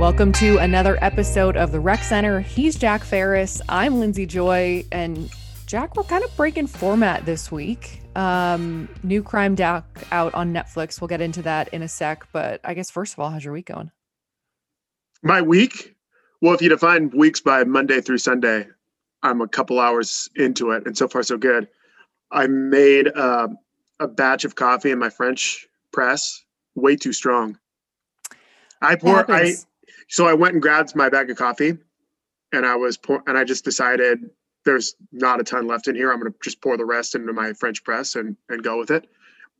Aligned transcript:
Welcome 0.00 0.32
to 0.32 0.56
another 0.56 0.96
episode 1.02 1.58
of 1.58 1.72
the 1.72 1.78
Rec 1.78 2.02
Center. 2.02 2.40
He's 2.40 2.74
Jack 2.74 3.04
Ferris. 3.04 3.60
I'm 3.68 4.00
Lindsay 4.00 4.24
Joy. 4.24 4.82
And 4.90 5.28
Jack, 5.66 5.94
we're 5.94 6.04
kind 6.04 6.24
of 6.24 6.34
breaking 6.38 6.68
format 6.68 7.26
this 7.26 7.52
week. 7.52 8.00
Um, 8.16 8.88
new 9.02 9.22
crime 9.22 9.54
doc 9.54 9.84
out 10.10 10.32
on 10.32 10.54
Netflix. 10.54 11.02
We'll 11.02 11.08
get 11.08 11.20
into 11.20 11.42
that 11.42 11.68
in 11.68 11.82
a 11.82 11.88
sec. 11.88 12.26
But 12.32 12.62
I 12.64 12.72
guess 12.72 12.90
first 12.90 13.12
of 13.12 13.18
all, 13.18 13.28
how's 13.28 13.44
your 13.44 13.52
week 13.52 13.66
going? 13.66 13.90
My 15.22 15.42
week? 15.42 15.94
Well, 16.40 16.54
if 16.54 16.62
you 16.62 16.70
define 16.70 17.10
weeks 17.10 17.40
by 17.40 17.64
Monday 17.64 18.00
through 18.00 18.18
Sunday, 18.18 18.68
I'm 19.22 19.42
a 19.42 19.48
couple 19.48 19.78
hours 19.78 20.30
into 20.34 20.70
it, 20.70 20.86
and 20.86 20.96
so 20.96 21.08
far 21.08 21.22
so 21.22 21.36
good. 21.36 21.68
I 22.30 22.46
made 22.46 23.08
uh, 23.14 23.48
a 24.00 24.08
batch 24.08 24.46
of 24.46 24.54
coffee 24.54 24.92
in 24.92 24.98
my 24.98 25.10
French 25.10 25.66
press, 25.92 26.42
way 26.74 26.96
too 26.96 27.12
strong. 27.12 27.58
I 28.80 28.96
pour. 28.96 29.30
I 29.30 29.56
so 30.10 30.26
I 30.26 30.34
went 30.34 30.54
and 30.54 30.62
grabbed 30.62 30.94
my 30.96 31.08
bag 31.08 31.30
of 31.30 31.36
coffee, 31.36 31.78
and 32.52 32.66
I 32.66 32.76
was 32.76 32.96
pour, 32.96 33.22
and 33.26 33.38
I 33.38 33.44
just 33.44 33.64
decided 33.64 34.28
there's 34.64 34.96
not 35.12 35.40
a 35.40 35.44
ton 35.44 35.66
left 35.66 35.88
in 35.88 35.94
here. 35.94 36.12
I'm 36.12 36.20
going 36.20 36.32
to 36.32 36.38
just 36.42 36.60
pour 36.60 36.76
the 36.76 36.84
rest 36.84 37.14
into 37.14 37.32
my 37.32 37.52
French 37.54 37.82
press 37.84 38.16
and 38.16 38.36
and 38.48 38.62
go 38.62 38.78
with 38.78 38.90
it. 38.90 39.08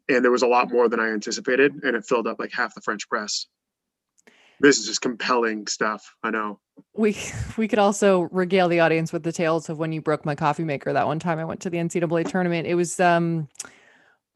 And 0.09 0.25
there 0.25 0.33
was 0.33 0.43
a 0.43 0.49
lot 0.49 0.71
more 0.71 0.89
than 0.89 0.99
I 0.99 1.09
anticipated, 1.11 1.85
and 1.85 1.95
it 1.97 2.05
filled 2.05 2.27
up 2.27 2.41
like 2.41 2.53
half 2.53 2.75
the 2.75 2.81
French 2.81 3.09
press. 3.09 3.47
This 4.59 4.79
is 4.79 4.87
just 4.87 5.01
compelling 5.01 5.69
stuff. 5.69 6.15
I 6.25 6.31
know. 6.31 6.59
We 6.95 7.17
we 7.57 7.69
could 7.69 7.79
also 7.79 8.23
regale 8.33 8.69
the 8.69 8.81
audience 8.81 9.13
with 9.13 9.23
the 9.23 9.33
tales 9.33 9.69
of 9.69 9.79
when 9.79 9.93
you 9.93 10.03
broke 10.03 10.27
my 10.27 10.35
coffee 10.35 10.65
maker 10.65 10.93
that 10.93 11.07
one 11.07 11.21
time 11.21 11.39
I 11.39 11.45
went 11.45 11.61
to 11.61 11.71
the 11.71 11.79
NCAA 11.79 12.29
tournament. 12.29 12.67
It 12.67 12.75
was 12.75 12.99
um 12.99 13.49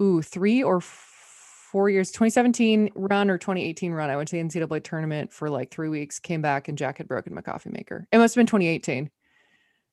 ooh, 0.01 0.23
three 0.23 0.63
or 0.63 0.81
years, 1.89 2.11
2017 2.11 2.91
run 2.95 3.31
or 3.31 3.39
2018 3.39 3.93
run. 3.93 4.11
I 4.11 4.17
went 4.17 4.29
to 4.29 4.37
the 4.37 4.43
NCAA 4.43 4.83
tournament 4.85 5.33
for 5.33 5.51
like 5.51 5.71
three 5.71 5.89
weeks, 5.89 6.19
came 6.19 6.41
back, 6.41 6.69
and 6.69 6.79
Jack 6.79 6.99
had 6.99 7.09
broken 7.09 7.35
my 7.35 7.41
coffee 7.41 7.71
maker. 7.71 8.07
It 8.13 8.19
must 8.19 8.35
have 8.35 8.41
been 8.41 8.47
2018. 8.47 9.11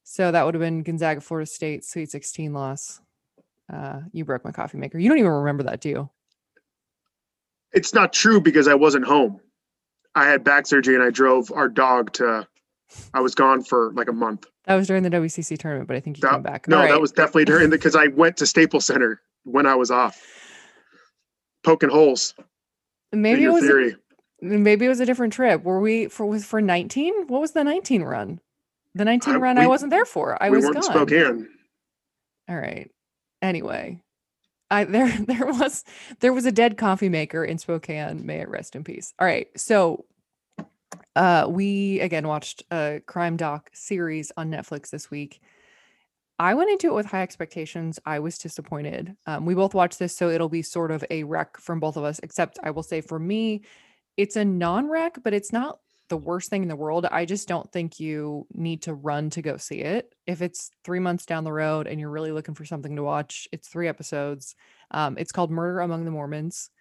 So 0.04 0.32
that 0.32 0.46
would 0.46 0.54
have 0.54 0.62
been 0.62 0.84
Gonzaga, 0.84 1.22
Florida 1.22 1.46
State, 1.46 1.84
Sweet 1.84 2.10
16 2.12 2.54
loss. 2.54 3.02
Uh, 3.72 4.02
you 4.12 4.26
broke 4.26 4.44
my 4.44 4.52
coffee 4.52 4.78
maker. 4.78 5.00
You 5.00 5.10
don't 5.10 5.18
even 5.18 5.32
remember 5.32 5.64
that, 5.64 5.82
do 5.82 5.90
you? 5.90 6.10
It's 7.72 7.94
not 7.94 8.12
true 8.12 8.42
because 8.42 8.68
I 8.68 8.76
wasn't 8.76 9.06
home. 9.06 9.40
I 10.14 10.28
had 10.28 10.44
back 10.44 10.68
surgery 10.68 10.96
and 10.96 11.04
I 11.04 11.10
drove 11.10 11.52
our 11.52 11.70
dog 11.70 12.14
to. 12.14 12.48
I 13.14 13.22
was 13.22 13.34
gone 13.34 13.64
for 13.64 13.94
like 13.94 14.10
a 14.10 14.14
month. 14.14 14.46
That 14.66 14.76
was 14.76 14.88
during 14.88 15.04
the 15.04 15.10
WCC 15.10 15.58
tournament, 15.58 15.88
but 15.88 15.96
I 15.96 16.02
think 16.02 16.18
you 16.18 16.22
that, 16.22 16.34
came 16.34 16.42
back. 16.42 16.68
No, 16.68 16.80
right. 16.80 16.92
that 16.92 17.00
was 17.00 17.14
definitely 17.14 17.46
during 17.46 17.70
the 17.70 17.78
because 17.78 17.96
I 17.96 18.08
went 18.08 18.36
to 18.38 18.46
Staples 18.46 18.86
Center 18.86 19.22
when 19.44 19.66
I 19.66 19.76
was 19.76 19.90
off 19.90 20.22
poking 21.64 21.90
holes. 21.90 22.34
Maybe 23.12 23.44
it 23.44 23.50
was 23.50 23.64
theory. 23.64 23.96
A, 24.42 24.46
maybe 24.46 24.86
it 24.86 24.90
was 24.90 25.00
a 25.00 25.06
different 25.06 25.34
trip. 25.34 25.64
Were 25.64 25.80
we 25.80 26.08
for 26.08 26.26
was 26.26 26.46
for 26.46 26.62
19? 26.62 27.28
What 27.28 27.42
was 27.42 27.52
the 27.52 27.64
19 27.64 28.04
run? 28.04 28.40
The 28.96 29.06
19 29.06 29.36
I, 29.36 29.38
run 29.38 29.56
we, 29.58 29.64
I 29.64 29.68
wasn't 29.68 29.92
there 29.92 30.06
for. 30.06 30.42
I 30.42 30.50
we 30.50 30.58
was 30.58 30.66
weren't 30.66 30.76
gone. 30.76 30.84
Spokane. 30.84 31.50
All 32.50 32.58
right. 32.58 32.90
Anyway, 33.42 34.02
I 34.70 34.84
there 34.86 35.10
there 35.20 35.46
was 35.46 35.84
there 36.20 36.34
was 36.34 36.46
a 36.46 36.52
dead 36.52 36.78
coffee 36.78 37.10
maker 37.10 37.44
in 37.44 37.58
Spokane. 37.58 38.26
May 38.26 38.40
it 38.40 38.50
rest 38.50 38.76
in 38.76 38.84
peace. 38.84 39.14
All 39.20 39.28
right. 39.28 39.48
So 39.56 40.06
uh 41.16 41.48
we 41.50 42.00
again 42.00 42.28
watched 42.28 42.64
a 42.72 43.02
crime 43.06 43.38
doc 43.38 43.70
series 43.74 44.32
on 44.38 44.50
Netflix 44.50 44.90
this 44.90 45.12
week. 45.12 45.42
I 46.42 46.56
went 46.56 46.72
into 46.72 46.88
it 46.88 46.96
with 46.96 47.06
high 47.06 47.22
expectations. 47.22 48.00
I 48.04 48.18
was 48.18 48.40
disappointed. 48.40 49.16
Um, 49.28 49.46
we 49.46 49.54
both 49.54 49.76
watched 49.76 50.00
this, 50.00 50.18
so 50.18 50.28
it'll 50.28 50.50
be 50.50 50.64
sort 50.64 50.90
of 50.90 51.06
a 51.12 51.24
rec 51.24 51.60
from 51.60 51.80
both 51.80 51.98
of 51.98 52.04
us, 52.04 52.20
except 52.24 52.58
I 52.64 52.72
will 52.72 52.82
say 52.82 53.00
for 53.00 53.20
me, 53.20 53.62
it's 54.18 54.36
a 54.36 54.44
non 54.44 54.90
rec, 54.90 55.20
but 55.24 55.36
it's 55.36 55.54
not 55.54 55.78
the 56.10 56.18
worst 56.18 56.50
thing 56.50 56.64
in 56.64 56.68
the 56.68 56.76
world. 56.76 57.06
I 57.12 57.26
just 57.26 57.48
don't 57.48 57.72
think 57.72 58.00
you 58.00 58.48
need 58.56 58.82
to 58.82 58.96
run 58.96 59.30
to 59.30 59.44
go 59.44 59.58
see 59.58 59.82
it. 59.82 60.16
If 60.26 60.42
it's 60.42 60.72
three 60.84 60.98
months 60.98 61.28
down 61.28 61.44
the 61.44 61.54
road 61.54 61.86
and 61.86 62.00
you're 62.00 62.10
really 62.10 62.32
looking 62.32 62.56
for 62.56 62.66
something 62.66 62.96
to 62.96 63.04
watch, 63.04 63.48
it's 63.52 63.68
three 63.68 63.88
episodes. 63.88 64.56
Um, 64.90 65.20
it's 65.20 65.32
called 65.32 65.52
Murder 65.52 65.82
Among 65.82 66.06
the 66.06 66.12
Mormons. 66.12 66.72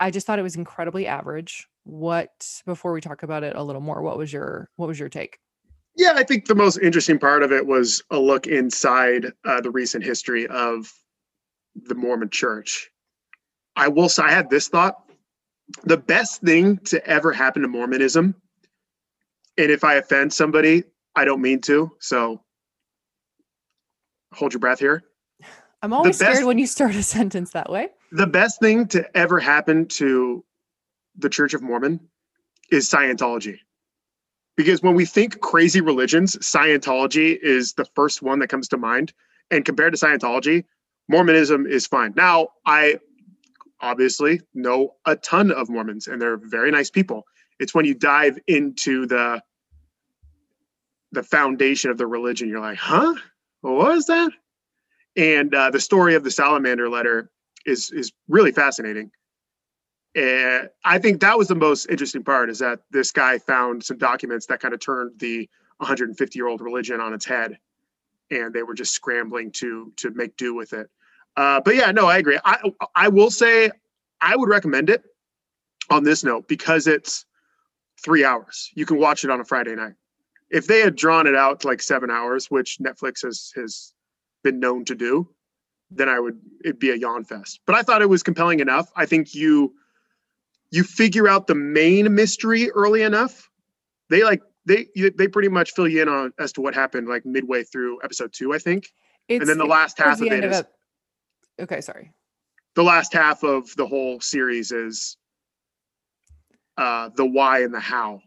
I 0.00 0.10
just 0.10 0.26
thought 0.26 0.40
it 0.40 0.42
was 0.42 0.56
incredibly 0.56 1.06
average. 1.06 1.68
What 1.84 2.32
before 2.66 2.92
we 2.92 3.00
talk 3.00 3.22
about 3.22 3.44
it 3.44 3.54
a 3.54 3.62
little 3.62 3.80
more, 3.80 4.02
what 4.02 4.18
was 4.18 4.32
your 4.32 4.70
what 4.74 4.88
was 4.88 4.98
your 4.98 5.08
take? 5.08 5.38
Yeah, 5.96 6.12
I 6.14 6.22
think 6.22 6.46
the 6.46 6.54
most 6.54 6.78
interesting 6.78 7.18
part 7.18 7.42
of 7.42 7.52
it 7.52 7.66
was 7.66 8.02
a 8.10 8.18
look 8.18 8.46
inside 8.46 9.32
uh, 9.44 9.60
the 9.60 9.70
recent 9.70 10.04
history 10.04 10.46
of 10.46 10.90
the 11.74 11.94
Mormon 11.94 12.30
church. 12.30 12.90
I 13.76 13.88
will 13.88 14.08
say, 14.08 14.22
I 14.22 14.30
had 14.30 14.50
this 14.50 14.68
thought 14.68 14.96
the 15.84 15.96
best 15.96 16.42
thing 16.42 16.78
to 16.78 17.04
ever 17.06 17.32
happen 17.32 17.62
to 17.62 17.68
Mormonism, 17.68 18.34
and 19.56 19.70
if 19.70 19.84
I 19.84 19.94
offend 19.94 20.32
somebody, 20.32 20.84
I 21.14 21.24
don't 21.24 21.40
mean 21.40 21.60
to. 21.62 21.92
So 22.00 22.42
hold 24.34 24.52
your 24.52 24.60
breath 24.60 24.80
here. 24.80 25.02
I'm 25.82 25.92
always 25.92 26.18
best, 26.18 26.32
scared 26.32 26.46
when 26.46 26.58
you 26.58 26.66
start 26.66 26.94
a 26.94 27.02
sentence 27.02 27.52
that 27.52 27.70
way. 27.70 27.88
The 28.12 28.26
best 28.26 28.60
thing 28.60 28.86
to 28.88 29.16
ever 29.16 29.38
happen 29.40 29.86
to 29.88 30.44
the 31.16 31.28
Church 31.28 31.54
of 31.54 31.62
Mormon 31.62 32.00
is 32.70 32.88
Scientology 32.88 33.58
because 34.56 34.82
when 34.82 34.94
we 34.94 35.04
think 35.04 35.40
crazy 35.40 35.80
religions, 35.80 36.36
Scientology 36.36 37.38
is 37.42 37.72
the 37.74 37.86
first 37.94 38.22
one 38.22 38.38
that 38.40 38.48
comes 38.48 38.68
to 38.68 38.76
mind. 38.76 39.12
And 39.50 39.64
compared 39.64 39.94
to 39.94 40.04
Scientology, 40.04 40.64
Mormonism 41.08 41.66
is 41.66 41.86
fine. 41.86 42.12
Now, 42.16 42.48
I 42.66 42.98
obviously 43.80 44.40
know 44.54 44.94
a 45.04 45.16
ton 45.16 45.50
of 45.50 45.68
Mormons 45.68 46.06
and 46.06 46.20
they're 46.20 46.36
very 46.36 46.70
nice 46.70 46.90
people. 46.90 47.24
It's 47.58 47.74
when 47.74 47.84
you 47.84 47.94
dive 47.94 48.38
into 48.46 49.06
the 49.06 49.42
the 51.14 51.22
foundation 51.22 51.90
of 51.90 51.98
the 51.98 52.06
religion, 52.06 52.48
you're 52.48 52.60
like, 52.60 52.78
huh? 52.78 53.14
What 53.60 53.74
was 53.74 54.06
that? 54.06 54.32
And 55.14 55.54
uh, 55.54 55.68
the 55.68 55.80
story 55.80 56.14
of 56.14 56.24
the 56.24 56.30
salamander 56.30 56.88
letter 56.88 57.30
is 57.66 57.90
is 57.90 58.12
really 58.28 58.52
fascinating. 58.52 59.10
And 60.14 60.68
I 60.84 60.98
think 60.98 61.20
that 61.20 61.38
was 61.38 61.48
the 61.48 61.54
most 61.54 61.86
interesting 61.86 62.22
part 62.22 62.50
is 62.50 62.58
that 62.58 62.80
this 62.90 63.10
guy 63.12 63.38
found 63.38 63.82
some 63.82 63.96
documents 63.96 64.46
that 64.46 64.60
kind 64.60 64.74
of 64.74 64.80
turned 64.80 65.18
the 65.18 65.48
150 65.78 66.38
year 66.38 66.48
old 66.48 66.60
religion 66.60 67.00
on 67.00 67.14
its 67.14 67.24
head, 67.24 67.58
and 68.30 68.52
they 68.52 68.62
were 68.62 68.74
just 68.74 68.92
scrambling 68.92 69.50
to 69.52 69.92
to 69.96 70.10
make 70.10 70.36
do 70.36 70.54
with 70.54 70.74
it. 70.74 70.90
Uh, 71.36 71.60
but 71.60 71.74
yeah, 71.76 71.90
no, 71.92 72.06
I 72.06 72.18
agree. 72.18 72.38
I 72.44 72.58
I 72.94 73.08
will 73.08 73.30
say 73.30 73.70
I 74.20 74.36
would 74.36 74.48
recommend 74.48 74.90
it 74.90 75.02
on 75.90 76.04
this 76.04 76.22
note 76.22 76.46
because 76.46 76.86
it's 76.86 77.24
three 78.02 78.24
hours. 78.24 78.70
You 78.74 78.84
can 78.84 78.98
watch 78.98 79.24
it 79.24 79.30
on 79.30 79.40
a 79.40 79.44
Friday 79.44 79.74
night. 79.74 79.94
If 80.50 80.66
they 80.66 80.80
had 80.80 80.94
drawn 80.94 81.26
it 81.26 81.34
out 81.34 81.60
to 81.60 81.68
like 81.68 81.80
seven 81.80 82.10
hours, 82.10 82.50
which 82.50 82.78
Netflix 82.78 83.22
has 83.22 83.50
has 83.56 83.94
been 84.44 84.60
known 84.60 84.84
to 84.84 84.94
do, 84.94 85.28
then 85.90 86.10
I 86.10 86.20
would 86.20 86.38
it'd 86.64 86.78
be 86.78 86.90
a 86.90 86.96
yawn 86.96 87.24
fest. 87.24 87.60
But 87.64 87.76
I 87.76 87.82
thought 87.82 88.02
it 88.02 88.10
was 88.10 88.22
compelling 88.22 88.60
enough. 88.60 88.90
I 88.94 89.06
think 89.06 89.34
you 89.34 89.74
you 90.72 90.82
figure 90.82 91.28
out 91.28 91.46
the 91.46 91.54
main 91.54 92.12
mystery 92.14 92.70
early 92.70 93.02
enough, 93.02 93.48
they 94.08 94.24
like 94.24 94.42
they 94.64 94.86
they 94.94 95.28
pretty 95.28 95.48
much 95.48 95.72
fill 95.72 95.86
you 95.86 96.02
in 96.02 96.08
on 96.08 96.32
as 96.40 96.52
to 96.52 96.62
what 96.62 96.74
happened 96.74 97.08
like 97.08 97.24
midway 97.24 97.62
through 97.62 98.00
episode 98.02 98.32
two, 98.32 98.52
I 98.54 98.58
think. 98.58 98.90
It's, 99.28 99.40
and 99.40 99.48
then 99.48 99.58
the 99.58 99.66
last 99.66 99.98
half 99.98 100.18
the 100.18 100.26
of 100.26 100.32
it 100.32 100.44
is 100.44 100.60
of 100.60 100.66
okay. 101.60 101.80
Sorry. 101.82 102.12
The 102.74 102.82
last 102.82 103.12
half 103.12 103.44
of 103.44 103.74
the 103.76 103.86
whole 103.86 104.20
series 104.20 104.72
is 104.72 105.18
uh, 106.78 107.10
the 107.14 107.26
why 107.26 107.62
and 107.62 107.74
the 107.74 107.80
how 107.80 108.22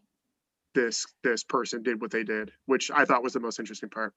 this 0.75 1.07
this 1.23 1.43
person 1.43 1.81
did 1.81 1.99
what 1.99 2.11
they 2.11 2.23
did, 2.23 2.51
which 2.67 2.91
I 2.91 3.05
thought 3.05 3.23
was 3.23 3.33
the 3.33 3.39
most 3.39 3.59
interesting 3.59 3.89
part. 3.89 4.13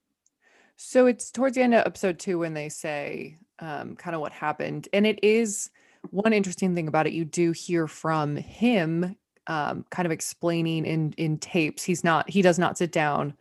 So 0.76 1.06
it's 1.06 1.30
towards 1.30 1.56
the 1.56 1.62
end 1.62 1.74
of 1.74 1.86
episode 1.86 2.18
two 2.18 2.38
when 2.38 2.52
they 2.52 2.68
say 2.68 3.38
um, 3.58 3.96
kind 3.96 4.14
of 4.14 4.20
what 4.20 4.32
happened, 4.32 4.86
and 4.92 5.06
it 5.06 5.18
is 5.22 5.70
one 6.10 6.32
interesting 6.32 6.74
thing 6.74 6.88
about 6.88 7.06
it, 7.06 7.12
you 7.12 7.24
do 7.24 7.52
hear 7.52 7.86
from 7.86 8.36
him 8.36 9.16
um, 9.46 9.84
kind 9.90 10.06
of 10.06 10.12
explaining 10.12 10.84
in 10.84 11.14
in 11.16 11.38
tapes. 11.38 11.82
He's 11.82 12.04
not 12.04 12.28
he 12.28 12.42
does 12.42 12.58
not 12.58 12.78
sit 12.78 12.92
down 12.92 13.34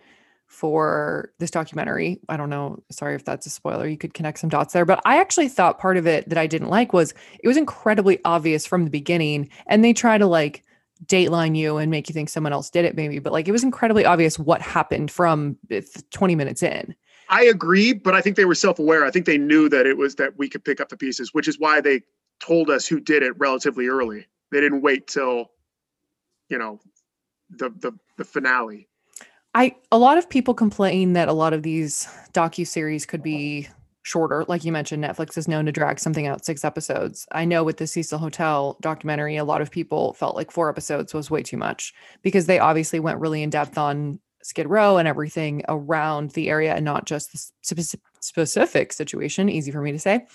for 0.48 1.34
this 1.40 1.52
documentary. 1.52 2.20
I 2.30 2.38
don't 2.38 2.50
know. 2.50 2.82
Sorry 2.90 3.16
if 3.16 3.26
that's 3.26 3.46
a 3.46 3.50
spoiler. 3.50 3.86
You 3.86 3.98
could 3.98 4.14
connect 4.14 4.40
some 4.40 4.50
dots 4.50 4.74
there. 4.74 4.86
But 4.86 5.02
I 5.06 5.20
actually 5.20 5.50
thought 5.50 5.78
part 5.78 5.98
of 5.98 6.08
it 6.08 6.28
that 6.30 6.38
I 6.38 6.48
didn't 6.48 6.70
like 6.70 6.94
was 6.94 7.14
it 7.44 7.48
was 7.48 7.58
incredibly 7.58 8.20
obvious 8.24 8.66
from 8.66 8.86
the 8.86 8.90
beginning. 8.90 9.50
And 9.68 9.84
they 9.84 9.94
try 9.94 10.18
to 10.18 10.26
like 10.26 10.64
dateline 11.06 11.56
you 11.56 11.78
and 11.78 11.92
make 11.92 12.10
you 12.10 12.14
think 12.14 12.30
someone 12.30 12.54
else 12.54 12.70
did 12.70 12.86
it, 12.86 12.96
maybe. 12.96 13.20
But 13.20 13.34
like 13.34 13.48
it 13.48 13.52
was 13.52 13.64
incredibly 13.64 14.06
obvious 14.06 14.40
what 14.40 14.62
happened 14.62 15.12
from 15.12 15.58
20 16.12 16.36
minutes 16.36 16.64
in. 16.64 16.96
I 17.30 17.44
agree, 17.44 17.92
but 17.92 18.16
I 18.16 18.22
think 18.22 18.38
they 18.38 18.46
were 18.46 18.56
self 18.56 18.80
aware. 18.80 19.06
I 19.06 19.12
think 19.12 19.26
they 19.26 19.38
knew 19.38 19.68
that 19.70 19.86
it 19.86 19.98
was 19.98 20.16
that 20.16 20.38
we 20.38 20.48
could 20.48 20.64
pick 20.64 20.80
up 20.80 20.88
the 20.88 20.98
pieces, 20.98 21.34
which 21.34 21.50
is 21.50 21.60
why 21.60 21.82
they 21.82 22.02
told 22.40 22.70
us 22.70 22.88
who 22.88 23.00
did 23.00 23.24
it 23.24 23.38
relatively 23.38 23.88
early. 23.88 24.28
They 24.52 24.62
didn't 24.62 24.82
wait 24.82 25.08
till, 25.08 25.52
you 26.50 26.58
know, 26.58 26.80
the 27.50 27.70
the 27.70 27.92
the 28.18 28.26
finale. 28.26 28.88
I 29.54 29.76
a 29.92 29.98
lot 29.98 30.18
of 30.18 30.30
people 30.30 30.54
complain 30.54 31.14
that 31.14 31.28
a 31.28 31.34
lot 31.34 31.54
of 31.54 31.64
these 31.64 32.08
docu 32.34 32.66
series 32.66 33.06
could 33.06 33.24
be 33.24 33.68
shorter. 34.04 34.46
Like 34.48 34.64
you 34.64 34.72
mentioned, 34.72 35.04
Netflix 35.04 35.38
is 35.38 35.48
known 35.48 35.66
to 35.66 35.72
drag 35.72 36.00
something 36.00 36.28
out 36.28 36.46
six 36.46 36.64
episodes. 36.64 37.28
I 37.34 37.44
know 37.44 37.64
with 37.64 37.78
the 37.78 37.88
Cecil 37.88 38.20
Hotel 38.20 38.78
documentary, 38.82 39.36
a 39.36 39.44
lot 39.44 39.62
of 39.62 39.70
people 39.70 40.14
felt 40.14 40.36
like 40.36 40.50
four 40.50 40.70
episodes 40.70 41.14
was 41.14 41.30
way 41.30 41.44
too 41.44 41.58
much 41.58 41.94
because 42.22 42.46
they 42.46 42.60
obviously 42.60 43.00
went 43.00 43.20
really 43.20 43.44
in 43.44 43.50
depth 43.50 43.78
on 43.78 44.20
Skid 44.44 44.68
Row 44.68 44.98
and 44.98 45.10
everything 45.10 45.62
around 45.68 46.32
the 46.32 46.50
area 46.50 46.74
and 46.74 46.86
not 46.86 47.06
just 47.06 47.34
the 47.34 47.38
spe- 47.62 48.02
specific 48.22 48.94
situation. 48.94 49.50
Easy 49.50 49.72
for 49.72 49.82
me 49.82 49.92
to 49.92 50.00
say. 50.00 50.26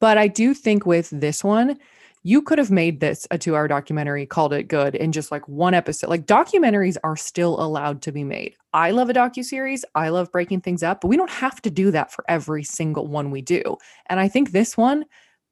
But 0.00 0.18
I 0.18 0.28
do 0.28 0.54
think 0.54 0.86
with 0.86 1.10
this 1.10 1.42
one, 1.42 1.78
you 2.24 2.42
could 2.42 2.58
have 2.58 2.70
made 2.70 3.00
this 3.00 3.26
a 3.30 3.38
two 3.38 3.54
hour 3.56 3.68
documentary, 3.68 4.26
called 4.26 4.52
it 4.52 4.64
good 4.64 4.94
in 4.94 5.12
just 5.12 5.30
like 5.30 5.46
one 5.48 5.74
episode. 5.74 6.10
Like 6.10 6.26
documentaries 6.26 6.96
are 7.04 7.16
still 7.16 7.60
allowed 7.60 8.02
to 8.02 8.12
be 8.12 8.24
made. 8.24 8.54
I 8.72 8.90
love 8.90 9.08
a 9.08 9.14
docu 9.14 9.44
series. 9.44 9.84
I 9.94 10.08
love 10.08 10.30
breaking 10.32 10.60
things 10.60 10.82
up, 10.82 11.00
but 11.00 11.08
we 11.08 11.16
don't 11.16 11.30
have 11.30 11.62
to 11.62 11.70
do 11.70 11.90
that 11.92 12.12
for 12.12 12.24
every 12.28 12.64
single 12.64 13.06
one 13.06 13.30
we 13.30 13.40
do. 13.40 13.76
And 14.08 14.20
I 14.20 14.28
think 14.28 14.50
this 14.50 14.76
one, 14.76 15.04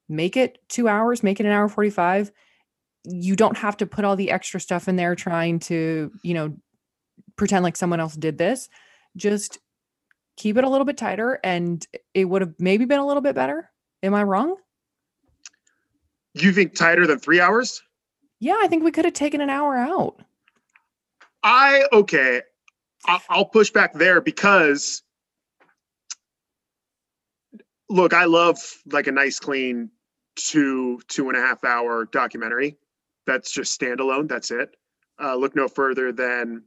make 0.09 0.37
it 0.37 0.59
two 0.69 0.87
hours, 0.87 1.23
make 1.23 1.39
it 1.39 1.45
an 1.45 1.51
hour 1.51 1.69
45. 1.69 2.31
You 3.05 3.35
don't 3.35 3.57
have 3.57 3.77
to 3.77 3.85
put 3.85 4.05
all 4.05 4.15
the 4.15 4.31
extra 4.31 4.59
stuff 4.59 4.87
in 4.87 4.97
there 4.97 5.15
trying 5.15 5.59
to, 5.59 6.11
you 6.23 6.33
know, 6.33 6.55
pretend 7.37 7.63
like 7.63 7.77
someone 7.77 7.99
else 7.99 8.15
did 8.15 8.37
this. 8.37 8.69
Just 9.15 9.59
keep 10.35 10.57
it 10.57 10.63
a 10.63 10.69
little 10.69 10.85
bit 10.85 10.97
tighter 10.97 11.39
and 11.43 11.85
it 12.13 12.25
would 12.25 12.41
have 12.41 12.53
maybe 12.59 12.85
been 12.85 12.99
a 12.99 13.07
little 13.07 13.21
bit 13.21 13.35
better. 13.35 13.71
Am 14.03 14.13
I 14.13 14.23
wrong? 14.23 14.55
You 16.33 16.51
think 16.51 16.75
tighter 16.75 17.07
than 17.07 17.19
three 17.19 17.39
hours? 17.39 17.81
Yeah, 18.39 18.57
I 18.59 18.67
think 18.67 18.83
we 18.83 18.91
could 18.91 19.05
have 19.05 19.15
taken 19.15 19.41
an 19.41 19.49
hour 19.49 19.75
out. 19.75 20.21
I 21.43 21.83
okay. 21.91 22.41
I'll, 23.05 23.21
I'll 23.29 23.45
push 23.45 23.71
back 23.71 23.93
there 23.93 24.21
because 24.21 25.01
look, 27.89 28.13
I 28.13 28.25
love 28.25 28.59
like 28.91 29.07
a 29.07 29.11
nice, 29.11 29.39
clean 29.39 29.89
two 30.35 30.99
two 31.07 31.29
and 31.29 31.37
a 31.37 31.41
half 31.41 31.63
hour 31.63 32.05
documentary. 32.05 32.77
That's 33.25 33.51
just 33.51 33.79
standalone. 33.79 34.27
That's 34.27 34.51
it. 34.51 34.75
Uh, 35.21 35.35
look 35.35 35.55
no 35.55 35.67
further 35.67 36.11
than 36.11 36.63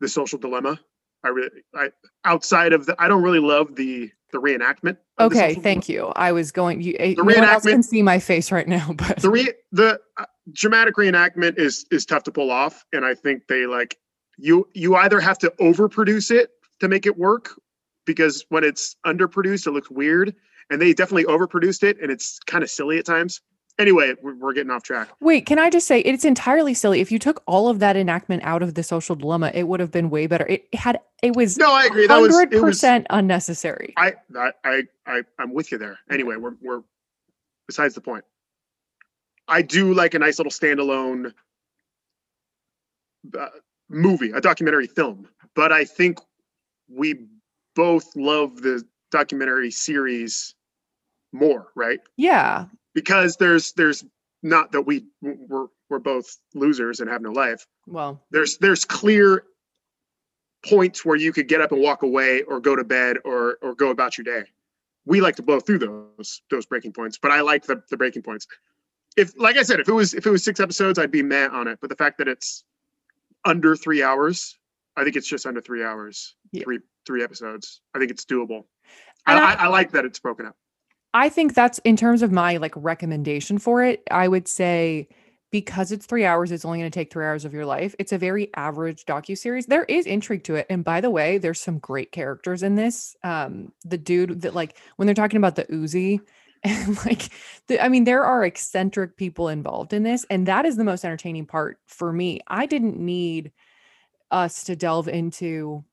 the 0.00 0.08
social 0.08 0.38
dilemma. 0.38 0.80
I 1.24 1.28
really, 1.28 1.62
I 1.74 1.90
outside 2.24 2.72
of 2.72 2.86
the, 2.86 2.96
I 3.00 3.08
don't 3.08 3.22
really 3.22 3.40
love 3.40 3.76
the 3.76 4.10
the 4.30 4.38
reenactment. 4.38 4.96
Okay, 5.18 5.54
thank 5.54 5.88
you. 5.88 6.12
I 6.16 6.32
was 6.32 6.52
going. 6.52 6.82
You, 6.82 6.96
eh, 6.98 7.14
The 7.14 7.22
no 7.22 7.34
one 7.34 7.44
else 7.44 7.64
can 7.64 7.82
see 7.82 8.02
my 8.02 8.18
face 8.18 8.52
right 8.52 8.68
now, 8.68 8.92
but 8.96 9.18
the 9.18 9.30
re 9.30 9.52
the 9.72 9.98
uh, 10.16 10.24
dramatic 10.52 10.94
reenactment 10.96 11.58
is 11.58 11.86
is 11.90 12.06
tough 12.06 12.22
to 12.24 12.32
pull 12.32 12.50
off 12.50 12.84
and 12.92 13.04
i 13.04 13.14
think 13.14 13.46
they 13.48 13.66
like 13.66 13.98
you 14.38 14.68
you 14.74 14.96
either 14.96 15.20
have 15.20 15.38
to 15.38 15.52
overproduce 15.60 16.30
it 16.30 16.50
to 16.80 16.88
make 16.88 17.06
it 17.06 17.16
work 17.16 17.60
because 18.06 18.44
when 18.48 18.64
it's 18.64 18.96
underproduced 19.04 19.66
it 19.66 19.72
looks 19.72 19.90
weird 19.90 20.34
and 20.70 20.80
they 20.80 20.92
definitely 20.92 21.24
overproduced 21.24 21.82
it 21.82 21.98
and 22.00 22.10
it's 22.10 22.38
kind 22.46 22.62
of 22.64 22.70
silly 22.70 22.98
at 22.98 23.04
times 23.04 23.40
anyway 23.78 24.14
we're, 24.22 24.34
we're 24.34 24.52
getting 24.52 24.70
off 24.70 24.82
track 24.82 25.08
wait, 25.20 25.46
can 25.46 25.58
I 25.58 25.70
just 25.70 25.86
say 25.86 26.00
it's 26.00 26.24
entirely 26.24 26.74
silly. 26.74 27.00
If 27.00 27.10
you 27.12 27.18
took 27.18 27.42
all 27.46 27.68
of 27.68 27.78
that 27.80 27.96
enactment 27.96 28.42
out 28.44 28.62
of 28.62 28.74
the 28.74 28.82
social 28.82 29.14
dilemma, 29.14 29.50
it 29.54 29.64
would 29.64 29.80
have 29.80 29.90
been 29.90 30.10
way 30.10 30.26
better. 30.26 30.46
It 30.46 30.72
had 30.74 31.00
it 31.22 31.34
was 31.34 31.56
no 31.56 31.72
i 31.72 31.84
agree 31.84 32.06
that 32.06 32.20
was 32.20 32.34
hundred 32.34 32.60
percent 32.60 33.06
unnecessary. 33.10 33.94
i 33.96 34.14
i 34.64 34.82
i 35.06 35.22
i'm 35.38 35.52
with 35.52 35.72
you 35.72 35.78
there 35.78 35.98
anyway 36.10 36.36
we're 36.36 36.54
we're 36.60 36.82
besides 37.66 37.94
the 37.94 38.00
point 38.00 38.24
i 39.48 39.62
do 39.62 39.92
like 39.94 40.14
a 40.14 40.18
nice 40.18 40.38
little 40.38 40.52
standalone 40.52 41.32
uh, 43.38 43.46
movie 43.88 44.30
a 44.30 44.40
documentary 44.40 44.86
film 44.86 45.28
but 45.54 45.72
i 45.72 45.84
think 45.84 46.18
we 46.88 47.26
both 47.74 48.14
love 48.16 48.62
the 48.62 48.84
documentary 49.10 49.70
series 49.70 50.54
more 51.32 51.68
right 51.74 52.00
Yeah, 52.16 52.66
because 52.98 53.36
there's 53.36 53.72
there's 53.74 54.04
not 54.42 54.72
that 54.72 54.82
we 54.82 55.04
we're 55.22 55.66
we're 55.88 56.00
both 56.00 56.36
losers 56.54 56.98
and 57.00 57.08
have 57.08 57.22
no 57.22 57.30
life. 57.30 57.64
Well, 57.86 58.20
there's 58.32 58.58
there's 58.58 58.84
clear 58.84 59.44
points 60.68 61.04
where 61.04 61.16
you 61.16 61.32
could 61.32 61.46
get 61.46 61.60
up 61.60 61.70
and 61.70 61.80
walk 61.80 62.02
away 62.02 62.42
or 62.42 62.58
go 62.60 62.74
to 62.74 62.82
bed 62.84 63.18
or 63.24 63.58
or 63.62 63.74
go 63.74 63.90
about 63.90 64.18
your 64.18 64.24
day. 64.24 64.48
We 65.06 65.20
like 65.20 65.36
to 65.36 65.42
blow 65.42 65.60
through 65.60 65.78
those 65.78 66.42
those 66.50 66.66
breaking 66.66 66.92
points 66.92 67.18
but 67.22 67.30
i 67.30 67.40
like 67.40 67.64
the, 67.64 67.80
the 67.90 67.96
breaking 67.96 68.22
points. 68.22 68.46
If 69.16 69.32
like 69.38 69.56
i 69.56 69.62
said 69.62 69.78
if 69.80 69.88
it 69.88 69.92
was 69.92 70.12
if 70.14 70.26
it 70.26 70.30
was 70.30 70.42
six 70.44 70.58
episodes 70.60 70.98
i'd 70.98 71.10
be 71.12 71.22
mad 71.22 71.52
on 71.52 71.68
it 71.68 71.78
but 71.80 71.88
the 71.90 71.96
fact 71.96 72.18
that 72.18 72.28
it's 72.28 72.64
under 73.44 73.74
three 73.76 74.02
hours 74.02 74.58
i 74.96 75.04
think 75.04 75.14
it's 75.16 75.28
just 75.28 75.46
under 75.46 75.60
three 75.60 75.82
hours 75.84 76.34
Yeah. 76.52 76.64
three 76.64 76.80
three 77.06 77.22
episodes. 77.24 77.80
I 77.94 77.98
think 78.00 78.10
it's 78.10 78.24
doable. 78.26 78.64
I, 79.24 79.32
I- 79.38 79.52
I, 79.52 79.54
I 79.64 79.66
like 79.68 79.92
that 79.92 80.04
it's 80.04 80.18
broken 80.18 80.44
up 80.46 80.56
I 81.14 81.28
think 81.28 81.54
that's 81.54 81.78
in 81.80 81.96
terms 81.96 82.22
of 82.22 82.32
my 82.32 82.58
like 82.58 82.74
recommendation 82.76 83.58
for 83.58 83.82
it. 83.82 84.02
I 84.10 84.28
would 84.28 84.46
say 84.46 85.08
because 85.50 85.92
it's 85.92 86.06
three 86.06 86.26
hours, 86.26 86.52
it's 86.52 86.64
only 86.64 86.78
going 86.78 86.90
to 86.90 86.94
take 86.94 87.10
three 87.10 87.24
hours 87.24 87.44
of 87.44 87.54
your 87.54 87.64
life. 87.64 87.94
It's 87.98 88.12
a 88.12 88.18
very 88.18 88.50
average 88.54 89.06
docu 89.06 89.36
series. 89.36 89.66
There 89.66 89.84
is 89.84 90.06
intrigue 90.06 90.44
to 90.44 90.56
it, 90.56 90.66
and 90.68 90.84
by 90.84 91.00
the 91.00 91.10
way, 91.10 91.38
there's 91.38 91.60
some 91.60 91.78
great 91.78 92.12
characters 92.12 92.62
in 92.62 92.74
this. 92.74 93.16
Um, 93.24 93.72
the 93.84 93.98
dude 93.98 94.42
that 94.42 94.54
like 94.54 94.76
when 94.96 95.06
they're 95.06 95.14
talking 95.14 95.38
about 95.38 95.56
the 95.56 95.64
Uzi. 95.64 96.20
And 96.64 96.96
like, 97.06 97.30
the, 97.68 97.80
I 97.80 97.88
mean, 97.88 98.02
there 98.02 98.24
are 98.24 98.44
eccentric 98.44 99.16
people 99.16 99.48
involved 99.48 99.92
in 99.92 100.02
this, 100.02 100.26
and 100.28 100.48
that 100.48 100.66
is 100.66 100.76
the 100.76 100.82
most 100.82 101.04
entertaining 101.04 101.46
part 101.46 101.78
for 101.86 102.12
me. 102.12 102.40
I 102.48 102.66
didn't 102.66 102.98
need 102.98 103.52
us 104.32 104.64
to 104.64 104.74
delve 104.74 105.06
into, 105.06 105.84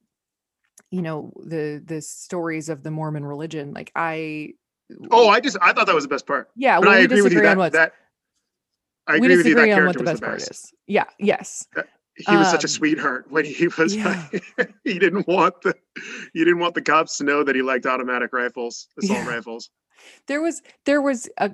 you 0.90 1.04
know, 1.04 1.32
the 1.46 1.84
the 1.86 2.02
stories 2.02 2.68
of 2.70 2.82
the 2.82 2.90
Mormon 2.90 3.26
religion. 3.26 3.76
Like, 3.76 3.92
I 3.96 4.54
oh 5.12 5.30
i 5.30 5.40
just 5.40 5.58
i 5.62 5.74
thought 5.74 5.86
that 5.88 5.96
was 5.96 6.04
the 6.04 6.10
best 6.10 6.26
part 6.28 6.50
yeah, 6.56 6.80
but 6.80 6.88
well, 6.88 6.96
i 6.96 7.00
agree 7.00 7.22
with 7.22 7.34
you 7.34 7.42
that, 7.42 7.58
what's 7.58 7.74
that 7.76 7.94
i 9.08 9.18
we 9.18 9.28
agree 9.28 9.38
with 9.38 9.48
you 9.48 9.56
that 9.56 9.68
disagree 9.68 9.72
on 9.72 9.84
what 9.86 9.98
character 9.98 10.00
the 10.00 10.04
was 10.04 10.12
best 10.12 10.22
the 10.22 10.26
part 10.26 10.40
best 10.40 10.52
is. 10.52 10.74
Yeah, 10.88 11.06
yes. 11.20 11.68
he 12.16 12.38
was 12.38 12.50
such 12.50 12.64
a 12.64 12.68
Um, 12.68 12.70
sweetheart 12.70 13.26
when 13.30 13.46
he 13.46 13.68
was 13.78 13.96
yeah. 13.96 14.28
like, 14.32 14.44
he 14.84 15.00
didn't 15.00 15.28
want 15.28 15.62
the 15.62 15.76
he 16.34 16.40
didn't 16.46 16.60
want 16.60 16.76
the 16.76 16.82
cops 16.82 17.18
to 17.18 17.24
know 17.24 17.44
that 17.44 17.56
he 17.56 17.62
liked 17.62 17.86
automatic 17.86 18.32
rifles 18.34 18.88
assault 18.98 19.24
Yeah. 19.24 19.28
rifles 19.28 19.70
There 20.28 20.42
was 20.42 20.62
there 20.86 21.02
was 21.02 21.30
a 21.38 21.52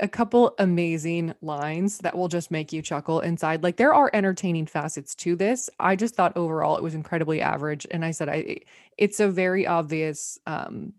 a 0.00 0.08
couple 0.08 0.54
amazing 0.58 1.34
lines 1.40 1.98
that 2.00 2.16
will 2.16 2.26
just 2.28 2.50
make 2.50 2.72
you 2.72 2.82
chuckle 2.82 3.20
inside. 3.20 3.62
Like 3.62 3.76
there 3.76 3.94
are 3.94 4.10
entertaining 4.12 4.66
facets 4.66 5.14
to 5.16 5.36
this. 5.36 5.70
I 5.78 5.94
just 5.96 6.16
thought 6.16 6.36
overall 6.36 6.76
it 6.76 6.82
was 6.82 6.94
incredibly 6.94 7.40
average 7.40 7.86
and 7.90 8.04
I 8.04 8.10
said 8.10 8.28
I 8.28 8.58
it's 8.98 9.20
a 9.20 9.28
very 9.28 9.66
obvious 9.66 10.38
um 10.46 10.92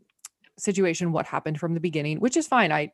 situation 0.57 1.11
what 1.11 1.25
happened 1.25 1.59
from 1.59 1.73
the 1.73 1.79
beginning, 1.79 2.19
which 2.19 2.37
is 2.37 2.47
fine. 2.47 2.71
I 2.71 2.91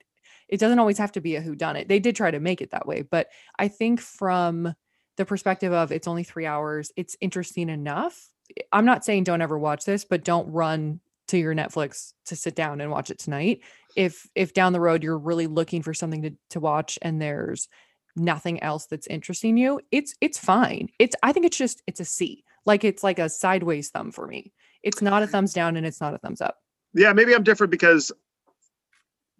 it 0.48 0.60
doesn't 0.60 0.80
always 0.80 0.98
have 0.98 1.14
to 1.14 1.22
be 1.22 1.36
a 1.38 1.42
who 1.42 1.56
done 1.56 1.78
it. 1.78 1.88
They 1.88 2.00
did 2.00 2.16
try 2.16 2.30
to 2.30 2.40
make 2.40 2.62
it 2.62 2.72
that 2.72 2.86
way, 2.86 3.04
but 3.04 3.30
I 3.58 3.70
think 3.70 4.02
from 4.02 4.74
the 5.18 5.26
perspective 5.26 5.72
of 5.72 5.92
it's 5.92 6.08
only 6.08 6.24
3 6.24 6.46
hours, 6.46 6.92
it's 6.98 7.16
interesting 7.22 7.70
enough. 7.70 8.30
Eh, 8.58 8.64
I'm 8.72 8.86
not 8.86 9.06
saying 9.06 9.24
don't 9.24 9.42
ever 9.42 9.58
watch 9.58 9.86
this, 9.86 10.04
but 10.04 10.26
don't 10.26 10.52
run 10.52 11.00
to 11.30 11.38
your 11.38 11.56
Netflix 11.56 12.12
to 12.26 12.36
sit 12.36 12.56
down 12.56 12.82
and 12.82 12.92
watch 12.92 13.10
it 13.10 13.20
tonight. 13.20 13.62
If 13.96 14.28
if 14.36 14.54
down 14.54 14.74
the 14.74 14.82
road 14.82 15.04
you're 15.04 15.18
really 15.18 15.48
looking 15.48 15.82
for 15.82 15.94
something 15.94 16.22
to 16.24 16.34
to 16.52 16.60
watch 16.60 17.00
and 17.02 17.22
there's 17.22 17.70
nothing 18.16 18.62
else 18.62 18.88
that's 18.88 19.08
interesting 19.08 19.58
you, 19.58 19.80
it's 19.92 20.14
it's 20.20 20.38
fine. 20.38 20.90
It's 21.00 21.16
I 21.24 21.32
think 21.32 21.46
it's 21.46 21.58
just 21.58 21.82
it's 21.88 22.02
a 22.02 22.06
C. 22.06 22.44
Like 22.66 22.84
it's 22.84 23.04
like 23.04 23.20
a 23.20 23.30
sideways 23.30 23.90
thumb 23.90 24.12
for 24.12 24.28
me. 24.28 24.52
It's 24.84 25.02
not 25.02 25.24
a 25.24 25.28
thumbs 25.34 25.54
down 25.54 25.78
and 25.78 25.86
it's 25.86 26.02
not 26.02 26.14
a 26.14 26.18
thumbs 26.18 26.42
up. 26.42 26.58
Yeah 26.94 27.14
maybe 27.14 27.34
i'm 27.34 27.44
different 27.44 27.72
because 27.72 28.12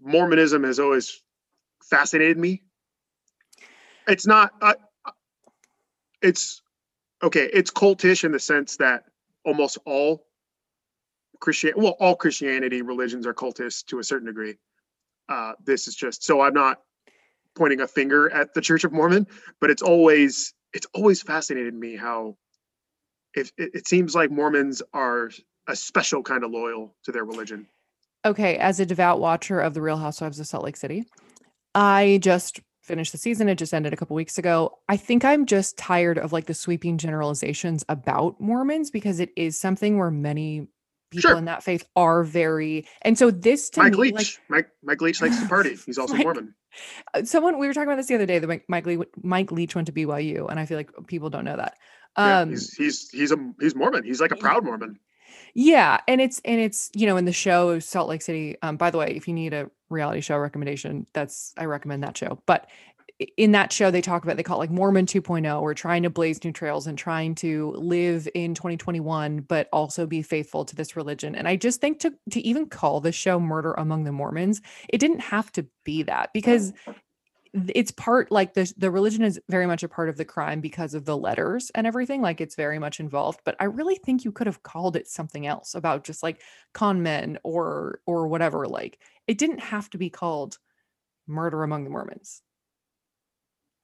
mormonism 0.02 0.64
has 0.64 0.80
always 0.80 1.22
fascinated 1.84 2.38
me. 2.38 2.64
It's 4.08 4.26
not 4.26 4.52
uh, 4.62 4.74
it's 6.22 6.62
okay 7.24 7.50
it's 7.54 7.72
cultish 7.72 8.24
in 8.24 8.32
the 8.32 8.40
sense 8.40 8.78
that 8.78 9.04
almost 9.46 9.78
all 9.86 10.26
christian 11.40 11.74
well 11.76 11.96
all 12.00 12.16
christianity 12.16 12.82
religions 12.82 13.28
are 13.28 13.34
cultish 13.34 13.86
to 13.86 14.00
a 14.00 14.04
certain 14.04 14.28
degree. 14.28 14.58
Uh 15.30 15.54
this 15.64 15.88
is 15.88 15.96
just 15.96 16.24
so 16.24 16.42
i'm 16.42 16.54
not 16.54 16.82
pointing 17.56 17.82
a 17.82 17.88
finger 17.88 18.30
at 18.32 18.54
the 18.54 18.62
church 18.62 18.84
of 18.84 18.92
mormon 18.92 19.28
but 19.60 19.70
it's 19.70 19.82
always 19.82 20.54
it's 20.74 20.88
always 20.94 21.22
fascinated 21.22 21.74
me 21.74 21.96
how 21.96 22.36
if 23.36 23.52
it, 23.58 23.72
it 23.76 23.88
seems 23.88 24.16
like 24.16 24.32
mormons 24.32 24.82
are 24.94 25.30
a 25.68 25.76
special 25.76 26.24
kind 26.24 26.44
of 26.44 26.52
loyal 26.52 26.94
to 27.04 27.12
their 27.12 27.24
religion 27.26 27.68
Okay, 28.24 28.58
as 28.58 28.80
a 28.80 28.86
devout 28.86 29.20
watcher 29.20 29.60
of 29.60 29.74
the 29.74 29.82
Real 29.82 29.98
Housewives 29.98 30.40
of 30.40 30.46
Salt 30.46 30.64
Lake 30.64 30.78
City, 30.78 31.06
I 31.74 32.20
just 32.22 32.60
finished 32.84 33.12
the 33.14 33.18
season. 33.18 33.50
It 33.50 33.58
just 33.58 33.74
ended 33.74 33.94
a 33.94 33.96
couple 33.96 34.16
weeks 34.16 34.38
ago. 34.38 34.78
I 34.88 34.96
think 34.96 35.26
I'm 35.26 35.48
just 35.48 35.76
tired 35.76 36.20
of 36.20 36.32
like 36.32 36.46
the 36.46 36.54
sweeping 36.54 37.00
generalizations 37.00 37.84
about 37.90 38.40
Mormons 38.40 38.92
because 38.92 39.20
it 39.20 39.32
is 39.36 39.60
something 39.60 39.98
where 39.98 40.12
many 40.12 40.68
people 41.10 41.30
Sure. 41.32 41.38
in 41.40 41.46
that 41.46 41.64
faith 41.64 41.84
are 41.96 42.24
very 42.24 42.86
and 43.02 43.18
so 43.18 43.32
this 43.32 43.70
to 43.72 43.80
Mike 43.82 43.94
me 43.94 43.98
Leach. 43.98 44.14
like 44.14 44.40
Mike 44.50 44.70
Mike 44.84 45.02
Leach 45.02 45.22
likes 45.22 45.40
to 45.40 45.48
party. 45.48 45.76
He's 45.86 45.98
also 45.98 46.14
Mike- 46.14 46.24
Mormon. 46.24 46.54
someone 47.26 47.58
we 47.58 47.66
were 47.68 47.74
talking 47.74 47.88
about 47.90 47.98
this 47.98 48.06
the 48.08 48.16
other 48.16 48.26
day 48.28 48.38
that 48.40 48.48
Mike 48.48 48.66
Mike, 48.70 48.86
Le- 48.86 49.06
Mike 49.24 49.52
Leach 49.52 49.74
went 49.76 49.88
to 49.88 49.92
BYU 49.94 50.48
and 50.50 50.60
I 50.60 50.66
feel 50.68 50.78
like 50.78 50.92
people 51.08 51.30
don't 51.32 51.44
know 51.46 51.58
that. 51.58 51.76
Yeah, 52.18 52.40
Um 52.42 52.50
he's 52.52 52.72
he's 52.76 53.10
he's 53.10 53.32
a 53.32 53.38
he's 53.60 53.74
Mormon. 53.76 54.04
He's 54.04 54.22
like 54.22 54.32
a 54.32 54.36
proud 54.36 54.64
Mormon. 54.64 55.00
Yeah, 55.54 56.00
and 56.08 56.22
it's 56.22 56.42
and 56.46 56.60
it's 56.60 56.90
you 56.94 57.06
know 57.06 57.18
in 57.18 57.26
the 57.26 57.34
show 57.34 57.80
Salt 57.80 58.10
Lake 58.10 58.22
City. 58.22 58.58
Um, 58.62 58.78
by 58.78 58.92
the 58.92 58.98
way, 58.98 59.14
if 59.16 59.28
you 59.28 59.34
need 59.34 59.54
a 59.54 59.70
reality 59.90 60.22
show 60.22 60.38
recommendation, 60.38 61.08
that's 61.14 61.54
I 61.58 61.66
recommend 61.66 62.04
that 62.04 62.18
show. 62.18 62.40
But 62.46 62.68
in 63.38 63.52
that 63.52 63.72
show, 63.72 63.92
they 63.92 64.02
talk 64.02 64.24
about 64.24 64.38
they 64.38 64.44
call 64.44 64.58
it 64.58 64.60
like 64.60 64.72
Mormon 64.72 65.06
2.0. 65.06 65.62
We're 65.62 65.74
trying 65.74 66.04
to 66.04 66.10
blaze 66.10 66.44
new 66.44 66.52
trails 66.52 66.88
and 66.88 66.98
trying 66.98 67.36
to 67.36 67.72
live 67.72 68.28
in 68.34 68.56
2021, 68.56 69.42
but 69.42 69.68
also 69.72 70.06
be 70.06 70.22
faithful 70.22 70.66
to 70.66 70.76
this 70.76 70.96
religion. 70.96 71.36
And 71.36 71.48
I 71.48 71.56
just 71.56 71.82
think 71.82 72.00
to 72.00 72.14
to 72.32 72.42
even 72.42 72.68
call 72.68 73.00
the 73.00 73.12
show 73.12 73.40
Murder 73.40 73.74
Among 73.74 74.04
the 74.04 74.12
Mormons, 74.12 74.62
it 74.90 74.98
didn't 75.00 75.20
have 75.20 75.52
to 75.54 75.66
be 75.84 76.04
that 76.04 76.32
because 76.34 76.74
th- 76.86 76.98
it's 77.54 77.92
part 77.92 78.32
like 78.32 78.54
the 78.54 78.72
the 78.78 78.90
religion 78.90 79.24
is 79.24 79.40
very 79.50 79.66
much 79.66 79.84
a 79.84 79.90
part 79.90 80.08
of 80.08 80.16
the 80.16 80.24
crime 80.24 80.62
because 80.62 80.94
of 80.94 81.04
the 81.04 81.18
letters 81.18 81.70
and 81.76 81.86
everything 81.86 82.22
like 82.22 82.40
it's 82.40 82.56
very 82.56 82.80
much 82.80 83.00
involved 83.02 83.42
but 83.44 83.56
i 83.60 83.66
really 83.66 83.96
think 83.96 84.24
you 84.24 84.32
could 84.32 84.48
have 84.48 84.64
called 84.64 84.96
it 84.96 85.08
something 85.08 85.46
else 85.46 85.76
about 85.76 86.04
just 86.06 86.24
like 86.24 86.42
con 86.74 87.04
men 87.04 87.38
or 87.44 88.00
or 88.06 88.28
whatever 88.28 88.68
like 88.68 89.00
it 89.28 89.38
didn't 89.38 89.60
have 89.60 89.90
to 89.90 89.98
be 89.98 90.10
called 90.10 90.58
murder 91.28 91.64
among 91.64 91.84
the 91.84 91.90
mormons 91.90 92.42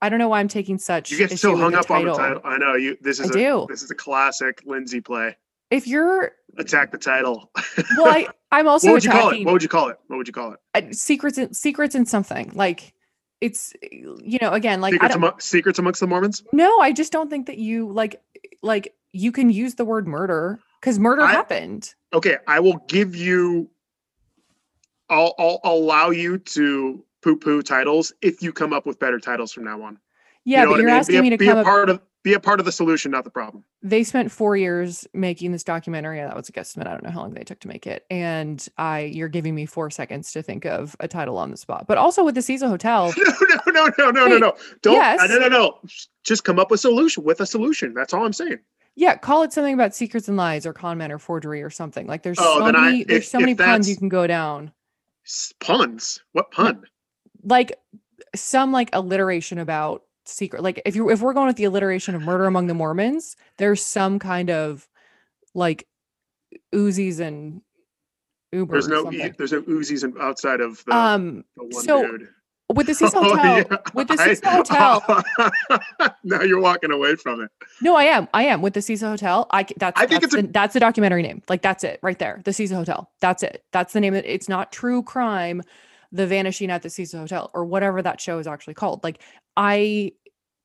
i 0.01 0.07
don't 0.07 0.19
know 0.19 0.29
why 0.29 0.39
i'm 0.39 0.47
taking 0.47 0.77
such 0.77 1.11
You 1.11 1.17
get 1.17 1.37
so 1.37 1.57
hung 1.57 1.75
up 1.75 1.91
on 1.91 2.05
the 2.05 2.13
title. 2.13 2.41
I 2.45 2.57
know 2.57 2.75
you. 2.75 2.97
This 3.01 3.19
is 3.19 3.29
a 3.31 3.33
do. 3.33 3.65
this 3.69 3.83
is 3.83 3.91
a 3.91 3.95
classic 3.95 4.61
Lindsay 4.65 5.01
play. 5.01 5.35
if 5.71 5.87
you're 5.87 6.31
Attack 6.57 6.91
the 6.93 6.97
title. 6.97 7.51
well 7.97 8.07
I, 8.07 8.27
i'm 8.51 8.67
also 8.73 8.87
what 8.87 8.93
would 8.93 9.03
you 9.03 9.11
call 9.11 9.31
it? 9.31 9.43
What 9.43 9.51
would 9.51 9.63
you 9.63 9.69
call 9.69 9.89
it? 9.89 9.97
What 10.07 10.15
would 10.17 10.27
you 10.27 10.33
call 10.33 10.53
it? 10.53 10.59
uh, 10.73 10.93
secrets 10.93 11.37
in 11.37 11.53
secrets 11.53 11.95
and 11.95 12.07
something 12.07 12.51
like 12.55 12.93
it's 13.41 13.73
eh, 13.83 13.87
you 13.91 14.37
know 14.41 14.51
again 14.53 14.81
like 14.81 14.93
secrets, 14.93 15.15
don't, 15.15 15.41
secrets 15.41 15.79
amongst 15.79 15.99
the 15.99 16.07
Mormons. 16.07 16.43
No, 16.51 16.79
I 16.79 16.91
just 16.91 17.11
don't 17.11 17.29
think 17.29 17.45
that 17.47 17.57
you 17.57 17.91
like 17.91 18.21
like 18.61 18.93
you 19.11 19.31
can 19.31 19.49
use 19.49 19.75
the 19.75 19.85
word 19.85 20.07
murder 20.07 20.59
because 20.79 20.99
murder 20.99 21.21
I- 21.23 21.31
happened. 21.31 21.93
Okay, 22.13 22.37
I 22.47 22.59
will 22.59 22.77
give 22.87 23.15
you. 23.15 23.69
I'll 25.09 25.33
I'll 25.37 25.59
allow 25.63 26.09
you 26.09 26.37
to 26.37 27.03
poo 27.21 27.35
poo 27.37 27.61
titles 27.61 28.13
if 28.21 28.41
you 28.41 28.51
come 28.51 28.73
up 28.73 28.85
with 28.85 28.99
better 28.99 29.19
titles 29.19 29.51
from 29.53 29.63
now 29.65 29.81
on. 29.81 29.99
Yeah, 30.43 30.61
you 30.61 30.65
know 30.65 30.71
but 30.71 30.77
you're 30.79 30.87
mean? 30.87 30.95
asking 30.95 31.13
be 31.13 31.19
a, 31.19 31.21
me 31.21 31.29
to 31.31 31.37
be 31.37 31.45
come 31.45 31.57
a 31.57 31.61
up. 31.61 31.65
part 31.65 31.89
of 31.89 32.01
be 32.23 32.33
a 32.33 32.39
part 32.39 32.59
of 32.59 32.65
the 32.65 32.71
solution, 32.71 33.11
not 33.11 33.23
the 33.23 33.29
problem. 33.29 33.63
They 33.81 34.03
spent 34.03 34.31
four 34.31 34.57
years 34.57 35.07
making 35.13 35.51
this 35.53 35.63
documentary. 35.63 36.19
That 36.19 36.35
was 36.35 36.49
a 36.49 36.51
guesstimate. 36.51 36.87
I 36.87 36.91
don't 36.91 37.03
know 37.03 37.09
how 37.11 37.21
long 37.21 37.33
they 37.33 37.43
took 37.43 37.59
to 37.61 37.67
make 37.69 37.87
it. 37.87 38.05
And 38.09 38.67
I, 38.77 39.01
you're 39.01 39.29
giving 39.29 39.55
me 39.55 39.65
four 39.65 39.89
seconds 39.89 40.33
to 40.33 40.41
think 40.41 40.65
of 40.65 40.95
a 40.99 41.07
title 41.07 41.37
on 41.37 41.51
the 41.51 41.57
spot. 41.57 41.85
But 41.87 41.97
also 41.97 42.23
with 42.25 42.35
the 42.35 42.41
Cecil 42.41 42.67
Hotel, 42.67 43.13
No, 43.67 43.71
no, 43.71 43.85
no, 43.97 44.09
no, 44.09 44.11
no, 44.11 44.25
no, 44.25 44.29
Wait, 44.31 44.41
no. 44.41 44.53
Don't. 44.81 44.93
yes. 44.95 45.29
No, 45.29 45.37
no, 45.39 45.47
no. 45.47 45.79
Just 46.23 46.43
come 46.43 46.59
up 46.59 46.69
with 46.71 46.79
solution 46.81 47.23
with 47.23 47.39
a 47.39 47.45
solution. 47.45 47.93
That's 47.93 48.13
all 48.13 48.25
I'm 48.25 48.33
saying. 48.33 48.59
yeah, 48.95 49.15
call 49.15 49.43
it 49.43 49.53
something 49.53 49.73
about 49.73 49.95
secrets 49.95 50.27
and 50.27 50.35
lies 50.35 50.65
or 50.65 50.73
con 50.73 50.97
men 50.97 51.11
or 51.11 51.19
forgery 51.19 51.61
or 51.61 51.69
something. 51.69 52.07
Like 52.07 52.23
there's 52.23 52.39
Oh, 52.41 52.59
so 52.59 52.65
then 52.65 52.75
I- 52.75 52.85
many, 52.91 53.03
there's 53.05 53.23
if- 53.23 53.29
so 53.29 53.39
many 53.39 53.55
puns 53.55 53.89
you 53.89 53.95
can 53.95 54.09
go 54.09 54.27
down. 54.27 54.71
Puns. 55.59 56.21
What 56.33 56.51
pun? 56.51 56.83
Like 57.43 57.79
some 58.35 58.71
like 58.71 58.89
alliteration 58.93 59.59
about 59.59 60.03
secret. 60.27 60.63
Like 60.63 60.81
if 60.85 60.95
you 60.95 61.09
if 61.09 61.21
we're 61.21 61.33
going 61.33 61.47
with 61.47 61.55
the 61.57 61.63
alliteration 61.65 62.15
of 62.15 62.21
murder 62.21 62.45
among 62.45 62.67
the 62.67 62.73
Mormons, 62.73 63.35
there's 63.57 63.83
some 63.83 64.19
kind 64.19 64.49
of 64.49 64.87
like 65.53 65.87
Uzis 66.73 67.19
and 67.19 67.61
Uber. 68.51 68.71
There's 68.73 68.87
no. 68.87 69.11
E- 69.11 69.31
there's 69.37 69.51
no 69.51 69.61
Uzis 69.63 70.03
in- 70.03 70.19
outside 70.21 70.61
of 70.61 70.83
the, 70.85 70.95
um 70.95 71.43
the 71.55 71.63
one 71.63 71.83
so 71.83 72.05
dude. 72.07 72.29
with 72.73 72.87
the 72.87 72.93
Cecil 72.95 73.19
Oh, 73.19 73.35
Hotel, 73.35 73.57
yeah. 73.69 73.77
with 73.93 74.07
the 74.07 74.17
I- 74.19 74.33
Cecil 74.33 74.49
Hotel. 74.49 75.23
now 76.23 76.41
you're 76.41 76.59
walking 76.61 76.91
away 76.91 77.15
from 77.15 77.41
it. 77.41 77.51
No, 77.81 77.95
I 77.95 78.03
am. 78.05 78.27
I 78.33 78.43
am 78.43 78.61
with 78.61 78.73
the 78.73 78.81
Cecil 78.81 79.09
Hotel. 79.09 79.47
I 79.51 79.65
that's 79.77 79.99
I 79.99 80.05
think 80.07 80.21
that's, 80.21 80.33
it's 80.33 80.43
a- 80.43 80.51
that's 80.51 80.73
the 80.73 80.79
documentary 80.79 81.21
name. 81.23 81.41
Like 81.49 81.61
that's 81.61 81.83
it 81.83 81.99
right 82.01 82.17
there. 82.19 82.41
The 82.45 82.53
Cecil 82.53 82.77
Hotel. 82.77 83.09
That's 83.19 83.43
it. 83.43 83.63
That's 83.71 83.93
the 83.93 83.99
name. 83.99 84.13
It's 84.13 84.47
not 84.49 84.71
true 84.71 85.03
crime, 85.03 85.61
the 86.11 86.27
vanishing 86.27 86.71
at 86.71 86.81
the 86.81 86.89
Cecil 86.89 87.19
Hotel 87.19 87.51
or 87.53 87.65
whatever 87.65 88.01
that 88.01 88.21
show 88.21 88.39
is 88.39 88.47
actually 88.47 88.73
called. 88.73 89.03
Like 89.03 89.21
I 89.55 90.13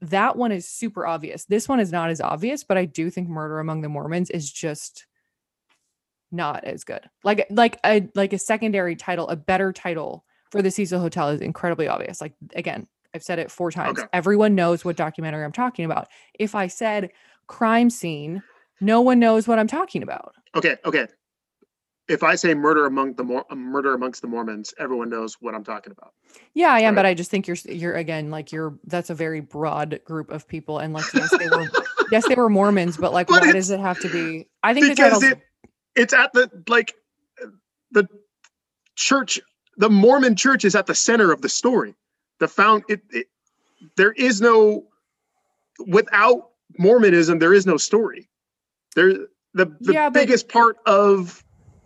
that 0.00 0.36
one 0.36 0.52
is 0.52 0.68
super 0.68 1.06
obvious. 1.06 1.44
This 1.44 1.68
one 1.68 1.78
is 1.78 1.92
not 1.92 2.10
as 2.10 2.20
obvious, 2.20 2.64
but 2.64 2.76
I 2.76 2.84
do 2.84 3.08
think 3.08 3.28
Murder 3.28 3.60
Among 3.60 3.82
the 3.82 3.88
Mormons 3.88 4.30
is 4.30 4.50
just 4.50 5.06
not 6.32 6.64
as 6.64 6.84
good. 6.84 7.08
Like 7.24 7.46
like 7.50 7.78
a 7.84 8.08
like 8.14 8.32
a 8.32 8.38
secondary 8.38 8.96
title, 8.96 9.28
a 9.28 9.36
better 9.36 9.72
title 9.72 10.24
for 10.50 10.62
the 10.62 10.70
Cecil 10.70 11.00
Hotel 11.00 11.28
is 11.28 11.40
incredibly 11.40 11.88
obvious. 11.88 12.20
Like 12.20 12.34
again, 12.54 12.86
I've 13.14 13.22
said 13.22 13.38
it 13.38 13.50
four 13.50 13.70
times. 13.70 13.98
Okay. 13.98 14.08
Everyone 14.12 14.54
knows 14.54 14.84
what 14.84 14.96
documentary 14.96 15.44
I'm 15.44 15.52
talking 15.52 15.84
about. 15.84 16.08
If 16.38 16.54
I 16.54 16.66
said 16.66 17.10
crime 17.46 17.90
scene, 17.90 18.42
no 18.80 19.00
one 19.00 19.18
knows 19.18 19.46
what 19.46 19.58
I'm 19.58 19.68
talking 19.68 20.02
about. 20.02 20.34
Okay. 20.54 20.76
Okay. 20.84 21.06
If 22.12 22.22
I 22.22 22.34
say 22.34 22.52
murder 22.52 22.84
among 22.84 23.14
the 23.14 23.24
Mor- 23.24 23.46
um, 23.50 23.58
murder 23.58 23.94
amongst 23.94 24.20
the 24.20 24.28
Mormons, 24.28 24.74
everyone 24.78 25.08
knows 25.08 25.38
what 25.40 25.54
I'm 25.54 25.64
talking 25.64 25.92
about. 25.92 26.12
Yeah, 26.52 26.68
I 26.72 26.80
am, 26.80 26.94
but 26.94 27.06
I 27.06 27.14
just 27.14 27.30
think 27.30 27.46
you're 27.46 27.56
you're 27.64 27.94
again 27.94 28.30
like 28.30 28.52
you're 28.52 28.78
that's 28.86 29.08
a 29.08 29.14
very 29.14 29.40
broad 29.40 29.98
group 30.04 30.30
of 30.30 30.46
people, 30.46 30.78
and 30.78 30.92
like 30.92 31.06
yes, 31.14 31.30
they 31.38 31.48
were 31.48 31.68
yes 32.10 32.28
they 32.28 32.34
were 32.34 32.50
Mormons, 32.50 32.98
but 32.98 33.14
like 33.14 33.28
But 33.28 33.40
why 33.40 33.52
does 33.52 33.70
it 33.70 33.80
have 33.80 33.98
to 34.00 34.10
be? 34.10 34.46
I 34.62 34.74
think 34.74 34.88
because 34.90 35.20
title's 35.20 35.24
it 35.24 35.40
it's 35.96 36.12
at 36.12 36.32
the 36.34 36.50
like 36.68 36.94
the 37.92 38.06
church 38.94 39.40
the 39.78 39.88
mormon 39.88 40.36
church 40.36 40.64
is 40.66 40.74
at 40.74 40.86
the 40.86 40.94
center 40.94 41.32
of 41.32 41.40
the 41.40 41.48
story 41.48 41.94
the 42.40 42.48
found 42.48 42.84
it, 42.88 43.00
it 43.10 43.26
there 43.96 44.12
is 44.12 44.40
no 44.40 44.84
without 45.86 46.50
mormonism 46.78 47.38
there 47.38 47.52
is 47.54 47.66
no 47.66 47.76
story 47.78 48.28
there 48.96 49.12
the, 49.54 49.66
the 49.80 49.92
Yeah, 49.92 50.08
but- 50.10 50.20
biggest 50.20 50.48
part 50.48 50.76
of 50.86 51.42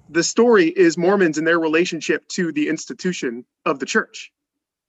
the 0.08 0.22
story 0.22 0.66
is 0.76 0.96
mormons 0.96 1.36
and 1.38 1.46
their 1.46 1.58
relationship 1.58 2.26
to 2.28 2.52
the 2.52 2.68
institution 2.68 3.44
of 3.64 3.78
the 3.80 3.86
church 3.86 4.32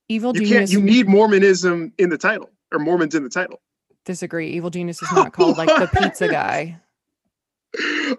evil 0.10 0.34
you 0.36 0.42
genius. 0.42 0.58
can't 0.58 0.72
you 0.72 0.82
need 0.82 1.08
mormonism 1.08 1.92
in 1.98 2.10
the 2.10 2.18
title 2.18 2.50
or 2.72 2.80
mormons 2.80 3.16
in 3.16 3.24
the 3.24 3.30
title 3.30 3.62
disagree. 4.06 4.50
Evil 4.52 4.70
genius 4.70 5.02
is 5.02 5.12
not 5.12 5.34
called 5.34 5.58
like 5.58 5.68
the 5.68 5.88
pizza 6.00 6.30
guy. 6.30 6.80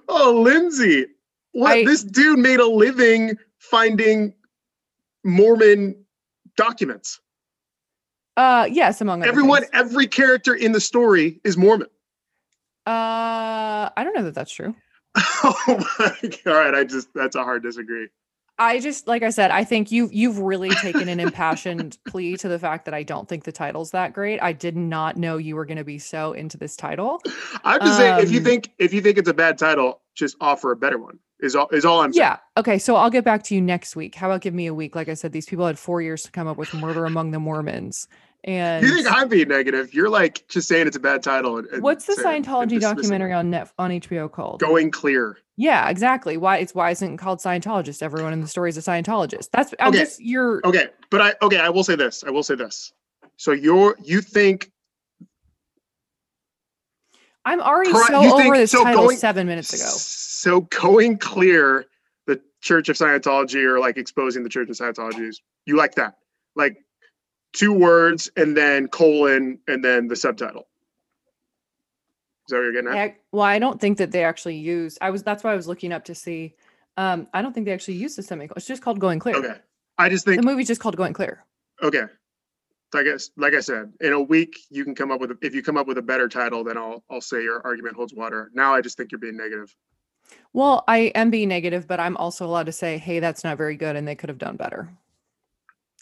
oh, 0.07 0.38
Lindsay, 0.45 1.07
what 1.52 1.78
I- 1.78 1.85
this 1.85 2.05
dude 2.05 2.38
made 2.38 2.61
a 2.61 2.67
living 2.67 3.38
finding 3.59 4.35
Mormon 5.25 5.97
documents. 6.59 7.21
Uh, 8.37 8.69
yes, 8.71 9.00
among 9.00 9.25
Everyone, 9.25 9.62
things. 9.62 9.71
every 9.73 10.07
character 10.07 10.55
in 10.55 10.73
the 10.73 10.81
story 10.81 11.40
is 11.43 11.57
Mormon. 11.57 11.88
Uh, 12.87 13.88
I 13.97 14.05
don't 14.05 14.14
know 14.14 14.25
that 14.25 14.35
that's 14.35 14.52
true. 14.52 14.75
oh 15.17 15.87
my 15.99 16.17
god! 16.23 16.38
All 16.47 16.55
right, 16.55 16.75
I 16.75 16.85
just 16.85 17.09
that's 17.15 17.37
a 17.37 17.43
hard 17.45 17.62
disagree. 17.62 18.09
I 18.61 18.81
just 18.81 19.07
like 19.07 19.23
I 19.23 19.31
said, 19.31 19.50
I 19.53 19.62
think 19.65 19.93
you've—you've 19.93 20.38
really 20.41 20.71
taken 20.71 21.09
an 21.09 21.21
impassioned 21.21 21.97
plea 22.09 22.37
to 22.38 22.49
the 22.49 22.59
fact 22.59 22.87
that 22.87 22.95
I 22.95 23.05
don't 23.05 23.29
think 23.29 23.45
the 23.45 23.53
title's 23.53 23.93
that 23.93 24.12
great. 24.12 24.41
I 24.43 24.53
did 24.53 24.77
not 24.77 25.17
know 25.17 25.37
you 25.37 25.55
were 25.55 25.65
going 25.65 25.79
to 25.79 25.85
be 25.85 25.99
so 25.99 26.33
into 26.33 26.59
this 26.59 26.77
title. 26.77 27.21
I'm 27.65 27.81
just 27.83 27.97
saying, 27.97 28.19
if 28.19 28.31
you 28.33 28.38
Um, 28.38 28.45
think 28.45 28.73
if 28.79 28.93
you 28.93 29.00
think 29.00 29.17
it's 29.19 29.29
a 29.29 29.35
bad 29.35 29.59
title, 29.59 30.03
just 30.15 30.37
offer 30.41 30.73
a 30.73 30.77
better 30.77 30.99
one. 30.99 31.21
Is 31.41 31.55
all 31.55 31.69
is 31.71 31.85
all 31.85 32.00
I'm 32.00 32.12
saying. 32.12 32.33
Yeah. 32.33 32.38
Okay. 32.57 32.79
So 32.79 32.97
I'll 32.97 33.11
get 33.11 33.25
back 33.25 33.45
to 33.45 33.55
you 33.55 33.61
next 33.61 33.95
week. 33.95 34.17
How 34.17 34.29
about 34.29 34.41
give 34.41 34.55
me 34.55 34.67
a 34.67 34.75
week? 34.75 34.97
Like 34.97 35.09
I 35.09 35.15
said, 35.15 35.31
these 35.33 35.47
people 35.47 35.67
had 35.67 35.79
four 35.79 36.03
years 36.03 36.25
to 36.25 36.33
come 36.33 36.49
up 36.49 36.57
with 36.57 36.75
Murder 36.75 37.05
Among 37.07 37.31
the 37.31 37.38
Mormons. 37.38 38.09
And 38.45 38.87
You 38.87 38.95
think 38.95 39.11
I'm 39.11 39.28
being 39.28 39.49
negative? 39.49 39.92
You're 39.92 40.09
like 40.09 40.47
just 40.49 40.68
saying 40.68 40.87
it's 40.87 40.97
a 40.97 41.00
bad 41.00 41.23
title. 41.23 41.59
And, 41.59 41.66
and 41.68 41.83
what's 41.83 42.07
the 42.07 42.14
saying- 42.14 42.45
Scientology 42.45 42.80
documentary 42.80 43.33
on 43.33 43.50
net 43.50 43.73
on 43.78 43.90
HBO 43.90 44.30
called? 44.30 44.61
Going 44.61 44.90
clear. 44.90 45.38
Yeah, 45.57 45.88
exactly. 45.90 46.37
Why 46.37 46.59
it's 46.59 46.73
why 46.75 46.90
isn't 46.92 47.14
it 47.14 47.16
called 47.18 47.40
Scientologist? 47.40 48.00
Everyone 48.02 48.33
in 48.33 48.40
the 48.40 48.47
story 48.47 48.71
is 48.71 48.78
a 48.78 48.80
Scientologist. 48.80 49.49
That's 49.52 49.75
I'm 49.80 49.88
Okay. 49.88 49.99
just 49.99 50.21
you're 50.23 50.61
Okay, 50.64 50.87
but 51.11 51.21
I 51.21 51.35
okay, 51.42 51.59
I 51.59 51.68
will 51.68 51.83
say 51.83 51.97
this. 51.97 52.23
I 52.25 52.30
will 52.30 52.45
say 52.45 52.54
this. 52.54 52.92
So 53.37 53.50
you're 53.52 53.97
you 54.02 54.21
think 54.21 54.71
I'm 57.45 57.61
already 57.61 57.90
Correct. 57.92 58.09
so 58.09 58.21
You 58.23 58.33
over 58.33 58.42
think- 58.42 58.54
this 58.54 58.71
so 58.71 58.85
title 58.85 59.04
going- 59.04 59.16
seven 59.16 59.47
minutes 59.47 59.73
ago. 59.73 59.85
So 59.85 60.61
going 60.62 61.18
clear, 61.18 61.87
the 62.26 62.40
Church 62.61 62.88
of 62.88 62.97
Scientology 62.97 63.64
or 63.64 63.80
like 63.80 63.97
exposing 63.97 64.42
the 64.42 64.49
Church 64.49 64.68
of 64.68 64.76
Scientology 64.76 65.26
is 65.28 65.40
you 65.66 65.76
like 65.76 65.95
that. 65.97 66.14
Like 66.57 66.76
two 67.52 67.73
words 67.73 68.31
and 68.37 68.57
then 68.57 68.88
colon 68.88 69.59
and 69.67 69.85
then 69.85 70.09
the 70.09 70.17
subtitle. 70.17 70.69
Is 72.47 72.50
that 72.50 72.57
what 72.57 72.62
you're 72.62 72.73
getting 72.73 72.88
at? 72.90 72.97
I, 72.97 73.17
well, 73.33 73.43
I 73.43 73.59
don't 73.59 73.81
think 73.81 73.99
that 73.99 74.11
they 74.11 74.25
actually 74.25 74.57
use. 74.57 74.99
I 75.00 75.11
was 75.11 75.23
that's 75.23 75.45
why 75.45 75.52
I 75.52 75.57
was 75.57 75.67
looking 75.69 75.93
up 75.93 76.05
to 76.07 76.14
see. 76.14 76.55
Um, 76.97 77.28
I 77.33 77.43
don't 77.43 77.52
think 77.52 77.67
they 77.67 77.73
actually 77.73 77.95
use 77.95 78.17
the 78.17 78.23
semicolon. 78.23 78.55
It's 78.57 78.67
just 78.67 78.83
called 78.83 78.99
Going 78.99 79.19
Clear. 79.19 79.37
Okay. 79.37 79.55
I 79.99 80.09
just 80.09 80.25
think 80.25 80.40
The 80.40 80.47
movie's 80.47 80.67
just 80.69 80.81
called 80.81 80.97
Going 80.97 81.12
Clear. 81.12 81.45
okay. 81.83 82.02
Like 82.95 83.07
I, 83.07 83.11
s- 83.11 83.31
like 83.37 83.52
I 83.52 83.61
said, 83.61 83.93
in 84.00 84.14
a 84.14 84.21
week 84.21 84.57
you 84.71 84.83
can 84.83 84.95
come 84.95 85.11
up 85.11 85.21
with 85.21 85.31
a, 85.33 85.38
if 85.43 85.55
you 85.55 85.62
come 85.62 85.76
up 85.76 85.87
with 85.87 85.99
a 85.99 86.02
better 86.02 86.26
title, 86.26 86.64
then 86.64 86.78
I'll 86.78 87.05
I'll 87.11 87.21
say 87.21 87.43
your 87.43 87.61
argument 87.67 87.97
holds 87.97 88.14
water. 88.14 88.50
Now 88.55 88.75
I 88.75 88.81
just 88.81 88.97
think 88.97 89.12
you're 89.12 89.19
being 89.19 89.37
negative. 89.37 89.75
Well, 90.55 90.85
I 90.88 91.12
am 91.14 91.28
being 91.31 91.49
negative, 91.50 91.87
but 91.87 92.00
I'm 92.00 92.17
also 92.17 92.47
allowed 92.47 92.64
to 92.67 92.73
say, 92.73 92.97
"Hey, 92.97 93.21
that's 93.21 93.45
not 93.45 93.59
very 93.59 93.76
good," 93.76 93.95
and 93.95 94.09
they 94.09 94.14
could 94.14 94.31
have 94.31 94.38
done 94.38 94.57
better. 94.57 94.88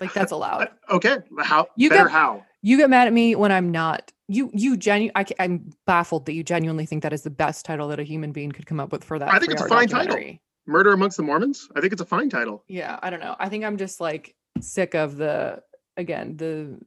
Like 0.00 0.12
that's 0.12 0.32
allowed. 0.32 0.68
Uh, 0.88 0.96
Okay. 0.96 1.16
How 1.40 1.68
You 1.76 1.88
better 1.90 2.04
get- 2.04 2.12
how? 2.12 2.44
You 2.62 2.76
get 2.76 2.90
mad 2.90 3.06
at 3.06 3.12
me 3.12 3.34
when 3.36 3.52
I'm 3.52 3.70
not. 3.70 4.12
You 4.28 4.50
you 4.52 4.76
genu 4.76 5.10
I 5.14 5.24
I'm 5.38 5.70
baffled 5.86 6.26
that 6.26 6.32
you 6.32 6.42
genuinely 6.42 6.84
think 6.84 7.02
that 7.04 7.12
is 7.12 7.22
the 7.22 7.30
best 7.30 7.64
title 7.64 7.88
that 7.88 8.00
a 8.00 8.02
human 8.02 8.32
being 8.32 8.50
could 8.50 8.66
come 8.66 8.80
up 8.80 8.90
with 8.90 9.04
for 9.04 9.18
that. 9.20 9.32
I 9.32 9.38
think 9.38 9.52
it's 9.52 9.62
a 9.62 9.68
fine 9.68 9.86
title. 9.88 10.18
Murder 10.66 10.92
Amongst 10.92 11.16
the 11.16 11.22
Mormons. 11.22 11.68
I 11.76 11.80
think 11.80 11.92
it's 11.92 12.02
a 12.02 12.06
fine 12.06 12.28
title. 12.28 12.64
Yeah, 12.66 12.98
I 13.02 13.10
don't 13.10 13.20
know. 13.20 13.36
I 13.38 13.48
think 13.48 13.64
I'm 13.64 13.76
just 13.76 14.00
like 14.00 14.34
sick 14.60 14.94
of 14.94 15.16
the 15.16 15.62
again 15.96 16.36
the 16.36 16.80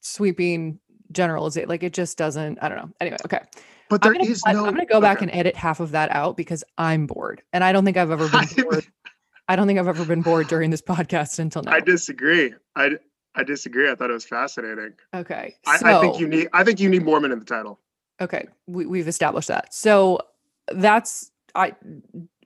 sweeping 0.00 0.78
generalization. 1.10 1.68
Like 1.68 1.82
it 1.82 1.92
just 1.92 2.16
doesn't. 2.18 2.58
I 2.62 2.68
don't 2.68 2.78
know. 2.78 2.90
Anyway, 3.00 3.16
okay. 3.24 3.40
But 3.88 4.04
I'm 4.04 4.12
there 4.12 4.20
gonna, 4.20 4.30
is 4.30 4.42
no. 4.46 4.66
I'm 4.66 4.74
gonna 4.74 4.86
go 4.86 5.00
back 5.00 5.18
okay. 5.18 5.26
and 5.26 5.34
edit 5.34 5.56
half 5.56 5.80
of 5.80 5.90
that 5.92 6.10
out 6.10 6.36
because 6.36 6.64
I'm 6.78 7.06
bored, 7.06 7.42
and 7.52 7.62
I 7.64 7.72
don't 7.72 7.84
think 7.84 7.96
I've 7.96 8.10
ever 8.10 8.28
been 8.54 8.64
bored. 8.64 8.86
I 9.48 9.56
don't 9.56 9.66
think 9.66 9.78
I've 9.78 9.88
ever 9.88 10.04
been 10.04 10.22
bored 10.22 10.48
during 10.48 10.70
this 10.70 10.82
podcast 10.82 11.38
until 11.38 11.62
now. 11.62 11.72
I 11.72 11.80
disagree. 11.80 12.54
I 12.76 12.92
I 13.34 13.42
disagree. 13.42 13.90
I 13.90 13.94
thought 13.94 14.10
it 14.10 14.14
was 14.14 14.24
fascinating. 14.24 14.92
Okay, 15.14 15.56
I, 15.66 15.76
so 15.78 15.86
I 15.86 16.00
think 16.00 16.18
you 16.20 16.28
need. 16.28 16.48
I 16.52 16.64
think 16.64 16.80
you 16.80 16.88
need 16.88 17.04
Mormon 17.04 17.32
in 17.32 17.38
the 17.38 17.44
title. 17.44 17.80
okay, 18.20 18.46
we, 18.66 18.86
we've 18.86 19.08
established 19.08 19.48
that. 19.48 19.74
So 19.74 20.20
that's 20.72 21.30
I 21.54 21.74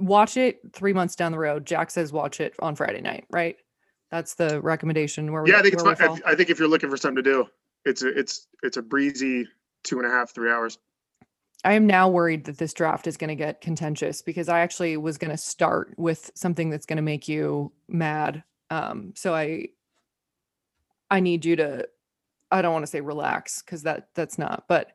watch 0.01 0.37
it 0.37 0.61
three 0.73 0.93
months 0.93 1.15
down 1.15 1.33
the 1.33 1.39
road. 1.39 1.67
Jack 1.67 1.91
says 1.91 2.13
watch 2.13 2.41
it 2.41 2.55
on 2.61 2.75
Friday 2.75 3.01
night, 3.01 3.25
right? 3.31 3.57
That's 4.11 4.35
the 4.35 4.61
recommendation. 4.63 5.31
Where 5.33 5.43
we, 5.43 5.51
Yeah, 5.53 5.59
I 5.59 5.63
think 5.63 5.75
it's 5.75 5.85
where 5.85 5.95
fine. 5.95 6.15
we 6.15 6.23
I. 6.25 6.33
I 6.33 6.35
think 6.35 6.51
if 6.51 6.59
you're 6.59 6.69
looking 6.69 6.91
for 6.91 6.97
something 6.97 7.23
to 7.23 7.31
do, 7.31 7.47
it's 7.85 8.03
a 8.03 8.09
it's 8.09 8.47
it's 8.63 8.77
a 8.77 8.83
breezy 8.83 9.47
two 9.85 9.99
and 9.99 10.07
a 10.07 10.11
half 10.11 10.35
three 10.35 10.51
hours. 10.51 10.79
I 11.65 11.73
am 11.75 11.87
now 11.87 12.09
worried 12.09 12.45
that 12.45 12.59
this 12.59 12.73
draft 12.73 13.07
is 13.07 13.17
going 13.17 13.29
to 13.29 13.35
get 13.35 13.61
contentious 13.61 14.23
because 14.23 14.49
I 14.49 14.61
actually 14.61 14.97
was 14.97 15.19
going 15.19 15.31
to 15.33 15.37
start 15.37 15.93
with 15.97 16.31
something 16.35 16.71
that's 16.71 16.87
going 16.87 16.99
to 16.99 17.03
make 17.03 17.27
you 17.29 17.73
mad. 17.89 18.45
Um, 18.71 19.13
so 19.17 19.35
I, 19.35 19.69
I 21.11 21.21
need 21.21 21.45
you 21.45 21.57
to, 21.57 21.89
I 22.51 22.63
don't 22.63 22.73
want 22.73 22.85
to 22.85 22.91
say 22.91 23.01
relax 23.01 23.63
because 23.63 23.83
that 23.83 24.09
that's 24.15 24.39
not, 24.39 24.65
but 24.69 24.93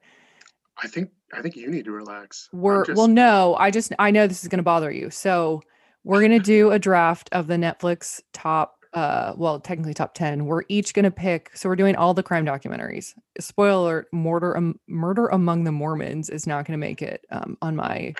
I 0.81 0.87
think 0.87 1.11
I 1.33 1.41
think 1.41 1.55
you 1.55 1.69
need 1.69 1.85
to 1.85 1.91
relax. 1.91 2.49
We're 2.51 2.85
just- 2.85 2.97
well, 2.97 3.07
no, 3.07 3.55
I 3.55 3.69
just 3.71 3.93
I 3.99 4.11
know 4.11 4.27
this 4.27 4.43
is 4.43 4.49
going 4.49 4.57
to 4.57 4.63
bother 4.63 4.91
you, 4.91 5.09
so 5.09 5.61
we're 6.03 6.19
going 6.19 6.31
to 6.31 6.39
do 6.39 6.71
a 6.71 6.79
draft 6.79 7.29
of 7.31 7.47
the 7.47 7.55
Netflix 7.55 8.21
top, 8.33 8.82
uh, 8.93 9.33
well, 9.35 9.59
technically 9.59 9.93
top 9.93 10.13
ten. 10.13 10.45
We're 10.45 10.63
each 10.69 10.93
going 10.93 11.05
to 11.05 11.11
pick. 11.11 11.51
So 11.55 11.67
we're 11.67 11.75
doing 11.75 11.95
all 11.95 12.13
the 12.13 12.23
crime 12.23 12.45
documentaries. 12.45 13.13
Spoiler: 13.39 14.07
alert, 14.11 14.13
Murder, 14.13 14.57
um, 14.57 14.79
Murder 14.87 15.27
Among 15.27 15.63
the 15.63 15.71
Mormons 15.71 16.29
is 16.29 16.45
not 16.45 16.65
going 16.65 16.79
to 16.79 16.85
make 16.85 17.01
it 17.01 17.25
um, 17.31 17.57
on 17.61 17.75
my 17.75 18.13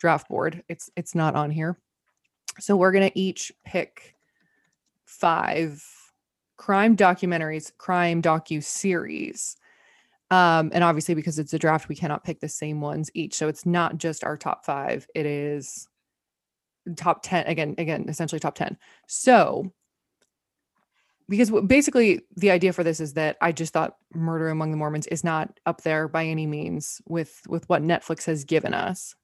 draft 0.00 0.28
board. 0.28 0.62
It's 0.68 0.90
it's 0.96 1.14
not 1.14 1.34
on 1.34 1.50
here. 1.50 1.78
So 2.58 2.76
we're 2.76 2.92
going 2.92 3.08
to 3.08 3.18
each 3.18 3.52
pick 3.64 4.16
five 5.04 5.84
crime 6.56 6.96
documentaries, 6.96 7.70
crime 7.76 8.22
docu 8.22 8.62
series. 8.62 9.56
Um, 10.30 10.70
and 10.74 10.82
obviously, 10.82 11.14
because 11.14 11.38
it's 11.38 11.52
a 11.52 11.58
draft, 11.58 11.88
we 11.88 11.94
cannot 11.94 12.24
pick 12.24 12.40
the 12.40 12.48
same 12.48 12.80
ones 12.80 13.10
each. 13.14 13.34
So 13.34 13.46
it's 13.46 13.64
not 13.64 13.98
just 13.98 14.24
our 14.24 14.36
top 14.36 14.64
five; 14.64 15.06
it 15.14 15.24
is 15.24 15.86
top 16.96 17.22
ten 17.22 17.46
again. 17.46 17.76
Again, 17.78 18.06
essentially 18.08 18.40
top 18.40 18.56
ten. 18.56 18.76
So, 19.06 19.72
because 21.28 21.50
basically 21.66 22.20
the 22.36 22.50
idea 22.50 22.72
for 22.72 22.84
this 22.84 23.00
is 23.00 23.14
that 23.14 23.36
I 23.40 23.52
just 23.52 23.72
thought 23.72 23.96
Murder 24.14 24.48
Among 24.48 24.70
the 24.70 24.76
Mormons 24.76 25.06
is 25.08 25.24
not 25.24 25.58
up 25.66 25.82
there 25.82 26.08
by 26.08 26.24
any 26.24 26.46
means 26.46 27.00
with 27.06 27.40
with 27.48 27.68
what 27.68 27.82
Netflix 27.82 28.24
has 28.26 28.44
given 28.44 28.74
us. 28.74 29.14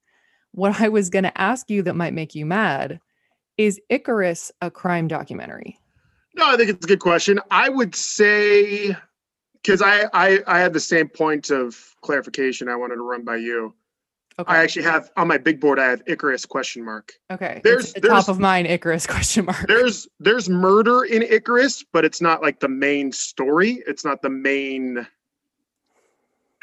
What 0.52 0.80
I 0.80 0.88
was 0.88 1.10
going 1.10 1.24
to 1.24 1.40
ask 1.40 1.70
you 1.70 1.82
that 1.82 1.96
might 1.96 2.12
make 2.12 2.34
you 2.34 2.44
mad 2.44 3.00
is 3.56 3.80
Icarus 3.88 4.50
a 4.60 4.70
crime 4.70 5.08
documentary? 5.08 5.78
No, 6.34 6.50
I 6.50 6.56
think 6.56 6.70
it's 6.70 6.84
a 6.84 6.88
good 6.88 7.00
question. 7.00 7.40
I 7.50 7.68
would 7.68 7.94
say 7.94 8.96
because 9.54 9.80
I, 9.82 10.06
I 10.12 10.40
I 10.46 10.58
had 10.58 10.72
the 10.72 10.80
same 10.80 11.08
point 11.08 11.50
of 11.50 11.94
clarification 12.02 12.68
I 12.68 12.76
wanted 12.76 12.96
to 12.96 13.02
run 13.02 13.24
by 13.24 13.36
you. 13.36 13.74
Okay. 14.38 14.52
I 14.52 14.62
actually 14.62 14.84
have 14.84 15.10
on 15.16 15.28
my 15.28 15.36
big 15.38 15.60
board. 15.60 15.78
I 15.78 15.90
have 15.90 16.02
Icarus 16.06 16.46
question 16.46 16.84
mark. 16.84 17.12
okay. 17.30 17.60
there's- 17.64 17.92
the 17.92 18.00
there's- 18.00 18.24
top 18.26 18.28
of 18.34 18.40
mine 18.40 18.66
Icarus 18.66 19.06
question 19.14 19.44
mark. 19.44 19.66
There's 19.68 20.08
there's 20.20 20.48
murder 20.48 21.04
in 21.04 21.22
Icarus, 21.22 21.84
but 21.92 22.04
it's 22.04 22.20
not 22.20 22.40
like 22.42 22.60
the 22.60 22.68
main 22.68 23.12
story. 23.12 23.82
It's 23.86 24.04
not 24.04 24.22
the 24.22 24.30
main 24.30 25.06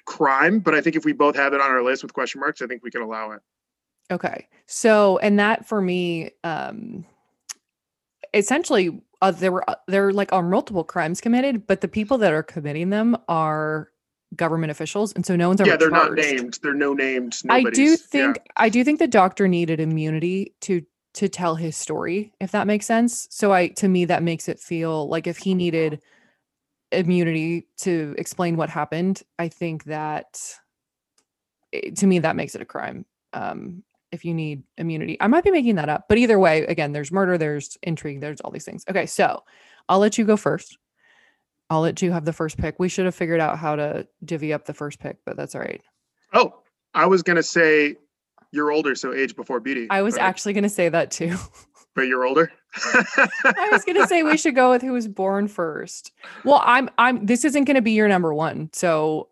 crime. 0.06 0.60
But 0.60 0.74
I 0.76 0.82
think 0.82 0.96
if 0.96 1.06
we 1.06 1.14
both 1.14 1.36
have 1.36 1.54
it 1.54 1.62
on 1.62 1.70
our 1.70 1.84
list 1.84 2.04
with 2.04 2.14
question 2.14 2.40
marks, 2.42 2.62
I 2.62 2.68
think 2.68 2.84
we 2.84 2.92
can 2.92 3.02
allow 3.02 3.32
it. 3.32 3.42
Okay. 4.12 4.48
So, 4.66 5.20
and 5.20 5.38
that 5.40 5.68
for 5.68 5.82
me, 5.82 6.32
um, 6.44 7.06
essentially, 8.34 9.02
uh, 9.22 9.32
there 9.32 9.52
were 9.52 9.70
uh, 9.70 9.76
there 9.88 10.12
like 10.12 10.34
are 10.34 10.42
multiple 10.42 10.84
crimes 10.84 11.22
committed, 11.22 11.68
but 11.68 11.82
the 11.82 11.88
people 11.88 12.18
that 12.20 12.34
are 12.34 12.42
committing 12.44 12.90
them 12.90 13.16
are 13.28 13.90
government 14.36 14.72
officials, 14.72 15.12
and 15.14 15.26
so 15.26 15.36
no 15.36 15.48
one's 15.48 15.62
ever 15.62 15.70
yeah, 15.72 15.76
they're 15.78 15.90
not 15.90 16.14
named. 16.14 16.60
They're 16.62 16.74
no 16.74 16.94
named. 16.94 17.38
I 17.50 17.62
do 17.62 17.66
Nobody's- 17.66 17.90
yeah. 18.02 18.06
think 18.08 18.40
I 18.58 18.70
do 18.70 18.84
think 18.84 19.00
the 19.00 19.08
doctor 19.08 19.48
needed 19.48 19.80
immunity 19.80 20.54
to 20.62 20.84
to 21.16 21.28
tell 21.28 21.56
his 21.56 21.76
story, 21.76 22.32
if 22.40 22.52
that 22.52 22.68
makes 22.68 22.86
sense. 22.86 23.28
So 23.32 23.52
I 23.52 23.70
to 23.70 23.88
me 23.88 24.06
that 24.06 24.22
makes 24.24 24.48
it 24.48 24.60
feel 24.60 25.08
like 25.10 25.26
if 25.28 25.38
he 25.38 25.56
needed 25.56 26.02
immunity 26.92 27.68
to 27.78 28.16
explain 28.18 28.58
what 28.58 28.70
happened, 28.70 29.22
I 29.38 29.48
think 29.48 29.86
that 29.86 30.40
eh, 31.74 31.92
to 31.98 32.08
me 32.08 32.20
that 32.20 32.36
makes 32.36 32.56
it 32.56 32.62
a 32.62 32.66
crime. 32.66 33.06
Um 33.34 33.84
if 34.12 34.26
you 34.26 34.34
need 34.34 34.64
immunity. 34.80 35.18
I 35.22 35.28
might 35.28 35.44
be 35.44 35.52
making 35.52 35.76
that 35.76 35.88
up, 35.88 36.06
but 36.10 36.18
either 36.18 36.40
way, 36.40 36.66
again, 36.66 36.94
there's 36.94 37.12
murder, 37.12 37.38
there's 37.38 37.78
intrigue, 37.84 38.22
there's 38.22 38.42
all 38.42 38.50
these 38.50 38.66
things. 38.66 38.84
Okay, 38.90 39.06
so 39.06 39.44
I'll 39.88 40.00
let 40.00 40.18
you 40.18 40.26
go 40.26 40.36
first. 40.36 40.80
I'll 41.70 41.82
let 41.82 42.02
you 42.02 42.12
have 42.12 42.26
the 42.26 42.34
first 42.34 42.58
pick. 42.58 42.80
We 42.80 42.90
should 42.90 43.06
have 43.06 43.16
figured 43.16 43.40
out 43.40 43.58
how 43.60 43.76
to 43.76 44.08
divvy 44.26 44.54
up 44.54 44.66
the 44.66 44.74
first 44.74 45.00
pick, 45.00 45.18
but 45.26 45.38
that's 45.38 45.54
all 45.56 45.62
right. 45.62 45.82
Oh, 46.34 46.62
I 46.94 47.06
was 47.06 47.22
gonna 47.24 47.44
say 47.44 47.96
you're 48.52 48.72
older, 48.72 48.96
so 48.96 49.14
age 49.14 49.36
before 49.36 49.60
beauty. 49.60 49.88
I 49.90 50.02
was 50.02 50.16
but- 50.16 50.22
actually 50.24 50.54
going 50.54 50.64
to 50.64 50.70
say 50.70 50.90
that 50.90 51.12
too. 51.12 51.36
but 51.96 52.08
you're 52.08 52.26
older. 52.26 52.52
I 52.76 53.70
was 53.72 53.86
going 53.86 53.96
to 54.02 54.08
say 54.08 54.24
we 54.24 54.38
should 54.38 54.56
go 54.56 54.72
with 54.72 54.82
who 54.82 54.92
was 54.94 55.08
born 55.08 55.48
first. 55.48 56.12
Well, 56.44 56.60
I'm 56.66 56.90
I'm 56.98 57.28
this 57.28 57.46
isn't 57.46 57.66
going 57.66 57.76
to 57.76 57.82
be 57.84 57.92
your 57.92 58.08
number 58.08 58.34
1. 58.34 58.72
So 58.74 59.30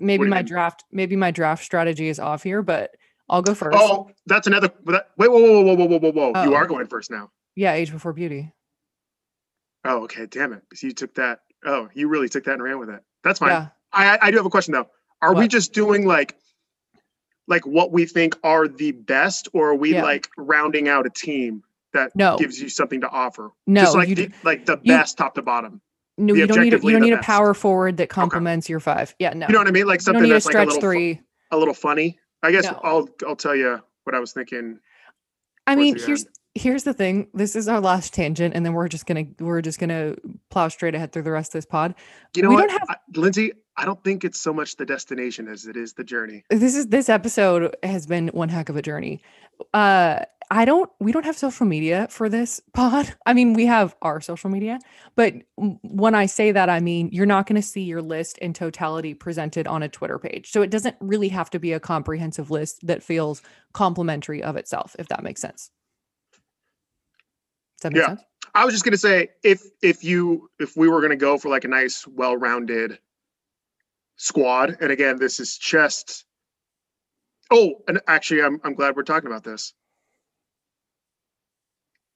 maybe 0.00 0.24
you 0.24 0.30
my 0.30 0.36
mean? 0.38 0.46
draft 0.46 0.84
maybe 0.92 1.14
my 1.14 1.30
draft 1.30 1.62
strategy 1.62 2.08
is 2.08 2.18
off 2.18 2.42
here, 2.42 2.62
but 2.62 2.92
I'll 3.28 3.42
go 3.42 3.52
first. 3.54 3.76
Oh, 3.78 4.08
that's 4.24 4.46
another. 4.46 4.70
that- 4.86 5.10
Wait, 5.18 5.30
whoa, 5.30 5.40
whoa, 5.40 5.62
whoa, 5.62 5.74
whoa, 5.74 5.86
whoa, 5.86 5.98
whoa, 5.98 6.12
whoa! 6.32 6.44
You 6.44 6.52
Oh. 6.52 6.56
are 6.56 6.66
going 6.66 6.86
first 6.86 7.10
now. 7.10 7.30
Yeah, 7.54 7.74
age 7.74 7.92
before 7.92 8.14
beauty. 8.14 8.50
Oh, 9.84 10.04
okay. 10.04 10.24
Damn 10.24 10.54
it. 10.54 10.62
So 10.74 10.86
you 10.86 10.94
took 10.94 11.14
that. 11.16 11.40
Oh, 11.64 11.88
you 11.94 12.08
really 12.08 12.28
took 12.28 12.44
that 12.44 12.52
and 12.54 12.62
ran 12.62 12.78
with 12.78 12.90
it. 12.90 13.02
That's 13.24 13.38
fine. 13.38 13.50
Yeah. 13.50 13.66
I 13.92 14.18
I- 14.22 14.30
do 14.30 14.36
have 14.36 14.46
a 14.46 14.50
question 14.50 14.72
though. 14.72 14.88
Are 15.20 15.34
we 15.34 15.48
just 15.48 15.72
doing 15.72 16.06
like 16.06 16.36
like 17.48 17.66
what 17.66 17.90
we 17.92 18.04
think 18.04 18.36
are 18.44 18.68
the 18.68 18.92
best, 18.92 19.48
or 19.54 19.70
are 19.70 19.74
we 19.74 19.94
Yeah. 19.94 20.02
like 20.02 20.28
rounding 20.36 20.88
out 20.88 21.06
a 21.06 21.10
team 21.10 21.62
that 21.94 22.14
No. 22.14 22.36
gives 22.36 22.60
you 22.60 22.68
something 22.68 23.00
to 23.00 23.08
offer? 23.08 23.50
No, 23.66 23.80
just 23.82 23.96
like 23.96 24.08
you 24.08 24.14
the, 24.14 24.32
like 24.44 24.66
the 24.66 24.78
you- 24.82 24.92
best 24.92 25.16
top 25.18 25.34
to 25.36 25.42
bottom. 25.42 25.80
no, 26.18 26.34
you 26.34 26.46
don't 26.46 26.60
need 26.62 26.74
a, 26.74 26.78
you 26.78 26.92
don't 26.92 27.00
need 27.00 27.12
a 27.14 27.18
power 27.22 27.54
forward 27.54 27.96
that 27.96 28.10
complements 28.10 28.68
your 28.68 28.80
5. 28.80 29.14
Yeah, 29.18 29.32
no. 29.32 29.46
You 29.46 29.54
know 29.54 29.60
what 29.60 29.68
I 29.68 29.70
mean? 29.70 29.86
Like 29.86 30.00
something 30.02 30.22
need 30.24 30.30
a 30.30 30.34
that's 30.34 30.46
like 30.46 30.54
a 30.56 30.58
little 30.58 30.74
fu- 30.74 30.80
3. 30.80 31.20
a 31.50 31.56
little 31.56 31.74
funny. 31.74 32.18
I 32.42 32.52
guess 32.52 32.64
No. 32.64 32.78
I'll 32.84 33.08
I'll 33.26 33.36
tell 33.36 33.56
you 33.56 33.80
what 34.04 34.14
I 34.14 34.20
was 34.20 34.32
thinking. 34.32 34.78
I 35.66 35.74
mean, 35.74 35.98
here's 35.98 36.26
here's 36.58 36.84
the 36.84 36.92
thing. 36.94 37.28
This 37.34 37.56
is 37.56 37.68
our 37.68 37.80
last 37.80 38.12
tangent 38.14 38.54
and 38.54 38.64
then 38.66 38.72
we're 38.74 38.88
just 38.88 39.06
going 39.06 39.34
to 39.36 39.44
we're 39.44 39.62
just 39.62 39.78
to 39.80 40.16
plow 40.50 40.68
straight 40.68 40.94
ahead 40.94 41.12
through 41.12 41.22
the 41.22 41.30
rest 41.30 41.50
of 41.54 41.58
this 41.58 41.66
pod. 41.66 41.94
You 42.36 42.42
know 42.42 42.50
We 42.50 42.56
what, 42.56 42.68
don't 42.68 42.78
have- 42.80 42.88
I, 42.90 42.96
Lindsay? 43.14 43.52
I 43.76 43.84
don't 43.84 44.02
think 44.02 44.24
it's 44.24 44.40
so 44.40 44.52
much 44.52 44.76
the 44.76 44.84
destination 44.84 45.46
as 45.46 45.66
it 45.66 45.76
is 45.76 45.92
the 45.92 46.02
journey. 46.04 46.42
this 46.50 46.74
is 46.74 46.88
this 46.88 47.08
episode 47.08 47.76
has 47.84 48.06
been 48.06 48.28
one 48.28 48.48
heck 48.48 48.68
of 48.68 48.76
a 48.76 48.82
journey. 48.82 49.22
Uh 49.72 50.20
I 50.50 50.64
don't 50.64 50.90
we 50.98 51.12
don't 51.12 51.26
have 51.26 51.36
social 51.36 51.66
media 51.66 52.08
for 52.10 52.28
this 52.28 52.60
pod. 52.74 53.14
I 53.26 53.34
mean, 53.34 53.52
we 53.52 53.66
have 53.66 53.94
our 54.02 54.20
social 54.20 54.48
media, 54.50 54.78
but 55.14 55.34
when 55.56 56.14
I 56.14 56.26
say 56.26 56.52
that 56.52 56.68
I 56.70 56.80
mean 56.80 57.10
you're 57.12 57.26
not 57.26 57.46
going 57.46 57.60
to 57.60 57.66
see 57.66 57.82
your 57.82 58.02
list 58.02 58.38
in 58.38 58.52
totality 58.54 59.12
presented 59.14 59.66
on 59.66 59.82
a 59.82 59.88
Twitter 59.88 60.18
page. 60.18 60.50
So 60.50 60.62
it 60.62 60.70
doesn't 60.70 60.96
really 61.00 61.28
have 61.28 61.50
to 61.50 61.58
be 61.58 61.72
a 61.72 61.80
comprehensive 61.80 62.50
list 62.50 62.86
that 62.86 63.02
feels 63.02 63.42
complimentary 63.74 64.42
of 64.42 64.56
itself 64.56 64.96
if 64.98 65.08
that 65.08 65.22
makes 65.22 65.40
sense. 65.40 65.70
That 67.82 67.92
make 67.92 68.02
Yeah. 68.02 68.08
sense? 68.08 68.22
I 68.54 68.64
was 68.64 68.74
just 68.74 68.84
gonna 68.84 68.96
say 68.96 69.28
if 69.44 69.62
if 69.82 70.02
you 70.02 70.50
if 70.58 70.76
we 70.76 70.88
were 70.88 71.00
gonna 71.00 71.16
go 71.16 71.38
for 71.38 71.48
like 71.48 71.64
a 71.64 71.68
nice 71.68 72.06
well-rounded 72.06 72.98
squad, 74.16 74.76
and 74.80 74.90
again, 74.90 75.16
this 75.18 75.38
is 75.40 75.56
just. 75.58 76.24
Oh, 77.50 77.82
and 77.88 78.00
actually, 78.08 78.42
I'm 78.42 78.60
I'm 78.64 78.74
glad 78.74 78.96
we're 78.96 79.02
talking 79.04 79.28
about 79.30 79.44
this. 79.44 79.72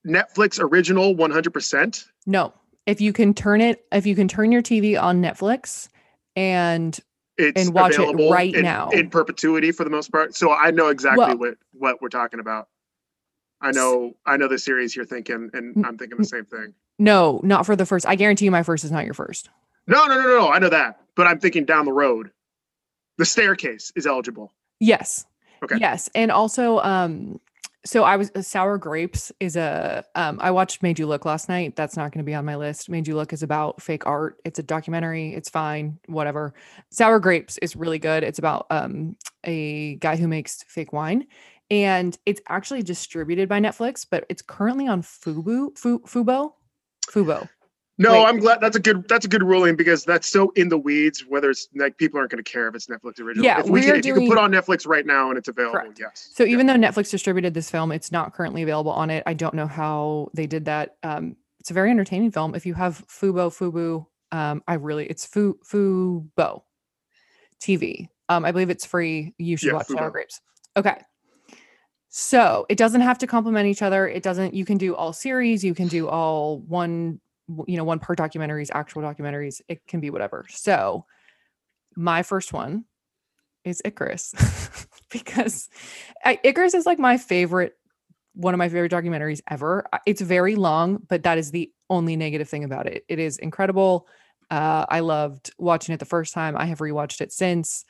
Netflix 0.07 0.59
original 0.61 1.15
100%. 1.15 2.05
No. 2.27 2.53
If 2.87 3.01
you 3.01 3.13
can 3.13 3.35
turn 3.35 3.61
it 3.61 3.85
if 3.93 4.05
you 4.07 4.17
can 4.17 4.27
turn 4.27 4.51
your 4.51 4.63
TV 4.63 5.01
on 5.01 5.23
Netflix 5.23 5.89
and 6.35 6.99
It's 7.39 7.61
And 7.67 7.73
watch 7.73 7.93
it 7.93 8.01
available 8.01 8.31
right 8.31 8.53
in, 8.53 8.63
now. 8.63 8.91
in 8.91 9.09
perpetuity 9.11 9.71
for 9.71 9.85
the 9.85 9.91
most 9.91 10.11
part. 10.11 10.35
So 10.35 10.51
I 10.53 10.71
know 10.73 10.89
exactly 10.89 11.19
Well- 11.19 11.37
what 11.39 11.55
what 11.73 12.03
we're 12.03 12.09
talking 12.09 12.41
about. 12.41 12.69
I 13.63 13.71
know 13.71 14.15
I 14.27 14.37
know 14.37 14.49
the 14.49 14.59
series 14.59 14.95
you're 14.95 15.05
thinking, 15.05 15.51
and 15.55 15.87
I'm 15.87 15.97
thinking 15.97 16.19
the 16.19 16.25
same 16.25 16.45
thing. 16.45 16.75
No, 16.99 17.41
not 17.43 17.65
for 17.65 17.77
the 17.77 17.87
first. 17.87 18.07
I 18.07 18.17
guarantee 18.17 18.45
you 18.45 18.51
my 18.51 18.63
first 18.63 18.85
is 18.85 18.91
not 18.91 19.05
your 19.05 19.15
first. 19.15 19.49
No, 19.87 20.05
no, 20.07 20.15
no, 20.15 20.23
no, 20.23 20.39
no. 20.41 20.49
I 20.49 20.59
know 20.59 20.69
that, 20.69 21.01
but 21.15 21.27
I'm 21.27 21.39
thinking 21.39 21.65
down 21.65 21.85
the 21.85 21.93
road. 21.93 22.31
The 23.19 23.25
staircase 23.25 23.93
is 23.97 24.07
eligible. 24.07 24.53
Yes. 24.81 25.25
Okay. 25.63 25.77
Yes, 25.79 26.11
and 26.15 26.33
also, 26.33 26.81
um, 26.81 27.41
so 27.85 28.05
I 28.05 28.17
was 28.17 28.31
sour 28.41 28.79
grapes 28.79 29.33
is 29.41 29.57
a 29.57 30.05
um 30.15 30.39
I 30.41 30.51
watched 30.51 30.83
Made 30.83 30.99
You 30.99 31.07
Look 31.07 31.25
last 31.25 31.49
night. 31.49 31.77
That's 31.77 31.97
not 31.97 32.13
going 32.13 32.25
to 32.25 32.29
be 32.29 32.35
on 32.35 32.45
my 32.45 32.57
list. 32.57 32.89
Made 32.89 33.09
You 33.09 33.17
Look 33.17 33.33
is 33.33 33.43
about 33.43 33.83
fake 33.83 34.07
art. 34.07 34.39
It's 34.45 34.59
a 34.59 34.63
documentary. 34.63 35.35
It's 35.35 35.49
fine, 35.49 35.99
whatever. 36.07 36.55
Sour 36.91 37.19
grapes 37.19 37.59
is 37.59 37.75
really 37.75 37.99
good. 37.99 38.23
It's 38.23 38.39
about 38.39 38.67
um 38.71 39.17
a 39.45 39.97
guy 39.97 40.17
who 40.17 40.29
makes 40.29 40.63
fake 40.69 40.93
wine 40.93 41.27
and 41.73 42.19
it's 42.27 42.41
actually 42.49 42.83
distributed 42.83 43.49
by 43.49 43.59
Netflix, 43.59 44.07
but 44.09 44.27
it's 44.29 44.43
currently 44.43 44.87
on 44.87 45.01
Fubu, 45.03 45.77
Fu, 45.77 46.01
Fubo, 46.01 46.53
Fubo. 47.11 47.49
No, 47.99 48.13
Wait. 48.13 48.25
I'm 48.27 48.39
glad 48.39 48.61
that's 48.61 48.77
a 48.77 48.81
good 48.81 49.07
that's 49.09 49.25
a 49.25 49.29
good 49.29 49.43
ruling 49.43 49.75
because 49.77 50.05
that's 50.05 50.29
so 50.29 50.51
in 50.57 50.69
the 50.69 50.77
weeds. 50.79 51.25
Whether 51.29 51.51
it's 51.51 51.69
like 51.75 51.97
people 51.97 52.19
aren't 52.19 52.31
going 52.31 52.43
to 52.43 52.51
care 52.51 52.69
if 52.69 52.75
it's 52.75 52.87
Netflix 52.87 53.21
original. 53.21 53.45
Yeah, 53.45 53.61
if 53.61 53.67
we 53.67 53.73
we 53.81 53.83
can, 53.87 53.97
if 53.97 54.05
you 54.07 54.15
can 54.15 54.27
put 54.27 54.39
on 54.39 54.51
Netflix 54.51 54.87
right 54.87 55.07
now 55.07 55.29
and 55.31 55.39
it's 55.39 55.49
available, 55.49 55.79
Correct. 55.81 55.99
yes. 55.99 56.31
So 56.35 56.45
Yeah. 56.45 56.53
even 56.53 56.67
though 56.67 56.75
Netflix 56.75 57.11
distributed 57.11 57.55
this 57.55 57.71
film, 57.71 57.91
it's 57.93 58.13
not 58.13 58.35
currently 58.35 58.63
available 58.63 58.93
on 58.93 59.09
it. 59.11 59.23
I 59.27 59.33
don't 59.35 59.55
know 59.55 59.67
how 59.67 60.29
they 60.35 60.47
did 60.47 60.67
that. 60.67 60.97
Um, 61.03 61.37
it's 61.61 61.71
a 61.71 61.75
very 61.75 61.91
entertaining 61.91 62.31
film. 62.33 62.55
If 62.55 62.67
you 62.67 62.75
have 62.75 63.07
Fubo, 63.09 63.51
Fubu, 63.51 64.07
um, 64.37 64.63
I 64.67 64.75
really 64.75 65.07
it's 65.07 65.25
Fu 65.27 65.59
Fubo 65.65 66.63
TV. 67.63 68.09
Um, 68.29 68.45
I 68.45 68.53
believe 68.53 68.71
it's 68.71 68.87
free. 68.87 69.35
You 69.39 69.57
should 69.57 69.69
Yeah, 69.69 69.75
watch 69.75 69.87
Sour 69.89 70.09
Fubo. 70.09 70.13
Grapes. 70.13 70.41
Okay. 70.77 70.97
So 72.15 72.67
it 72.69 72.77
doesn't 72.77 73.01
have 73.01 73.17
to 73.19 73.27
complement 73.27 73.69
each 73.69 73.81
other. 73.81 74.07
It 74.07 74.23
doesn't. 74.23 74.53
You 74.53 74.67
can 74.67 74.77
do 74.77 74.95
all 74.95 75.15
series. 75.15 75.65
You 75.65 75.75
can 75.75 75.89
do 75.89 76.09
all 76.09 76.61
one. 76.61 77.21
You 77.67 77.77
know, 77.77 77.85
one 77.85 77.99
part 77.99 78.19
documentaries, 78.19 78.71
actual 78.73 79.03
documentaries. 79.03 79.63
It 79.67 79.87
can 79.87 80.01
be 80.01 80.11
whatever. 80.11 80.45
So 80.49 81.07
my 81.97 82.23
first 82.23 82.53
one 82.53 82.85
is 83.65 83.81
Icarus 83.85 84.35
because 85.11 85.69
Icarus 86.25 86.75
is 86.75 86.87
like 86.87 86.99
my 86.99 87.17
favorite, 87.17 87.75
one 88.35 88.55
of 88.55 88.59
my 88.59 88.69
favorite 88.69 88.93
documentaries 88.93 89.41
ever. 89.49 89.87
It's 90.07 90.21
very 90.21 90.55
long, 90.55 91.03
but 91.09 91.23
that 91.23 91.39
is 91.39 91.51
the 91.51 91.71
only 91.91 92.17
negative 92.17 92.49
thing 92.49 92.65
about 92.65 92.87
it. 92.87 93.05
It 93.09 93.19
is 93.19 93.39
incredible. 93.39 94.07
Uh, 94.51 94.85
I 94.89 95.01
loved 95.01 95.53
watching 95.59 95.95
it 95.95 95.99
the 95.99 96.05
first 96.05 96.35
time. 96.35 96.57
I 96.57 96.67
have 96.67 96.79
rewatched 96.79 97.21
it 97.21 97.33
since. 97.33 97.85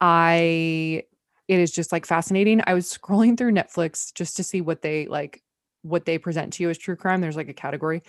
I, 0.00 1.04
it 1.48 1.58
is 1.60 1.70
just 1.70 1.92
like 1.92 2.06
fascinating. 2.06 2.60
I 2.66 2.74
was 2.74 2.92
scrolling 2.92 3.36
through 3.36 3.52
Netflix 3.52 4.12
just 4.14 4.36
to 4.36 4.42
see 4.44 4.60
what 4.60 4.82
they 4.82 5.06
like, 5.06 5.42
what 5.82 6.04
they 6.04 6.18
present 6.18 6.52
to 6.54 6.62
you 6.62 6.70
as 6.70 6.78
true 6.78 6.96
crime. 6.96 7.20
There's 7.20 7.36
like 7.36 7.48
a 7.48 7.54
category, 7.54 8.02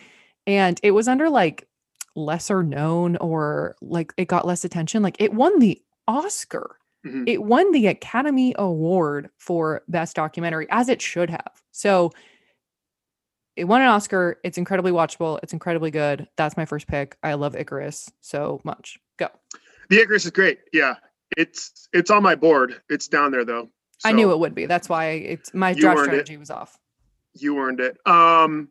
and 0.46 0.80
it 0.84 0.92
was 0.92 1.08
under 1.08 1.30
like 1.30 1.68
lesser 2.16 2.64
known 2.64 3.16
or 3.18 3.76
like 3.82 4.14
it 4.18 4.28
got 4.28 4.48
less 4.48 4.66
attention. 4.66 5.04
Like 5.04 5.18
it 5.20 5.34
won 5.34 5.60
the 5.60 5.82
Oscar 6.08 6.78
Mhm. 7.06 7.30
it 7.30 7.44
won 7.44 7.72
the 7.74 7.88
Academy 7.88 8.56
Award 8.58 9.30
for 9.38 9.84
Best 9.88 10.16
Documentary, 10.16 10.68
as 10.72 10.90
it 10.90 11.02
should 11.02 11.30
have. 11.30 11.62
So 11.72 12.12
it 13.56 13.66
won 13.66 13.82
an 13.82 13.88
Oscar. 13.88 14.40
It's 14.44 14.58
incredibly 14.58 14.92
watchable. 14.92 15.40
It's 15.44 15.54
incredibly 15.54 15.92
good. 15.92 16.28
That's 16.38 16.58
my 16.58 16.66
first 16.66 16.88
pick. 16.88 17.18
I 17.24 17.34
love 17.36 17.56
Icarus 17.56 18.12
so 18.22 18.62
much. 18.64 18.98
Go. 19.18 19.30
The 19.90 20.00
Icarus 20.02 20.26
is 20.26 20.32
great. 20.32 20.60
Yeah, 20.74 20.96
it's 21.36 21.90
it's 21.94 22.12
on 22.12 22.24
my 22.24 22.36
board. 22.36 22.82
It's 22.90 23.08
down 23.08 23.32
there 23.32 23.46
though. 23.46 23.70
I 24.06 24.12
knew 24.12 24.32
it 24.32 24.40
would 24.40 24.54
be. 24.54 24.66
That's 24.66 24.88
why 24.88 25.06
it's 25.06 25.54
my 25.54 25.74
draft 25.74 26.00
earned 26.00 26.08
it. 26.08 26.12
strategy 26.12 26.38
was 26.38 26.52
off. 26.52 26.78
You 27.34 27.58
earned 27.60 27.80
it. 27.80 27.98
Um, 28.06 28.70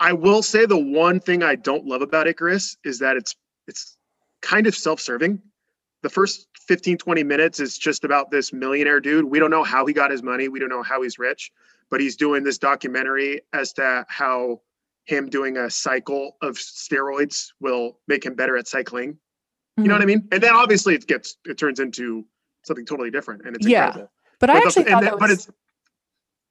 I 0.00 0.12
will 0.12 0.42
say 0.42 0.66
the 0.66 0.78
one 0.78 1.20
thing 1.20 1.42
I 1.42 1.54
don't 1.54 1.86
love 1.86 2.02
about 2.02 2.26
Icarus 2.26 2.76
is 2.84 2.98
that 3.00 3.16
it's 3.16 3.36
it's 3.66 3.96
kind 4.42 4.66
of 4.66 4.74
self-serving. 4.74 5.40
The 6.02 6.08
first 6.08 6.46
15 6.66 6.98
20 6.98 7.22
minutes 7.24 7.60
is 7.60 7.76
just 7.78 8.04
about 8.04 8.30
this 8.30 8.52
millionaire 8.52 9.00
dude. 9.00 9.24
We 9.24 9.38
don't 9.38 9.50
know 9.50 9.64
how 9.64 9.86
he 9.86 9.92
got 9.92 10.10
his 10.10 10.22
money. 10.22 10.48
We 10.48 10.58
don't 10.58 10.68
know 10.68 10.82
how 10.82 11.02
he's 11.02 11.18
rich, 11.18 11.52
but 11.90 12.00
he's 12.00 12.16
doing 12.16 12.42
this 12.42 12.58
documentary 12.58 13.42
as 13.52 13.72
to 13.74 14.04
how 14.08 14.60
him 15.04 15.28
doing 15.28 15.56
a 15.56 15.70
cycle 15.70 16.36
of 16.42 16.56
steroids 16.56 17.52
will 17.60 17.98
make 18.08 18.24
him 18.24 18.34
better 18.34 18.56
at 18.56 18.68
cycling. 18.68 19.18
You 19.76 19.84
know 19.84 19.94
what 19.94 20.00
I 20.02 20.04
mm-hmm. 20.04 20.08
mean? 20.08 20.28
And 20.32 20.42
then 20.42 20.54
obviously 20.54 20.94
it 20.94 21.06
gets 21.06 21.36
it 21.44 21.58
turns 21.58 21.80
into 21.80 22.24
something 22.64 22.86
totally 22.86 23.10
different 23.10 23.42
and 23.44 23.54
it's 23.56 23.66
Yeah. 23.66 23.86
incredible. 23.88 24.12
But 24.40 24.50
I 24.50 24.54
But 24.54 24.60
the- 24.60 24.66
actually 24.66 24.84
thought 24.84 25.02
that 25.02 25.10
but 25.12 25.20
was, 25.20 25.32
it's 25.32 25.50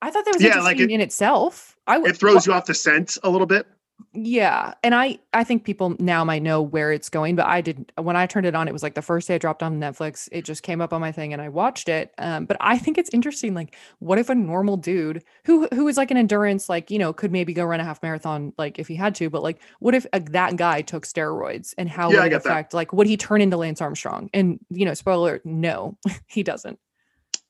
I 0.01 0.11
thought 0.11 0.25
that 0.25 0.33
was 0.35 0.41
Yeah, 0.43 0.47
interesting 0.49 0.77
like 0.77 0.79
it- 0.79 0.93
in 0.93 1.01
itself. 1.01 1.75
I 1.87 1.99
it 2.01 2.17
throws 2.17 2.45
you 2.45 2.53
off 2.53 2.65
the 2.65 2.73
scent 2.73 3.17
a 3.23 3.29
little 3.29 3.47
bit. 3.47 3.65
Yeah, 4.13 4.73
and 4.83 4.93
I 4.93 5.19
I 5.33 5.43
think 5.45 5.63
people 5.63 5.95
now 5.99 6.23
might 6.25 6.41
know 6.41 6.61
where 6.61 6.91
it's 6.91 7.09
going, 7.09 7.35
but 7.35 7.45
I 7.45 7.61
didn't. 7.61 7.91
When 7.97 8.15
I 8.15 8.25
turned 8.27 8.45
it 8.45 8.55
on, 8.55 8.67
it 8.67 8.73
was 8.73 8.83
like 8.83 8.93
the 8.93 9.01
first 9.01 9.27
day 9.27 9.35
i 9.35 9.37
dropped 9.37 9.63
on 9.63 9.79
Netflix. 9.79 10.27
It 10.33 10.43
just 10.43 10.63
came 10.63 10.81
up 10.81 10.91
on 10.93 10.99
my 11.01 11.11
thing, 11.13 11.31
and 11.31 11.41
I 11.41 11.47
watched 11.49 11.87
it. 11.87 12.13
Um, 12.17 12.45
but 12.45 12.57
I 12.59 12.77
think 12.77 12.97
it's 12.97 13.09
interesting. 13.13 13.53
Like, 13.53 13.75
what 13.99 14.17
if 14.17 14.29
a 14.29 14.35
normal 14.35 14.75
dude 14.77 15.23
who 15.45 15.67
who 15.73 15.87
is 15.87 15.95
like 15.97 16.11
an 16.11 16.17
endurance, 16.17 16.67
like 16.67 16.91
you 16.91 16.99
know, 16.99 17.13
could 17.13 17.31
maybe 17.31 17.53
go 17.53 17.63
run 17.65 17.79
a 17.79 17.85
half 17.85 18.01
marathon, 18.03 18.53
like 18.57 18.79
if 18.79 18.87
he 18.87 18.95
had 18.95 19.15
to, 19.15 19.29
but 19.29 19.43
like, 19.43 19.61
what 19.79 19.95
if 19.95 20.05
uh, 20.11 20.19
that 20.31 20.57
guy 20.57 20.81
took 20.81 21.05
steroids, 21.05 21.73
and 21.77 21.89
how 21.89 22.09
Yeah, 22.09 22.15
would 22.15 22.25
it 22.25 22.31
get 22.31 22.43
that. 22.43 22.61
affect? 22.61 22.73
Like, 22.73 22.91
would 22.93 23.07
he 23.07 23.15
turn 23.17 23.41
into 23.41 23.57
Lance 23.57 23.81
Armstrong? 23.81 24.29
And 24.33 24.59
you 24.69 24.85
know, 24.85 24.93
spoiler, 24.93 25.41
no, 25.45 25.97
he 26.27 26.43
doesn't. 26.43 26.79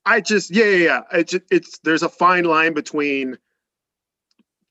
I 0.04 0.20
just 0.20 0.50
yeah 0.50 0.64
yeah 0.66 0.76
yeah. 0.76 1.00
It's 1.18 1.34
it's 1.50 1.78
there's 1.80 2.02
a 2.02 2.08
fine 2.08 2.44
line 2.44 2.74
between 2.74 3.38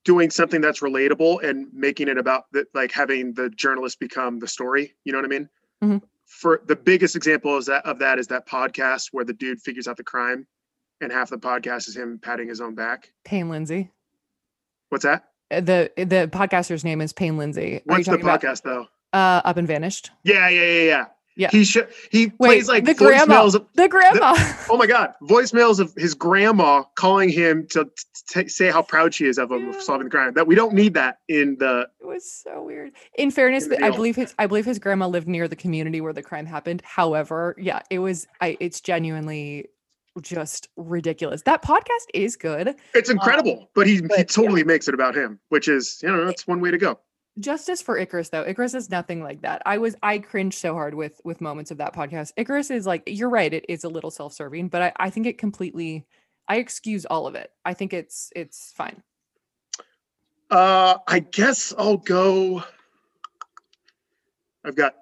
doing 0.05 0.29
something 0.29 0.61
that's 0.61 0.79
relatable 0.79 1.43
and 1.43 1.67
making 1.73 2.07
it 2.07 2.17
about 2.17 2.45
that 2.53 2.67
like 2.73 2.91
having 2.91 3.33
the 3.33 3.49
journalist 3.49 3.99
become 3.99 4.39
the 4.39 4.47
story. 4.47 4.93
You 5.03 5.11
know 5.11 5.17
what 5.17 5.25
I 5.25 5.27
mean? 5.27 5.49
Mhm. 5.83 6.01
For 6.25 6.61
the 6.65 6.75
biggest 6.75 7.15
example 7.15 7.57
is 7.57 7.65
that 7.65 7.85
of 7.85 7.99
that 7.99 8.17
is 8.19 8.27
that 8.27 8.47
podcast 8.47 9.09
where 9.11 9.25
the 9.25 9.33
dude 9.33 9.59
figures 9.61 9.87
out 9.87 9.97
the 9.97 10.03
crime, 10.03 10.47
and 11.01 11.11
half 11.11 11.29
the 11.29 11.37
podcast 11.37 11.87
is 11.89 11.95
him 11.97 12.19
patting 12.21 12.47
his 12.47 12.61
own 12.61 12.73
back. 12.75 13.11
Payne 13.25 13.49
Lindsay. 13.49 13.91
What's 14.89 15.03
that? 15.03 15.25
Uh, 15.51 15.61
The 15.61 15.91
the 15.97 16.29
podcaster's 16.31 16.83
name 16.83 17.01
is 17.01 17.13
Payne 17.13 17.37
Lindsay. 17.37 17.81
What's 17.85 18.05
the 18.05 18.11
talking 18.11 18.25
about 18.25 18.41
podcast 18.41 18.61
though? 18.63 18.87
uh, 19.13 19.41
Up 19.45 19.57
and 19.57 19.67
Vanished? 19.67 20.11
Yeah 20.23 20.49
yeah 20.49 20.61
yeah 20.63 20.81
yeah. 20.83 21.05
Yeah. 21.37 21.49
He 21.51 21.65
should 21.65 21.89
he 22.11 22.27
Wait, 22.27 22.37
plays 22.37 22.67
like 22.69 22.85
the 22.85 22.93
grandma. 22.93 23.41
voicemails 23.43 23.55
of 23.55 23.65
The 23.73 23.87
grandma. 23.89 24.33
oh 24.69 24.77
my 24.77 24.87
god 24.87 25.13
voicemails 25.23 25.79
of 25.79 25.93
his 25.97 26.13
grandma 26.13 26.83
calling 26.95 27.27
him 27.29 27.67
to 27.71 27.89
t- 28.29 28.47
say 28.47 28.71
how 28.71 28.81
proud 28.81 29.13
she 29.13 29.25
is 29.25 29.37
of 29.37 29.51
him 29.51 29.71
Yeah. 29.71 29.79
solving 29.79 30.05
the 30.05 30.11
crime 30.11 30.33
that 30.35 30.47
we 30.47 30.55
don't 30.55 30.73
need 30.73 30.93
that 30.93 31.19
in 31.27 31.57
the 31.59 31.87
It 31.99 32.05
was 32.07 32.31
so 32.31 32.63
weird. 32.63 32.93
In 33.17 33.31
fairness, 33.31 33.65
In 33.65 33.71
the 33.71 33.83
I 33.85 33.91
believe 33.91 34.15
his 34.15 34.33
I 34.39 34.47
believe 34.47 34.65
his 34.65 34.79
grandma 34.79 35.07
lived 35.07 35.27
near 35.27 35.47
the 35.47 35.55
community 35.57 35.99
where 36.01 36.13
the 36.13 36.23
crime 36.23 36.45
happened. 36.45 36.81
However, 36.85 37.55
yeah, 37.57 37.81
it 37.89 37.99
was 37.99 38.27
I 38.39 38.55
it's 38.61 38.79
genuinely 38.81 39.67
just 40.21 40.69
ridiculous. 40.77 41.41
That 41.41 41.61
podcast 41.61 42.07
is 42.13 42.37
good. 42.37 42.75
it's 42.93 43.09
incredible 43.09 43.69
but 43.75 43.85
he, 43.87 43.95
he 43.95 43.99
Um, 44.01 44.07
but, 44.07 44.17
yeah. 44.19 44.23
totally 44.23 44.63
makes 44.63 44.87
it 44.87 44.93
about 44.93 45.13
him 45.15 45.39
which 45.49 45.67
is 45.67 45.99
you 46.01 46.09
know 46.09 46.23
that's 46.25 46.47
one 46.47 46.61
way 46.61 46.71
to 46.71 46.77
go 46.77 46.97
Justice 47.39 47.81
for 47.81 47.97
Icarus 47.97 48.29
though. 48.29 48.45
Icarus 48.45 48.73
is 48.73 48.89
nothing 48.89 49.21
like 49.21 49.41
that. 49.41 49.61
I 49.65 49.77
was 49.77 49.95
I 50.01 50.19
cringed 50.19 50.57
so 50.57 50.73
hard 50.73 50.93
with 50.93 51.19
with 51.23 51.41
moments 51.41 51.71
of 51.71 51.77
that 51.79 51.93
podcast. 51.93 52.31
Icarus 52.37 52.71
is 52.71 52.85
like 52.85 53.03
you're 53.07 53.29
right, 53.29 53.53
it 53.53 53.65
is 53.67 53.83
a 53.83 53.89
little 53.89 54.11
self-serving, 54.11 54.69
but 54.69 54.81
I, 54.81 54.93
I 54.97 55.09
think 55.09 55.27
it 55.27 55.37
completely 55.37 56.05
I 56.47 56.57
excuse 56.57 57.05
all 57.05 57.27
of 57.27 57.35
it. 57.35 57.51
I 57.65 57.73
think 57.73 57.93
it's 57.93 58.31
it's 58.35 58.71
fine. 58.75 59.01
uh 60.51 60.97
i 61.07 61.19
guess 61.19 61.73
i'll 61.75 61.97
go 61.97 62.63
i've 64.63 64.75
got 64.75 64.93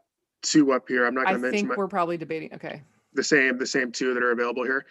two 0.42 0.72
up 0.72 0.88
here 0.88 1.06
i'm 1.06 1.14
not 1.14 1.26
going 1.26 1.36
to 1.36 1.42
mention 1.42 1.58
think 1.58 1.70
my, 1.70 1.76
we're 1.76 1.88
probably 1.88 2.16
debating. 2.18 2.50
Okay. 2.54 2.82
the 3.14 3.24
same 3.24 3.58
the 3.58 3.66
same 3.66 3.92
two 3.92 4.14
that 4.14 4.24
are 4.24 4.32
available 4.32 4.64
here 4.64 4.86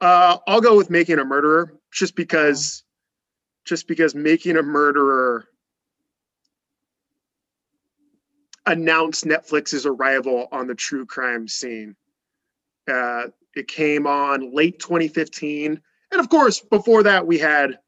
uh 0.00 0.38
i'll 0.46 0.62
go 0.62 0.74
with 0.76 0.88
making 0.88 1.18
a 1.18 1.24
murderer 1.24 1.74
just 1.92 2.14
because 2.16 2.84
just 3.66 3.86
because 3.86 4.14
making 4.14 4.56
a 4.56 4.62
murderer 4.62 5.46
announced 8.72 9.24
netflix's 9.24 9.86
arrival 9.86 10.48
on 10.52 10.66
the 10.66 10.74
true 10.74 11.06
crime 11.06 11.48
scene. 11.48 11.94
Uh 12.90 13.24
it 13.54 13.66
came 13.68 14.06
on 14.06 14.54
late 14.54 14.78
2015 14.78 15.80
and 16.12 16.20
of 16.20 16.28
course 16.28 16.60
before 16.60 17.02
that 17.02 17.26
we 17.26 17.38
had 17.38 17.78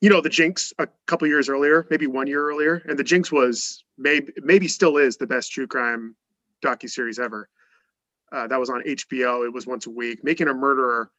you 0.00 0.08
know 0.08 0.20
the 0.20 0.28
jinx 0.28 0.72
a 0.78 0.86
couple 1.06 1.26
years 1.26 1.48
earlier 1.48 1.86
maybe 1.90 2.06
one 2.06 2.26
year 2.26 2.46
earlier. 2.48 2.82
And 2.86 2.98
the 2.98 3.04
jinx 3.04 3.32
was 3.32 3.82
maybe 3.96 4.32
maybe 4.42 4.68
still 4.68 4.96
is 4.96 5.16
the 5.16 5.26
best 5.26 5.50
true 5.52 5.66
crime 5.66 6.14
docuseries 6.64 7.18
ever. 7.18 7.48
Uh, 8.30 8.46
that 8.46 8.60
was 8.60 8.68
on 8.70 8.82
hbo 8.82 9.46
it 9.46 9.52
was 9.52 9.66
once 9.66 9.86
a 9.86 9.90
week. 9.90 10.22
Making 10.22 10.48
a 10.48 10.54
murderer 10.54 11.10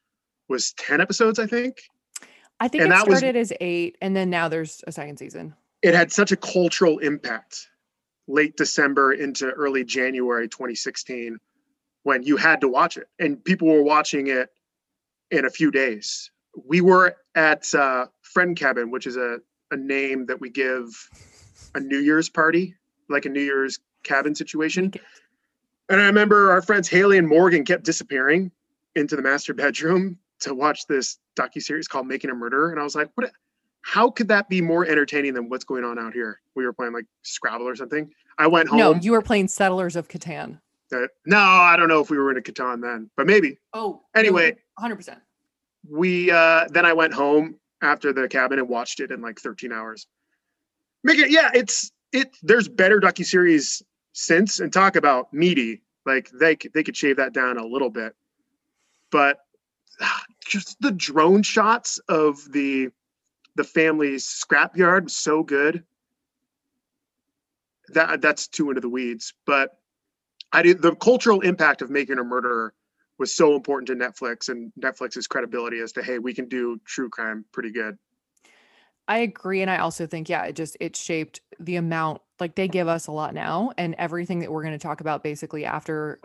was 0.48 0.72
10 0.74 1.00
episodes 1.00 1.38
i 1.38 1.46
think. 1.46 1.76
I 2.62 2.68
think 2.68 2.82
And 2.84 2.92
it 2.92 2.96
that 2.96 3.08
was- 3.08 3.18
started 3.18 3.38
as 3.38 3.52
eight, 3.60 3.96
and 4.02 4.14
then 4.14 4.28
now 4.28 4.48
there's 4.48 4.82
a 4.86 4.92
second 4.92 5.16
season. 5.18 5.54
it 5.82 5.94
had 5.94 6.12
such 6.12 6.30
a 6.30 6.36
cultural 6.36 6.98
impact 6.98 7.68
late 8.32 8.56
december 8.56 9.12
into 9.12 9.50
early 9.50 9.84
january 9.84 10.48
2016 10.48 11.38
when 12.02 12.22
you 12.22 12.36
had 12.36 12.60
to 12.60 12.68
watch 12.68 12.96
it 12.96 13.08
and 13.18 13.44
people 13.44 13.68
were 13.68 13.82
watching 13.82 14.28
it 14.28 14.48
in 15.30 15.44
a 15.44 15.50
few 15.50 15.70
days 15.70 16.30
we 16.66 16.80
were 16.80 17.16
at 17.34 17.72
uh, 17.74 18.06
friend 18.22 18.56
cabin 18.56 18.90
which 18.90 19.06
is 19.06 19.16
a, 19.16 19.38
a 19.70 19.76
name 19.76 20.26
that 20.26 20.40
we 20.40 20.50
give 20.50 20.84
a 21.74 21.80
new 21.80 21.98
year's 21.98 22.28
party 22.28 22.74
like 23.10 23.26
a 23.26 23.28
new 23.28 23.42
year's 23.42 23.78
cabin 24.04 24.34
situation. 24.34 24.92
And 25.88 26.00
I 26.00 26.06
remember 26.06 26.52
our 26.52 26.62
friends 26.62 26.88
Haley 26.88 27.18
and 27.18 27.28
Morgan 27.28 27.64
kept 27.64 27.84
disappearing 27.84 28.52
into 28.94 29.16
the 29.16 29.22
master 29.22 29.52
bedroom 29.52 30.18
to 30.40 30.54
watch 30.54 30.86
this 30.86 31.18
docu 31.38 31.60
series 31.60 31.88
called 31.88 32.06
Making 32.06 32.30
a 32.30 32.34
Murderer, 32.34 32.70
and 32.70 32.80
I 32.80 32.84
was 32.84 32.94
like, 32.94 33.10
"What? 33.14 33.30
How 33.82 34.10
could 34.10 34.28
that 34.28 34.48
be 34.48 34.60
more 34.60 34.86
entertaining 34.86 35.34
than 35.34 35.48
what's 35.48 35.64
going 35.64 35.84
on 35.84 35.98
out 35.98 36.12
here?" 36.12 36.40
We 36.54 36.64
were 36.64 36.72
playing 36.72 36.92
like 36.92 37.06
Scrabble 37.22 37.66
or 37.68 37.76
something. 37.76 38.10
I 38.38 38.46
went 38.46 38.68
home. 38.68 38.78
No, 38.78 38.94
you 38.94 39.12
were 39.12 39.22
playing 39.22 39.48
Settlers 39.48 39.96
of 39.96 40.08
Catan. 40.08 40.60
uh, 40.92 41.06
no, 41.26 41.38
I 41.38 41.76
don't 41.76 41.88
know 41.88 42.00
if 42.00 42.10
we 42.10 42.18
were 42.18 42.30
in 42.30 42.36
a 42.36 42.40
Catan 42.40 42.82
then, 42.82 43.10
but 43.16 43.26
maybe. 43.26 43.58
Oh, 43.72 44.02
Anyway. 44.14 44.56
100%. 44.78 45.16
We 45.88 46.30
uh 46.30 46.66
then 46.68 46.84
I 46.84 46.92
went 46.92 47.14
home 47.14 47.56
after 47.82 48.12
the 48.12 48.28
cabin 48.28 48.58
and 48.58 48.68
watched 48.68 49.00
it 49.00 49.10
in 49.10 49.22
like 49.22 49.38
13 49.38 49.72
hours. 49.72 50.06
Make 51.02 51.18
it, 51.18 51.30
yeah, 51.30 51.50
it's 51.54 51.90
it. 52.12 52.36
There's 52.42 52.68
better 52.68 53.00
docu 53.00 53.24
series 53.24 53.82
since, 54.12 54.60
and 54.60 54.70
talk 54.72 54.96
about 54.96 55.32
meaty. 55.32 55.80
Like 56.04 56.30
they 56.38 56.56
they 56.74 56.82
could 56.82 56.96
shave 56.96 57.16
that 57.16 57.32
down 57.32 57.56
a 57.56 57.64
little 57.64 57.88
bit, 57.88 58.14
but 59.10 59.38
ah, 60.02 60.22
just 60.46 60.76
the 60.80 60.90
drone 60.92 61.42
shots 61.42 61.98
of 62.08 62.40
the 62.52 62.90
the 63.56 63.64
family's 63.64 64.26
scrapyard 64.26 65.04
was 65.04 65.16
so 65.16 65.42
good. 65.42 65.84
That 67.88 68.20
that's 68.20 68.46
too 68.46 68.68
into 68.70 68.80
the 68.80 68.88
weeds, 68.88 69.34
but 69.46 69.78
I 70.52 70.62
did 70.62 70.82
the 70.82 70.94
cultural 70.94 71.40
impact 71.40 71.82
of 71.82 71.90
making 71.90 72.18
a 72.18 72.24
murderer 72.24 72.74
was 73.18 73.34
so 73.34 73.54
important 73.54 73.86
to 73.88 73.94
Netflix 73.94 74.48
and 74.48 74.72
Netflix's 74.80 75.26
credibility 75.26 75.80
as 75.80 75.92
to 75.92 76.02
hey, 76.02 76.18
we 76.18 76.34
can 76.34 76.48
do 76.48 76.80
true 76.84 77.10
crime 77.10 77.44
pretty 77.52 77.70
good. 77.70 77.98
I 79.06 79.18
agree. 79.18 79.60
And 79.60 79.70
I 79.70 79.78
also 79.78 80.06
think, 80.06 80.28
yeah, 80.28 80.44
it 80.44 80.54
just 80.54 80.76
it 80.78 80.96
shaped 80.96 81.40
the 81.58 81.76
amount 81.76 82.22
like 82.38 82.54
they 82.54 82.68
give 82.68 82.86
us 82.86 83.08
a 83.08 83.12
lot 83.12 83.34
now. 83.34 83.72
And 83.76 83.94
everything 83.98 84.38
that 84.40 84.52
we're 84.52 84.62
going 84.62 84.72
to 84.72 84.78
talk 84.78 85.00
about 85.00 85.22
basically 85.22 85.64
after 85.64 86.20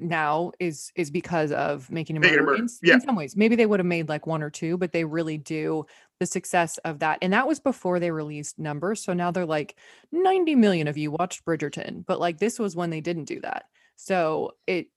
now 0.00 0.52
is 0.58 0.92
is 0.94 1.10
because 1.10 1.52
of 1.52 1.90
making 1.90 2.16
a 2.16 2.20
murder. 2.20 2.54
In, 2.54 2.68
yeah. 2.82 2.94
in 2.94 3.00
some 3.00 3.16
ways. 3.16 3.36
Maybe 3.36 3.56
they 3.56 3.66
would 3.66 3.80
have 3.80 3.86
made 3.86 4.08
like 4.08 4.26
one 4.26 4.42
or 4.42 4.50
two, 4.50 4.76
but 4.76 4.92
they 4.92 5.04
really 5.04 5.38
do 5.38 5.86
the 6.20 6.26
success 6.26 6.78
of 6.78 6.98
that. 7.00 7.18
And 7.22 7.32
that 7.32 7.46
was 7.46 7.60
before 7.60 8.00
they 8.00 8.10
released 8.10 8.58
numbers. 8.58 9.02
So 9.02 9.12
now 9.12 9.30
they're 9.30 9.46
like 9.46 9.76
90 10.12 10.54
million 10.56 10.88
of 10.88 10.98
you 10.98 11.10
watched 11.10 11.44
Bridgerton. 11.44 12.04
But 12.06 12.20
like 12.20 12.38
this 12.38 12.58
was 12.58 12.76
when 12.76 12.90
they 12.90 13.00
didn't 13.00 13.24
do 13.24 13.40
that. 13.40 13.64
So 13.96 14.52
it 14.66 14.88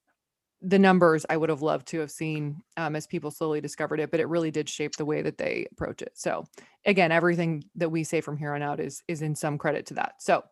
the 0.62 0.78
numbers 0.78 1.26
I 1.28 1.36
would 1.36 1.48
have 1.48 1.62
loved 1.62 1.88
to 1.88 1.98
have 1.98 2.10
seen 2.10 2.62
um, 2.76 2.94
as 2.94 3.06
people 3.06 3.32
slowly 3.32 3.60
discovered 3.60 3.98
it, 3.98 4.12
but 4.12 4.20
it 4.20 4.28
really 4.28 4.52
did 4.52 4.68
shape 4.68 4.94
the 4.94 5.04
way 5.04 5.20
that 5.22 5.36
they 5.36 5.66
approach 5.72 6.02
it. 6.02 6.12
So 6.14 6.44
again, 6.86 7.10
everything 7.10 7.64
that 7.74 7.90
we 7.90 8.04
say 8.04 8.20
from 8.20 8.36
here 8.36 8.54
on 8.54 8.62
out 8.62 8.78
is 8.78 9.02
is 9.08 9.22
in 9.22 9.34
some 9.34 9.58
credit 9.58 9.86
to 9.86 9.94
that. 9.94 10.14
So 10.22 10.44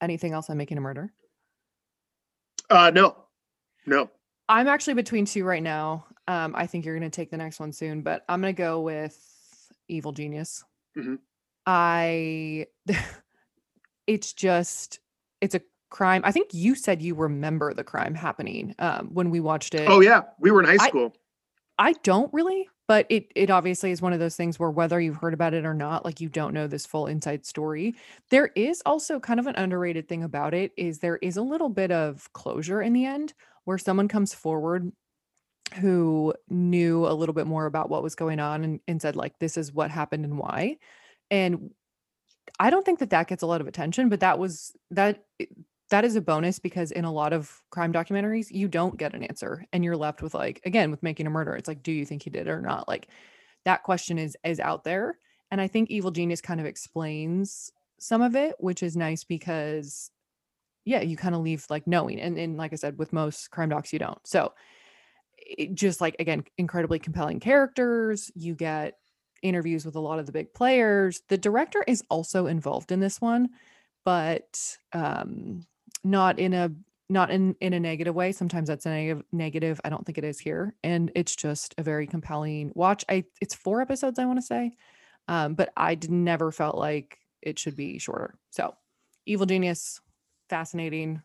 anything 0.00 0.32
else 0.32 0.48
on 0.48 0.56
making 0.56 0.78
a 0.78 0.80
murder? 0.80 1.12
Uh, 2.70 2.90
no, 2.94 3.16
no. 3.88 4.10
I'm 4.48 4.66
actually 4.68 4.94
between 4.94 5.24
two 5.26 5.44
right 5.44 5.62
now. 5.62 6.06
Um, 6.26 6.54
I 6.56 6.66
think 6.66 6.84
you're 6.84 6.94
gonna 6.94 7.10
take 7.10 7.30
the 7.30 7.36
next 7.36 7.60
one 7.60 7.72
soon, 7.72 8.02
but 8.02 8.24
I'm 8.28 8.40
gonna 8.40 8.52
go 8.52 8.80
with 8.80 9.18
Evil 9.88 10.12
Genius. 10.12 10.64
Mhm. 10.96 11.18
I 11.66 12.66
it's 14.06 14.32
just 14.32 15.00
it's 15.40 15.54
a 15.54 15.60
crime. 15.90 16.22
I 16.24 16.32
think 16.32 16.48
you 16.52 16.74
said 16.74 17.02
you 17.02 17.14
remember 17.14 17.72
the 17.74 17.84
crime 17.84 18.14
happening 18.14 18.74
um, 18.78 19.08
when 19.12 19.30
we 19.30 19.40
watched 19.40 19.74
it. 19.74 19.88
Oh 19.88 20.00
yeah, 20.00 20.22
we 20.40 20.50
were 20.50 20.60
in 20.60 20.66
high 20.66 20.84
I- 20.84 20.88
school. 20.88 21.14
I 21.80 21.92
don't 22.02 22.32
really, 22.34 22.68
but 22.88 23.06
it 23.08 23.30
it 23.36 23.50
obviously 23.50 23.92
is 23.92 24.02
one 24.02 24.12
of 24.12 24.18
those 24.18 24.34
things 24.34 24.58
where 24.58 24.70
whether 24.70 25.00
you've 25.00 25.16
heard 25.18 25.32
about 25.34 25.54
it 25.54 25.64
or 25.64 25.74
not, 25.74 26.04
like 26.04 26.20
you 26.20 26.28
don't 26.28 26.52
know 26.52 26.66
this 26.66 26.84
full 26.86 27.06
inside 27.06 27.46
story. 27.46 27.94
There 28.30 28.50
is 28.56 28.82
also 28.84 29.20
kind 29.20 29.38
of 29.38 29.46
an 29.46 29.54
underrated 29.54 30.08
thing 30.08 30.24
about 30.24 30.54
it 30.54 30.72
is 30.76 30.98
there 30.98 31.18
is 31.18 31.36
a 31.36 31.42
little 31.42 31.68
bit 31.68 31.92
of 31.92 32.32
closure 32.32 32.82
in 32.82 32.94
the 32.94 33.04
end 33.06 33.32
where 33.68 33.76
someone 33.76 34.08
comes 34.08 34.32
forward 34.32 34.90
who 35.74 36.32
knew 36.48 37.06
a 37.06 37.12
little 37.12 37.34
bit 37.34 37.46
more 37.46 37.66
about 37.66 37.90
what 37.90 38.02
was 38.02 38.14
going 38.14 38.40
on 38.40 38.64
and, 38.64 38.80
and 38.88 39.02
said 39.02 39.14
like 39.14 39.38
this 39.40 39.58
is 39.58 39.74
what 39.74 39.90
happened 39.90 40.24
and 40.24 40.38
why. 40.38 40.78
And 41.30 41.72
I 42.58 42.70
don't 42.70 42.86
think 42.86 43.00
that 43.00 43.10
that 43.10 43.28
gets 43.28 43.42
a 43.42 43.46
lot 43.46 43.60
of 43.60 43.66
attention, 43.66 44.08
but 44.08 44.20
that 44.20 44.38
was 44.38 44.72
that 44.92 45.22
eh, 45.38 45.44
that 45.90 46.06
is 46.06 46.16
a 46.16 46.22
bonus 46.22 46.58
because 46.58 46.92
in 46.92 47.04
a 47.04 47.12
lot 47.12 47.34
of 47.34 47.60
crime 47.68 47.92
documentaries 47.92 48.46
you 48.50 48.68
don't 48.68 48.96
get 48.96 49.12
an 49.12 49.22
answer 49.22 49.66
and 49.74 49.84
you're 49.84 49.98
left 49.98 50.22
with 50.22 50.32
like 50.32 50.62
again 50.64 50.90
with 50.90 51.02
making 51.02 51.26
a 51.26 51.30
murder 51.30 51.54
it's 51.54 51.68
like 51.68 51.82
do 51.82 51.92
you 51.92 52.06
think 52.06 52.22
he 52.22 52.30
did 52.30 52.46
it 52.46 52.50
or 52.50 52.60
not 52.60 52.86
like 52.88 53.08
that 53.64 53.82
question 53.82 54.18
is 54.18 54.36
is 54.44 54.60
out 54.60 54.84
there 54.84 55.16
and 55.50 55.62
i 55.62 55.66
think 55.66 55.88
evil 55.88 56.10
genius 56.10 56.42
kind 56.42 56.60
of 56.60 56.66
explains 56.66 57.72
some 57.98 58.20
of 58.20 58.36
it 58.36 58.54
which 58.58 58.82
is 58.82 58.98
nice 58.98 59.24
because 59.24 60.10
yeah 60.88 61.02
you 61.02 61.16
kind 61.18 61.34
of 61.34 61.42
leave 61.42 61.66
like 61.68 61.86
knowing 61.86 62.18
and, 62.18 62.38
and 62.38 62.56
like 62.56 62.72
i 62.72 62.76
said 62.76 62.98
with 62.98 63.12
most 63.12 63.50
crime 63.50 63.68
docs 63.68 63.92
you 63.92 63.98
don't. 63.98 64.26
So 64.26 64.54
it 65.36 65.74
just 65.74 66.00
like 66.00 66.16
again 66.18 66.44
incredibly 66.56 66.98
compelling 66.98 67.40
characters 67.40 68.30
you 68.34 68.54
get 68.54 68.94
interviews 69.42 69.84
with 69.84 69.94
a 69.94 70.00
lot 70.00 70.18
of 70.18 70.26
the 70.26 70.32
big 70.32 70.52
players. 70.52 71.22
The 71.28 71.38
director 71.38 71.84
is 71.86 72.02
also 72.10 72.46
involved 72.46 72.90
in 72.90 73.00
this 73.00 73.20
one 73.20 73.50
but 74.04 74.78
um 74.94 75.66
not 76.02 76.38
in 76.38 76.54
a 76.54 76.70
not 77.10 77.30
in 77.30 77.54
in 77.60 77.74
a 77.74 77.80
negative 77.80 78.14
way. 78.14 78.32
Sometimes 78.32 78.68
that's 78.68 78.86
a 78.86 78.90
negative 78.90 79.22
negative. 79.30 79.80
I 79.84 79.90
don't 79.90 80.04
think 80.06 80.16
it 80.16 80.24
is 80.24 80.38
here 80.38 80.74
and 80.82 81.12
it's 81.14 81.36
just 81.36 81.74
a 81.76 81.82
very 81.82 82.06
compelling 82.06 82.72
watch. 82.74 83.04
I 83.10 83.24
it's 83.42 83.54
four 83.54 83.82
episodes 83.82 84.18
i 84.18 84.24
want 84.24 84.38
to 84.38 84.46
say 84.46 84.72
um 85.28 85.52
but 85.54 85.70
i 85.76 85.98
never 86.08 86.50
felt 86.50 86.78
like 86.78 87.18
it 87.42 87.58
should 87.58 87.76
be 87.76 87.98
shorter. 87.98 88.38
So 88.50 88.74
evil 89.26 89.44
genius 89.44 90.00
fascinating 90.48 91.22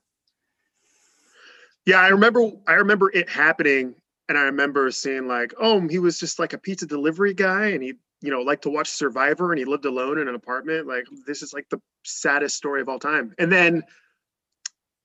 Yeah, 1.85 1.99
I 1.99 2.09
remember. 2.09 2.49
I 2.67 2.73
remember 2.73 3.11
it 3.13 3.29
happening, 3.29 3.95
and 4.29 4.37
I 4.37 4.43
remember 4.43 4.89
seeing 4.91 5.27
like, 5.27 5.53
oh, 5.59 5.85
he 5.87 5.99
was 5.99 6.19
just 6.19 6.39
like 6.39 6.53
a 6.53 6.57
pizza 6.57 6.85
delivery 6.85 7.33
guy, 7.33 7.67
and 7.67 7.83
he, 7.83 7.93
you 8.21 8.31
know, 8.31 8.41
liked 8.41 8.63
to 8.63 8.69
watch 8.69 8.89
Survivor, 8.89 9.51
and 9.51 9.59
he 9.59 9.65
lived 9.65 9.85
alone 9.85 10.17
in 10.17 10.27
an 10.27 10.35
apartment. 10.35 10.87
Like, 10.87 11.05
this 11.27 11.41
is 11.41 11.53
like 11.53 11.67
the 11.69 11.81
saddest 12.03 12.55
story 12.55 12.81
of 12.81 12.87
all 12.87 12.99
time. 12.99 13.33
And 13.37 13.51
then, 13.51 13.83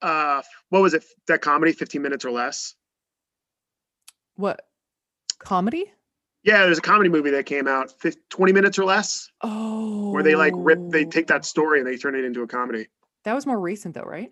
uh, 0.03 0.43
what 0.69 0.83
was 0.83 0.95
it? 0.95 1.05
That 1.27 1.41
comedy, 1.41 1.73
Fifteen 1.73 2.03
Minutes 2.03 2.25
or 2.25 2.31
Less. 2.31 2.75
what 4.37 4.61
comedy 5.41 5.93
Yeah, 6.45 6.65
there's 6.65 6.79
a 6.79 6.83
comedy 6.83 7.11
movie 7.11 7.31
that 7.31 7.45
came 7.45 7.67
out, 7.67 7.91
fif- 8.01 8.29
20 8.29 8.53
minutes 8.53 8.79
or 8.79 8.85
less, 8.85 9.31
oh 9.43 10.13
where 10.13 10.23
they 10.23 10.37
like 10.37 10.53
rip, 10.57 10.79
they 10.91 11.05
take 11.05 11.27
that 11.27 11.45
story 11.45 11.81
and 11.81 11.87
they 11.89 11.97
turn 11.97 12.15
it 12.15 12.25
into 12.25 12.43
a 12.43 12.47
comedy. 12.47 12.87
That 13.25 13.35
was 13.35 13.47
more 13.47 13.59
recent 13.61 13.95
though 13.95 14.03
right 14.03 14.31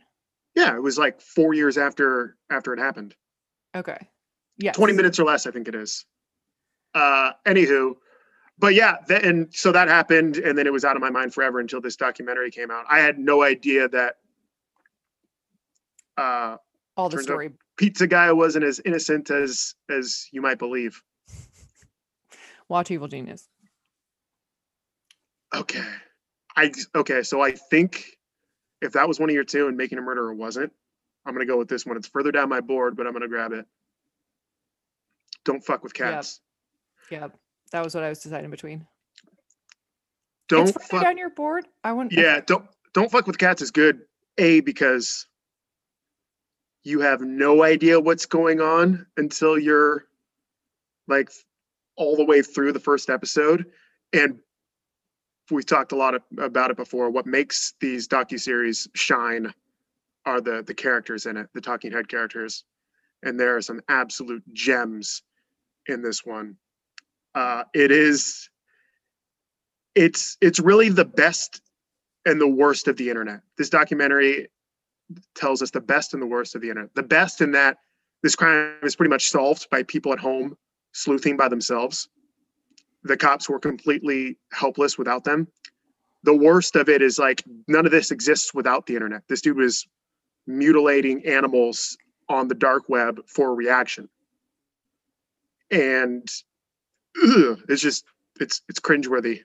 Yeah, 0.55 0.75
it 0.77 0.83
was 0.83 0.96
like 0.99 1.20
four 1.20 1.55
years 1.55 1.77
after 1.79 2.37
after 2.51 2.72
it 2.72 2.79
happened. 2.79 3.14
okay 3.75 3.99
yeah 4.59 4.72
20 4.72 4.92
minutes 4.94 5.18
or 5.18 5.25
less, 5.25 5.46
I 5.46 5.51
think 5.51 5.68
it 5.68 5.75
is. 5.75 6.05
Uh, 6.94 7.33
anywho, 7.46 7.94
but 8.59 8.72
yeah, 8.75 8.96
th- 9.07 9.22
and 9.22 9.55
so 9.55 9.70
that 9.70 9.87
happened, 9.88 10.38
and 10.38 10.57
then 10.57 10.66
it 10.66 10.72
was 10.72 10.83
out 10.83 10.96
of 10.96 11.03
my 11.03 11.11
mind 11.11 11.35
forever 11.35 11.61
until 11.61 11.79
this 11.83 11.94
documentary 11.96 12.51
came 12.51 12.70
out. 12.70 12.87
I 12.88 13.01
had 13.01 13.18
no 13.18 13.42
idea 13.42 13.87
that 13.90 14.14
uh, 16.16 16.57
all 16.96 17.11
the 17.11 17.18
out- 17.18 17.22
story 17.22 17.51
pizza 17.77 18.07
guy 18.07 18.33
wasn't 18.33 18.64
as 18.64 18.81
innocent 18.87 19.31
as 19.31 19.75
as 19.90 20.27
you 20.33 20.40
might 20.40 20.59
believe. 20.59 21.03
watch 22.68 22.90
evil 22.90 23.09
genius 23.09 23.49
Okay, 25.55 25.85
I 26.57 26.72
okay, 26.94 27.22
so 27.22 27.42
I 27.42 27.53
think 27.53 28.15
if 28.82 28.92
that 28.92 29.08
was 29.08 29.18
one 29.18 29.28
of 29.30 29.34
your 29.34 29.44
two 29.44 29.68
and 29.68 29.76
making 29.76 29.98
a 29.98 30.02
murderer 30.02 30.34
wasn't, 30.34 30.72
I'm 31.24 31.32
gonna 31.34 31.46
go 31.46 31.58
with 31.58 31.68
this 31.68 31.84
one. 31.86 31.96
It's 31.96 32.08
further 32.08 32.32
down 32.32 32.48
my 32.48 32.60
board, 32.60 32.96
but 32.96 33.06
I'm 33.06 33.12
gonna 33.12 33.28
grab 33.28 33.52
it. 33.52 33.66
Don't 35.44 35.64
fuck 35.64 35.82
with 35.82 35.94
cats. 35.94 36.40
yeah 37.10 37.28
that 37.72 37.84
was 37.84 37.94
what 37.94 38.02
i 38.04 38.08
was 38.08 38.18
deciding 38.20 38.50
between 38.50 38.86
Don't 40.48 40.68
it's 40.68 40.86
fuck 40.86 41.02
down 41.02 41.16
your 41.16 41.30
board 41.30 41.66
i 41.84 41.92
want 41.92 42.12
Yeah, 42.12 42.40
don't 42.46 42.64
don't 42.94 43.10
fuck 43.10 43.26
with 43.26 43.38
cats 43.38 43.62
is 43.62 43.70
good. 43.70 44.00
A 44.38 44.60
because 44.60 45.26
you 46.82 47.00
have 47.00 47.20
no 47.20 47.62
idea 47.62 47.98
what's 48.00 48.26
going 48.26 48.60
on 48.60 49.06
until 49.16 49.58
you're 49.58 50.04
like 51.08 51.30
all 51.96 52.16
the 52.16 52.24
way 52.24 52.42
through 52.42 52.72
the 52.72 52.80
first 52.80 53.10
episode 53.10 53.66
and 54.12 54.38
we've 55.50 55.66
talked 55.66 55.92
a 55.92 55.96
lot 55.96 56.14
of, 56.14 56.22
about 56.38 56.70
it 56.70 56.76
before 56.76 57.11
what 57.11 57.26
makes 57.26 57.74
these 57.80 58.09
docu-series 58.09 58.88
shine 58.94 59.52
are 60.24 60.40
the 60.40 60.62
the 60.66 60.74
characters 60.74 61.26
in 61.26 61.37
it 61.37 61.48
the 61.54 61.61
talking 61.61 61.92
head 61.92 62.09
characters 62.09 62.64
and 63.22 63.38
there 63.38 63.56
are 63.56 63.62
some 63.62 63.80
absolute 63.88 64.42
gems 64.52 65.22
in 65.87 66.02
this 66.02 66.24
one 66.24 66.56
uh 67.35 67.62
it 67.74 67.90
is 67.90 68.48
it's 69.96 70.37
it's 70.40 70.61
really 70.61 70.90
the 70.90 71.04
best 71.04 71.62
and 72.26 72.40
the 72.40 72.46
worst 72.46 72.87
of 72.87 72.96
the 72.96 73.09
internet. 73.09 73.40
This 73.56 73.70
documentary 73.70 74.48
tells 75.35 75.62
us 75.62 75.70
the 75.70 75.80
best 75.80 76.12
and 76.12 76.22
the 76.22 76.26
worst 76.26 76.54
of 76.54 76.61
the 76.61 76.68
internet. 76.68 76.94
The 76.94 77.02
best 77.02 77.40
in 77.40 77.52
that 77.52 77.78
this 78.22 78.35
crime 78.35 78.74
is 78.82 78.96
pretty 78.96 79.11
much 79.11 79.30
solved 79.30 79.68
by 79.70 79.85
people 79.85 80.12
at 80.12 80.18
home 80.18 80.56
sleuthing 80.92 81.37
by 81.37 81.48
themselves. 81.48 82.09
The 83.07 83.16
cops 83.16 83.49
were 83.49 83.61
completely 83.61 84.37
helpless 84.53 84.99
without 84.99 85.25
them. 85.25 85.49
The 86.25 86.35
worst 86.35 86.75
of 86.75 86.88
it 86.88 87.03
is 87.03 87.19
like 87.19 87.42
none 87.69 87.87
of 87.87 87.92
this 87.92 88.11
exists 88.11 88.53
without 88.53 88.87
the 88.87 88.95
internet. 88.95 89.23
This 89.29 89.40
dude 89.40 89.57
was 89.57 89.87
mutilating 90.47 91.25
animals 91.25 91.97
on 92.29 92.49
the 92.49 92.55
dark 92.55 92.88
web 92.88 93.21
for 93.27 93.55
reaction. 93.55 94.09
And 95.71 96.29
ugh, 97.23 97.61
it's 97.69 97.83
just 97.83 98.05
it's 98.40 98.62
it's 98.69 98.81
cringeworthy. 98.81 99.42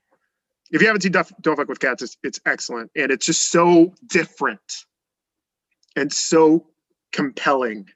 If 0.72 0.82
you 0.82 0.88
haven't 0.88 1.02
seen 1.02 1.12
Duff, 1.12 1.32
Don't 1.42 1.58
Fuck 1.58 1.68
with 1.68 1.80
Cats, 1.80 2.02
it's, 2.02 2.18
it's 2.24 2.40
excellent. 2.46 2.92
And 2.96 3.12
it's 3.12 3.26
just 3.26 3.52
so 3.52 3.94
different 4.08 4.86
and 5.98 6.12
so 6.12 6.66
compelling 7.12 7.90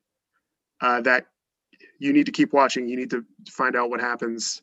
uh, 0.81 1.01
that 1.01 1.27
you 1.99 2.11
need 2.11 2.25
to 2.25 2.33
keep 2.33 2.51
watching. 2.51 2.89
You 2.89 2.97
need 2.97 3.11
to 3.11 3.23
find 3.49 3.75
out 3.77 3.89
what 3.89 4.01
happens, 4.01 4.61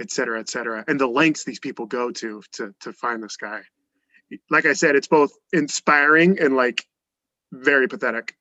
et 0.00 0.10
cetera, 0.10 0.40
et 0.40 0.48
cetera. 0.48 0.84
And 0.88 0.98
the 0.98 1.06
lengths 1.06 1.44
these 1.44 1.60
people 1.60 1.86
go 1.86 2.10
to 2.10 2.42
to 2.52 2.74
to 2.80 2.92
find 2.92 3.22
this 3.22 3.36
guy. 3.36 3.60
Like 4.48 4.66
I 4.66 4.72
said, 4.72 4.96
it's 4.96 5.08
both 5.08 5.32
inspiring 5.52 6.38
and 6.40 6.56
like 6.56 6.86
very 7.52 7.88
pathetic. 7.88 8.36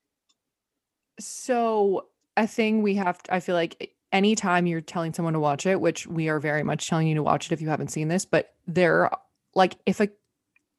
So 1.20 2.06
a 2.38 2.48
thing 2.48 2.82
we 2.82 2.96
have 2.96 3.22
to, 3.24 3.34
I 3.34 3.40
feel 3.40 3.56
like 3.56 3.92
anytime 4.12 4.68
you're 4.68 4.82
telling 4.82 5.14
someone 5.14 5.34
to 5.34 5.40
watch 5.40 5.66
it, 5.66 5.82
which 5.82 6.08
we 6.08 6.30
are 6.30 6.40
very 6.40 6.64
much 6.64 6.88
telling 6.88 7.08
you 7.08 7.16
to 7.16 7.24
watch 7.24 7.48
it 7.48 7.52
if 7.52 7.62
you 7.62 7.70
haven't 7.70 7.90
seen 7.90 8.08
this, 8.08 8.26
but 8.26 8.54
they're 8.68 9.10
like 9.56 9.76
if 9.86 10.00
a 10.00 10.10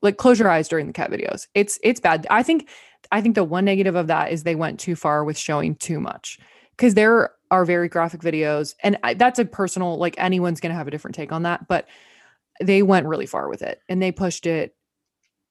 like 0.03 0.17
close 0.17 0.39
your 0.39 0.49
eyes 0.49 0.69
during 0.69 0.87
the 0.87 0.93
cat 0.93 1.11
videos. 1.11 1.47
It's 1.55 1.79
it's 1.83 2.01
bad. 2.01 2.27
I 2.31 2.43
think 2.43 2.69
I 3.13 3.21
think 3.21 3.35
the 3.35 3.45
one 3.45 3.65
negative 3.65 3.97
of 3.97 4.07
that 4.07 4.33
is 4.33 4.43
they 4.43 4.55
went 4.55 4.81
too 4.81 4.97
far 4.97 5.25
with 5.25 5.37
showing 5.37 5.75
too 5.75 6.01
much 6.01 6.39
because 6.77 6.95
there 6.95 7.33
are 7.51 7.65
very 7.65 7.89
graphic 7.89 8.21
videos 8.21 8.75
and 8.83 8.99
I, 9.03 9.15
that's 9.15 9.39
a 9.39 9.45
personal 9.45 9.97
like 9.99 10.15
anyone's 10.19 10.61
going 10.61 10.71
to 10.71 10.77
have 10.77 10.89
a 10.89 10.91
different 10.91 11.15
take 11.15 11.33
on 11.33 11.43
that, 11.43 11.67
but 11.69 11.89
they 12.61 12.83
went 12.83 13.07
really 13.07 13.27
far 13.27 13.49
with 13.49 13.63
it 13.63 13.81
and 13.89 14.03
they 14.03 14.13
pushed 14.13 14.47
it. 14.47 14.75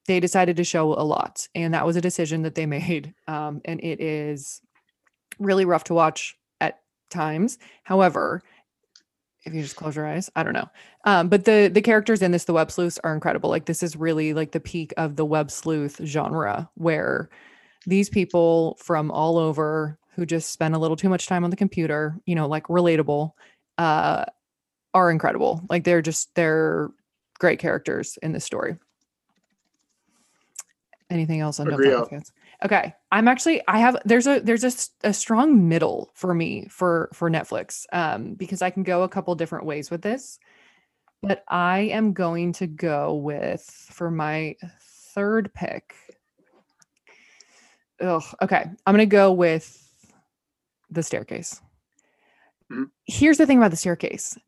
They 0.06 0.20
decided 0.20 0.56
to 0.56 0.64
show 0.64 0.92
a 0.94 1.04
lot 1.04 1.46
and 1.54 1.74
that 1.74 1.86
was 1.86 1.96
a 1.96 2.00
decision 2.00 2.42
that 2.42 2.54
they 2.54 2.66
made 2.78 3.14
um, 3.28 3.60
and 3.64 3.80
it 3.80 4.00
is 4.00 4.60
really 5.38 5.64
rough 5.64 5.84
to 5.84 5.94
watch 5.94 6.36
at 6.60 6.80
times. 7.10 7.58
However 7.84 8.42
if 9.44 9.54
you 9.54 9.62
just 9.62 9.76
close 9.76 9.96
your 9.96 10.06
eyes 10.06 10.28
i 10.36 10.42
don't 10.42 10.52
know. 10.52 10.68
Um, 11.04 11.28
but 11.28 11.44
the 11.44 11.70
the 11.72 11.80
characters 11.80 12.22
in 12.22 12.30
this 12.30 12.44
the 12.44 12.52
web 12.52 12.70
sleuths 12.70 12.98
are 13.04 13.14
incredible. 13.14 13.50
Like 13.50 13.64
this 13.64 13.82
is 13.82 13.96
really 13.96 14.34
like 14.34 14.52
the 14.52 14.60
peak 14.60 14.92
of 14.96 15.16
the 15.16 15.24
web 15.24 15.50
sleuth 15.50 16.00
genre 16.04 16.68
where 16.74 17.30
these 17.86 18.10
people 18.10 18.76
from 18.78 19.10
all 19.10 19.38
over 19.38 19.98
who 20.14 20.26
just 20.26 20.50
spend 20.50 20.74
a 20.74 20.78
little 20.78 20.96
too 20.96 21.08
much 21.08 21.26
time 21.26 21.44
on 21.44 21.50
the 21.50 21.56
computer 21.56 22.16
you 22.26 22.34
know 22.34 22.46
like 22.46 22.64
relatable 22.64 23.32
uh 23.78 24.24
are 24.94 25.10
incredible 25.10 25.62
like 25.70 25.84
they're 25.84 26.02
just 26.02 26.34
they're 26.34 26.90
great 27.38 27.58
characters 27.58 28.18
in 28.22 28.32
this 28.32 28.44
story 28.44 28.76
anything 31.10 31.40
else 31.40 31.60
on 31.60 31.68
Agree 31.68 31.90
Fuck 31.90 31.94
with 31.94 32.02
out. 32.02 32.10
Cats? 32.10 32.32
Okay, 32.64 32.94
I'm 33.10 33.26
actually 33.26 33.62
I 33.68 33.78
have 33.78 33.96
there's 34.04 34.26
a 34.26 34.40
there's 34.40 34.64
a, 34.64 35.08
a 35.08 35.12
strong 35.12 35.68
middle 35.68 36.10
for 36.14 36.34
me 36.34 36.66
for 36.70 37.08
for 37.12 37.30
Netflix 37.30 37.86
um 37.92 38.34
because 38.34 38.62
I 38.62 38.70
can 38.70 38.82
go 38.82 39.02
a 39.02 39.08
couple 39.08 39.34
different 39.34 39.64
ways 39.64 39.90
with 39.90 40.02
this, 40.02 40.38
but 41.22 41.42
I 41.48 41.80
am 41.80 42.12
going 42.12 42.52
to 42.54 42.66
go 42.66 43.14
with 43.14 43.62
for 43.90 44.10
my 44.10 44.56
third 45.14 45.52
pick. 45.54 45.94
Ugh, 48.00 48.24
okay, 48.42 48.64
I'm 48.86 48.94
gonna 48.94 49.06
go 49.06 49.32
with 49.32 49.89
the 50.90 51.02
staircase. 51.02 51.60
Mhm. 52.70 52.90
Here's 53.06 53.38
the 53.38 53.46
thing 53.46 53.58
about 53.58 53.70
the 53.70 53.76
staircase. 53.76 54.38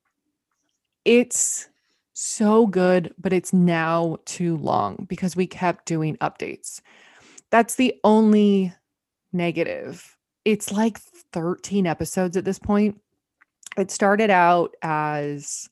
It's 1.04 1.68
so 2.14 2.66
good, 2.66 3.14
but 3.18 3.32
it's 3.32 3.52
now 3.52 4.18
too 4.24 4.56
long 4.58 5.06
because 5.08 5.34
we 5.34 5.46
kept 5.46 5.86
doing 5.86 6.16
updates. 6.18 6.80
That's 7.50 7.74
the 7.76 7.94
only 8.04 8.72
negative. 9.32 10.16
It's 10.44 10.72
like 10.72 10.98
13 10.98 11.86
episodes 11.86 12.36
at 12.36 12.44
this 12.44 12.58
point. 12.58 13.00
It 13.76 13.90
started 13.90 14.30
out 14.30 14.74
as 14.82 15.68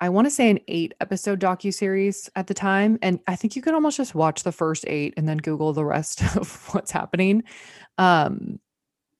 I 0.00 0.10
want 0.10 0.26
to 0.26 0.30
say 0.30 0.50
an 0.50 0.60
8 0.68 0.94
episode 1.00 1.40
docu-series 1.40 2.28
at 2.36 2.48
the 2.48 2.54
time 2.54 2.98
and 3.02 3.20
I 3.26 3.36
think 3.36 3.56
you 3.56 3.62
could 3.62 3.74
almost 3.74 3.96
just 3.96 4.14
watch 4.14 4.42
the 4.42 4.52
first 4.52 4.84
8 4.86 5.14
and 5.16 5.26
then 5.28 5.38
google 5.38 5.72
the 5.72 5.84
rest 5.86 6.22
of 6.36 6.74
what's 6.74 6.90
happening. 6.90 7.44
Um 7.98 8.60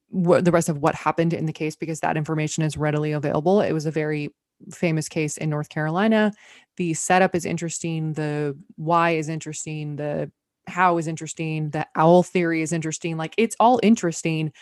what 0.09 0.45
the 0.45 0.53
rest 0.53 0.69
of 0.69 0.79
what 0.79 0.95
happened 0.95 1.33
in 1.33 1.47
the 1.47 1.53
case 1.53 1.77
because 1.77 2.01
that 2.01 2.17
information 2.17 2.63
is 2.63 2.77
readily 2.77 3.13
available. 3.13 3.61
It 3.61 3.73
was 3.73 3.87
a 3.87 3.91
very 3.91 4.31
famous 4.73 5.09
case 5.09 5.37
in 5.37 5.51
North 5.51 5.69
Carolina. 5.69 6.33
The 6.77 6.95
setup 6.95 7.35
is 7.35 7.45
interesting, 7.45 8.15
the 8.15 8.57
why 8.77 9.13
is 9.13 9.29
interesting, 9.29 9.97
the 9.97 10.31
how 10.67 10.99
is 10.99 11.07
interesting, 11.07 11.71
the 11.71 11.87
owl 11.95 12.23
theory 12.23 12.63
is 12.63 12.73
interesting. 12.73 13.17
Like 13.17 13.35
it's 13.37 13.57
all 13.61 13.81
interesting. 13.83 14.53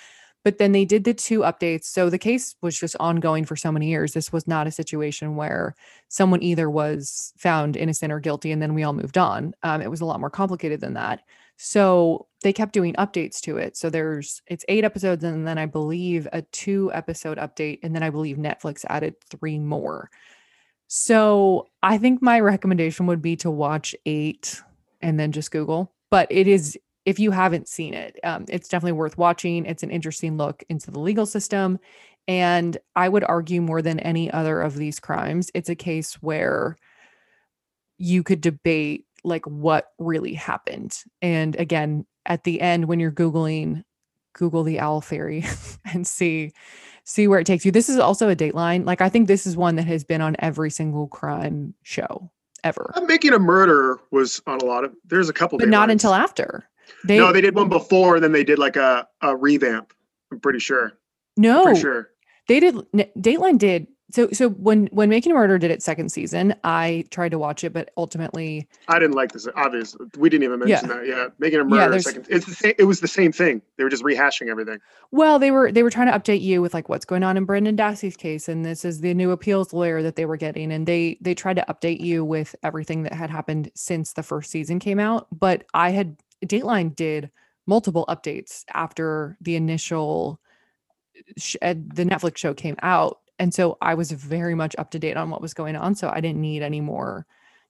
But 0.44 0.58
then 0.58 0.72
they 0.72 0.84
did 0.84 1.04
the 1.04 1.14
two 1.14 1.40
updates. 1.40 1.84
So 1.84 2.10
the 2.10 2.18
case 2.18 2.54
was 2.60 2.78
just 2.78 2.96
ongoing 3.00 3.46
for 3.46 3.56
so 3.56 3.72
many 3.72 3.88
years. 3.88 4.12
This 4.12 4.30
was 4.30 4.46
not 4.46 4.66
a 4.66 4.70
situation 4.70 5.36
where 5.36 5.74
someone 6.08 6.42
either 6.42 6.68
was 6.68 7.32
found 7.38 7.78
innocent 7.78 8.12
or 8.12 8.20
guilty 8.20 8.52
and 8.52 8.60
then 8.60 8.74
we 8.74 8.82
all 8.82 8.92
moved 8.92 9.16
on. 9.16 9.54
Um, 9.62 9.80
it 9.80 9.90
was 9.90 10.02
a 10.02 10.04
lot 10.04 10.20
more 10.20 10.28
complicated 10.28 10.80
than 10.80 10.94
that. 10.94 11.20
So 11.56 12.26
they 12.42 12.52
kept 12.52 12.72
doing 12.72 12.94
updates 12.94 13.40
to 13.42 13.56
it. 13.56 13.76
So 13.76 13.90
there's 13.90 14.42
it's 14.46 14.64
eight 14.68 14.84
episodes 14.84 15.24
and 15.24 15.46
then 15.46 15.58
I 15.58 15.66
believe 15.66 16.28
a 16.32 16.42
two 16.42 16.90
episode 16.92 17.38
update 17.38 17.80
and 17.82 17.94
then 17.94 18.02
I 18.02 18.10
believe 18.10 18.36
Netflix 18.36 18.84
added 18.88 19.14
three 19.30 19.58
more. 19.58 20.10
So 20.86 21.68
I 21.82 21.98
think 21.98 22.22
my 22.22 22.40
recommendation 22.40 23.06
would 23.06 23.22
be 23.22 23.36
to 23.36 23.50
watch 23.50 23.94
8 24.06 24.62
and 25.00 25.18
then 25.18 25.32
just 25.32 25.50
Google. 25.50 25.92
But 26.10 26.28
it 26.30 26.46
is 26.46 26.78
if 27.04 27.18
you 27.18 27.30
haven't 27.30 27.68
seen 27.68 27.94
it, 27.94 28.18
um, 28.24 28.46
it's 28.48 28.68
definitely 28.68 28.92
worth 28.92 29.18
watching. 29.18 29.66
It's 29.66 29.82
an 29.82 29.90
interesting 29.90 30.36
look 30.36 30.64
into 30.68 30.90
the 30.90 31.00
legal 31.00 31.26
system. 31.26 31.78
And 32.26 32.78
I 32.96 33.08
would 33.08 33.24
argue 33.24 33.60
more 33.60 33.82
than 33.82 34.00
any 34.00 34.30
other 34.30 34.62
of 34.62 34.76
these 34.76 34.98
crimes, 34.98 35.50
it's 35.52 35.68
a 35.68 35.74
case 35.74 36.14
where 36.22 36.76
you 37.98 38.22
could 38.22 38.40
debate 38.40 39.06
like 39.24 39.44
what 39.46 39.92
really 39.98 40.34
happened. 40.34 40.96
And 41.22 41.56
again, 41.56 42.06
at 42.26 42.44
the 42.44 42.60
end, 42.60 42.86
when 42.86 43.00
you're 43.00 43.12
Googling, 43.12 43.84
Google 44.34 44.62
the 44.62 44.80
owl 44.80 45.00
theory 45.00 45.44
and 45.92 46.06
see 46.06 46.52
see 47.04 47.28
where 47.28 47.38
it 47.38 47.46
takes 47.46 47.64
you. 47.64 47.70
This 47.72 47.88
is 47.88 47.98
also 47.98 48.28
a 48.28 48.36
dateline. 48.36 48.84
Like 48.86 49.00
I 49.00 49.08
think 49.08 49.28
this 49.28 49.46
is 49.46 49.56
one 49.56 49.76
that 49.76 49.86
has 49.86 50.04
been 50.04 50.20
on 50.20 50.36
every 50.38 50.70
single 50.70 51.06
crime 51.08 51.74
show 51.82 52.30
ever. 52.62 52.92
Uh, 52.94 53.02
Making 53.02 53.32
a 53.34 53.38
murder 53.38 53.98
was 54.10 54.40
on 54.46 54.58
a 54.60 54.64
lot 54.64 54.84
of. 54.84 54.92
There's 55.06 55.28
a 55.28 55.32
couple, 55.34 55.58
But 55.58 55.68
not 55.68 55.88
Datelines. 55.88 55.92
until 55.92 56.14
after. 56.14 56.68
They 57.06 57.18
no, 57.18 57.32
they 57.32 57.40
did 57.40 57.54
one 57.54 57.68
before, 57.68 58.14
and 58.16 58.24
then 58.24 58.32
they 58.32 58.44
did 58.44 58.58
like 58.58 58.76
a, 58.76 59.06
a 59.22 59.36
revamp. 59.36 59.92
I'm 60.32 60.40
pretty 60.40 60.58
sure. 60.58 60.92
no, 61.36 61.64
Pretty 61.64 61.80
sure. 61.80 62.10
they 62.48 62.60
did 62.60 62.74
Dateline 63.18 63.58
did 63.58 63.86
so 64.10 64.28
so 64.32 64.50
when 64.50 64.86
when 64.92 65.08
Making 65.08 65.32
a 65.32 65.34
Murder 65.34 65.58
did 65.58 65.70
its 65.70 65.84
second 65.84 66.10
season, 66.10 66.54
I 66.62 67.04
tried 67.10 67.30
to 67.30 67.38
watch 67.38 67.64
it, 67.64 67.72
but 67.72 67.90
ultimately 67.96 68.68
I 68.88 68.98
didn't 68.98 69.16
like 69.16 69.32
this. 69.32 69.48
Obviously, 69.56 70.06
we 70.18 70.28
didn't 70.28 70.44
even 70.44 70.60
Yeah. 70.60 70.82
mention 70.82 70.88
that. 70.90 71.06
Yeah, 71.06 71.26
making 71.38 71.60
a 71.60 71.64
murder. 71.64 71.90
there's- 71.90 72.04
second. 72.04 72.26
It's 72.28 72.44
the 72.46 72.54
same. 72.54 72.74
It 72.78 72.84
was 72.84 73.00
the 73.00 73.08
same 73.08 73.32
thing. 73.32 73.62
They 73.76 73.84
were 73.84 73.90
just 73.90 74.04
rehashing 74.04 74.48
everything. 74.48 74.78
Well, 75.10 75.38
they 75.38 75.50
were 75.50 75.72
they 75.72 75.82
were 75.82 75.90
trying 75.90 76.12
to 76.12 76.18
update 76.18 76.42
you 76.42 76.60
with 76.60 76.74
like 76.74 76.88
what's 76.88 77.04
going 77.06 77.22
on 77.22 77.36
in 77.36 77.44
Brendan 77.44 77.76
Dassey's 77.76 78.16
case, 78.16 78.48
and 78.48 78.64
this 78.64 78.84
is 78.84 79.00
the 79.00 79.14
new 79.14 79.30
appeals 79.30 79.72
lawyer 79.72 80.02
that 80.02 80.16
they 80.16 80.26
were 80.26 80.36
getting, 80.36 80.70
and 80.70 80.86
they 80.86 81.16
they 81.22 81.34
tried 81.34 81.56
to 81.56 81.64
update 81.68 82.00
you 82.00 82.24
with 82.24 82.54
everything 82.62 83.04
that 83.04 83.14
had 83.14 83.30
happened 83.30 83.70
since 83.74 84.12
the 84.12 84.22
first 84.22 84.50
season 84.50 84.78
came 84.80 85.00
out. 85.00 85.26
But 85.32 85.64
I 85.72 85.90
had 85.90 86.16
Dateline 86.44 86.94
did 86.94 87.30
multiple 87.66 88.04
updates 88.10 88.64
after 88.74 89.38
the 89.40 89.56
initial 89.56 90.38
sh- 91.38 91.56
uh, 91.62 91.74
the 91.74 92.04
Netflix 92.04 92.36
show 92.36 92.52
came 92.52 92.76
out, 92.82 93.20
and 93.38 93.52
so 93.52 93.76
I 93.80 93.94
was 93.94 94.12
very 94.12 94.54
much 94.54 94.74
up 94.78 94.90
to 94.92 94.98
date 94.98 95.16
on 95.16 95.30
what 95.30 95.42
was 95.42 95.54
going 95.54 95.76
on. 95.76 95.94
So 95.94 96.08
I 96.08 96.20
didn't 96.20 96.40
need 96.40 96.62
any 96.62 96.80
more 96.80 97.26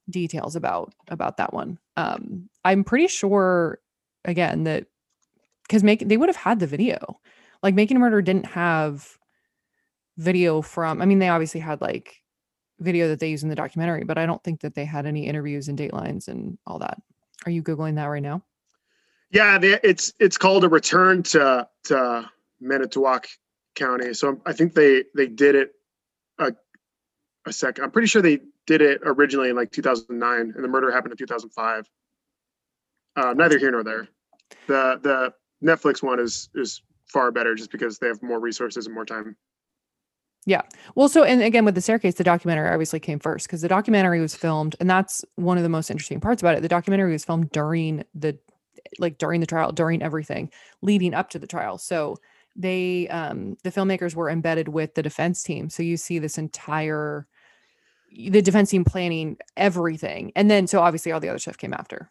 details 0.09 0.55
about 0.55 0.93
about 1.07 1.37
that 1.37 1.53
one. 1.53 1.79
Um, 1.97 2.49
I'm 2.63 2.83
pretty 2.83 3.07
sure 3.07 3.79
again 4.23 4.63
that 4.63 4.87
because 5.63 5.83
make 5.83 6.07
they 6.07 6.17
would 6.17 6.29
have 6.29 6.35
had 6.35 6.59
the 6.59 6.67
video 6.67 7.19
like 7.63 7.75
making 7.75 7.97
a 7.97 7.99
murder 7.99 8.21
didn't 8.21 8.45
have 8.45 9.17
video 10.17 10.61
from 10.61 11.01
i 11.01 11.05
mean 11.05 11.19
they 11.19 11.29
obviously 11.29 11.59
had 11.59 11.81
like 11.81 12.21
video 12.79 13.07
that 13.07 13.19
they 13.19 13.29
use 13.29 13.43
in 13.43 13.49
the 13.49 13.55
documentary 13.55 14.03
but 14.03 14.17
i 14.17 14.25
don't 14.25 14.43
think 14.43 14.61
that 14.61 14.73
they 14.73 14.85
had 14.85 15.05
any 15.05 15.27
interviews 15.27 15.67
and 15.67 15.77
datelines 15.77 16.27
and 16.27 16.57
all 16.65 16.79
that 16.79 16.99
are 17.45 17.51
you 17.51 17.61
googling 17.61 17.95
that 17.95 18.05
right 18.05 18.23
now 18.23 18.41
Yeah, 19.31 19.59
it's 19.61 20.13
it's 20.19 20.37
called 20.37 20.63
a 20.63 20.69
return 20.69 21.23
to 21.23 21.67
to 21.85 22.29
Manitowoc 22.61 23.27
County. 23.75 24.13
So 24.13 24.41
I 24.45 24.53
think 24.53 24.73
they 24.73 25.03
they 25.15 25.27
did 25.27 25.55
it 25.55 25.71
a 26.39 26.53
a 27.45 27.53
second. 27.53 27.83
I'm 27.83 27.91
pretty 27.91 28.07
sure 28.07 28.21
they 28.21 28.39
did 28.65 28.81
it 28.81 29.01
originally 29.03 29.49
in 29.49 29.55
like 29.55 29.71
2009, 29.71 30.53
and 30.55 30.63
the 30.63 30.67
murder 30.67 30.91
happened 30.91 31.11
in 31.11 31.17
2005. 31.17 31.89
Uh, 33.15 33.33
neither 33.33 33.57
here 33.57 33.71
nor 33.71 33.83
there. 33.83 34.07
The 34.67 34.99
the 35.01 35.33
Netflix 35.63 36.01
one 36.01 36.19
is 36.19 36.49
is 36.55 36.81
far 37.07 37.31
better 37.31 37.55
just 37.55 37.71
because 37.71 37.99
they 37.99 38.07
have 38.07 38.21
more 38.21 38.39
resources 38.39 38.85
and 38.85 38.95
more 38.95 39.05
time. 39.05 39.35
Yeah. 40.47 40.61
Well 40.95 41.09
so 41.09 41.23
and 41.23 41.41
again 41.41 41.65
with 41.65 41.75
the 41.75 41.81
staircase 41.81 42.15
the 42.15 42.23
documentary 42.23 42.69
obviously 42.69 42.99
came 42.99 43.19
first 43.19 43.47
because 43.47 43.61
the 43.61 43.67
documentary 43.67 44.21
was 44.21 44.35
filmed 44.35 44.75
and 44.79 44.87
that's 44.87 45.25
one 45.35 45.57
of 45.57 45.63
the 45.63 45.69
most 45.69 45.89
interesting 45.89 46.19
parts 46.19 46.43
about 46.43 46.55
it 46.55 46.61
the 46.61 46.67
documentary 46.67 47.11
was 47.11 47.25
filmed 47.25 47.49
during 47.49 48.03
the 48.13 48.37
like 48.99 49.17
during 49.17 49.41
the 49.41 49.47
trial, 49.47 49.71
during 49.71 50.01
everything 50.01 50.51
leading 50.81 51.13
up 51.13 51.29
to 51.31 51.39
the 51.39 51.47
trial. 51.47 51.77
So 51.77 52.17
they 52.55 53.07
um 53.09 53.57
the 53.63 53.71
filmmakers 53.71 54.15
were 54.15 54.29
embedded 54.29 54.69
with 54.69 54.95
the 54.95 55.03
defense 55.03 55.43
team. 55.43 55.69
So 55.69 55.83
you 55.83 55.97
see 55.97 56.19
this 56.19 56.37
entire 56.37 57.27
the 58.11 58.41
defense 58.41 58.69
team 58.69 58.85
planning 58.85 59.37
everything. 59.57 60.31
And 60.35 60.49
then 60.49 60.67
so 60.67 60.79
obviously 60.81 61.11
all 61.11 61.19
the 61.19 61.29
other 61.29 61.39
stuff 61.39 61.57
came 61.57 61.73
after. 61.73 62.09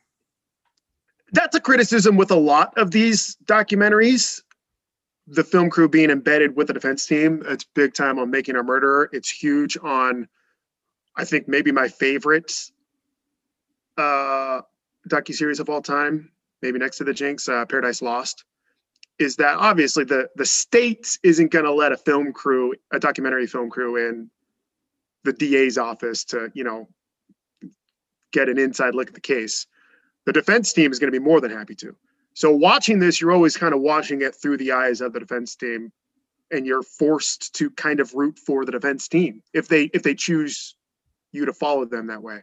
That's 1.33 1.57
a 1.57 1.61
criticism 1.61 2.17
with 2.17 2.31
a 2.31 2.37
lot 2.37 2.77
of 2.77 2.91
these 2.91 3.37
documentaries. 3.47 4.43
The 5.27 5.43
film 5.43 5.71
crew 5.71 5.89
being 5.89 6.11
embedded 6.11 6.55
with 6.55 6.67
the 6.67 6.75
defense 6.75 7.07
team. 7.07 7.43
It's 7.47 7.65
big 7.65 7.95
time 7.95 8.19
on 8.19 8.31
making 8.31 8.57
a 8.57 8.63
murderer. 8.63 9.09
It's 9.13 9.31
huge 9.31 9.79
on 9.83 10.29
I 11.17 11.25
think 11.25 11.49
maybe 11.49 11.73
my 11.73 11.89
favorite 11.89 12.53
uh 13.97 14.61
docu 15.09 15.35
series 15.35 15.61
of 15.61 15.71
all 15.71 15.81
time, 15.81 16.31
maybe 16.61 16.79
next 16.79 16.99
to 16.99 17.05
the 17.05 17.13
Jinx, 17.15 17.49
uh, 17.49 17.65
Paradise 17.67 18.03
Lost, 18.03 18.45
is 19.19 19.37
that 19.37 19.57
obviously 19.57 20.05
the 20.05 20.29
the 20.37 20.47
state 20.47 21.19
isn't 21.23 21.51
going 21.51 21.65
to 21.65 21.73
let 21.73 21.93
a 21.93 21.97
film 21.97 22.33
crew, 22.33 22.75
a 22.93 22.99
documentary 22.99 23.47
film 23.47 23.71
crew, 23.71 23.97
in 23.97 24.31
the 25.25 25.33
DA's 25.33 25.79
office 25.79 26.25
to 26.25 26.51
you 26.55 26.65
know 26.65 26.89
get 28.33 28.49
an 28.49 28.59
inside 28.59 28.95
look 28.95 29.09
at 29.09 29.15
the 29.15 29.21
case. 29.21 29.67
The 30.27 30.33
defense 30.33 30.73
team 30.73 30.91
is 30.91 30.99
going 30.99 31.13
to 31.13 31.19
be 31.19 31.25
more 31.25 31.41
than 31.41 31.51
happy 31.51 31.75
to. 31.77 31.95
So 32.35 32.51
watching 32.51 32.99
this, 32.99 33.21
you're 33.21 33.31
always 33.31 33.57
kind 33.57 33.75
of 33.75 33.81
watching 33.81 34.23
it 34.23 34.35
through 34.35 34.57
the 34.57 34.73
eyes 34.73 35.01
of 35.01 35.13
the 35.13 35.21
defense 35.21 35.55
team, 35.55 35.93
and 36.51 36.67
you're 36.67 36.83
forced 36.83 37.55
to 37.57 37.71
kind 37.71 38.01
of 38.01 38.13
root 38.15 38.39
for 38.39 38.65
the 38.65 38.73
defense 38.73 39.07
team 39.07 39.43
if 39.53 39.69
they 39.69 39.85
if 39.95 40.03
they 40.03 40.15
choose 40.15 40.75
you 41.33 41.45
to 41.45 41.53
follow 41.53 41.85
them 41.85 42.09
that 42.09 42.23
way. 42.23 42.43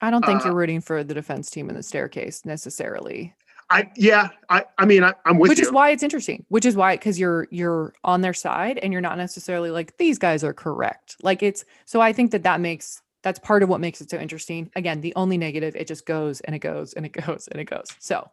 I 0.00 0.10
don't 0.10 0.24
think 0.24 0.42
Uh, 0.42 0.46
you're 0.46 0.54
rooting 0.54 0.80
for 0.80 1.04
the 1.04 1.14
defense 1.14 1.48
team 1.50 1.68
in 1.68 1.76
the 1.76 1.82
staircase 1.82 2.44
necessarily. 2.44 3.34
I 3.72 3.90
yeah, 3.96 4.28
I 4.48 4.64
I 4.78 4.84
mean 4.84 5.02
I, 5.02 5.14
I'm 5.24 5.38
with 5.38 5.48
which 5.48 5.58
you. 5.58 5.64
is 5.66 5.72
why 5.72 5.90
it's 5.90 6.02
interesting. 6.02 6.44
Which 6.48 6.64
is 6.66 6.76
why 6.76 6.94
because 6.96 7.18
you're 7.18 7.48
you're 7.50 7.94
on 8.04 8.20
their 8.20 8.34
side 8.34 8.78
and 8.78 8.92
you're 8.92 9.00
not 9.02 9.16
necessarily 9.18 9.70
like 9.70 9.96
these 9.96 10.18
guys 10.18 10.44
are 10.44 10.52
correct. 10.52 11.16
Like 11.22 11.42
it's 11.42 11.64
so 11.86 12.00
I 12.00 12.12
think 12.12 12.30
that 12.32 12.42
that 12.44 12.60
makes 12.60 13.02
that's 13.22 13.38
part 13.38 13.62
of 13.62 13.68
what 13.68 13.80
makes 13.80 14.00
it 14.00 14.10
so 14.10 14.18
interesting. 14.18 14.70
Again, 14.76 15.00
the 15.00 15.14
only 15.16 15.38
negative 15.38 15.74
it 15.76 15.86
just 15.86 16.06
goes 16.06 16.40
and 16.42 16.54
it 16.54 16.58
goes 16.58 16.92
and 16.92 17.06
it 17.06 17.12
goes 17.26 17.48
and 17.50 17.60
it 17.60 17.64
goes. 17.64 17.86
So 17.98 18.28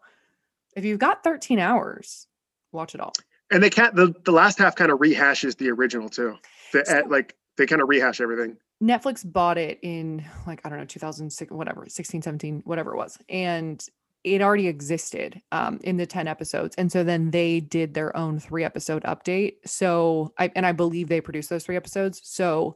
if 0.75 0.83
you've 0.85 0.99
got 0.99 1.23
13 1.23 1.57
hours, 1.59 2.27
watch 2.71 2.93
it 2.93 3.01
all. 3.01 3.13
and 3.51 3.63
they 3.63 3.69
can't 3.69 3.95
the, 3.95 4.13
the 4.25 4.31
last 4.31 4.59
half 4.59 4.75
kind 4.75 4.91
of 4.91 4.99
rehashes 4.99 5.57
the 5.57 5.69
original 5.69 6.09
too 6.09 6.35
the, 6.73 6.85
So- 6.85 6.99
uh, 6.99 7.03
like 7.07 7.35
they 7.57 7.65
kind 7.65 7.81
of 7.81 7.89
rehash 7.89 8.19
everything 8.21 8.57
Netflix 8.81 9.29
bought 9.29 9.57
it 9.57 9.77
in 9.81 10.23
like, 10.47 10.61
I 10.65 10.69
don't 10.69 10.79
know, 10.79 10.85
2006, 10.85 11.51
whatever, 11.51 11.85
16, 11.89 12.21
17, 12.21 12.61
whatever 12.63 12.93
it 12.93 12.97
was. 12.97 13.17
And 13.27 13.85
it 14.23 14.41
already 14.41 14.67
existed 14.67 15.41
um, 15.51 15.79
in 15.83 15.97
the 15.97 16.05
10 16.05 16.27
episodes. 16.27 16.75
And 16.77 16.91
so 16.91 17.03
then 17.03 17.31
they 17.31 17.59
did 17.59 17.93
their 17.93 18.15
own 18.15 18.39
three 18.39 18.63
episode 18.63 19.03
update. 19.03 19.55
So 19.65 20.33
I, 20.37 20.51
and 20.55 20.65
I 20.65 20.73
believe 20.73 21.07
they 21.07 21.21
produced 21.21 21.49
those 21.49 21.63
three 21.63 21.77
episodes. 21.77 22.21
So 22.23 22.75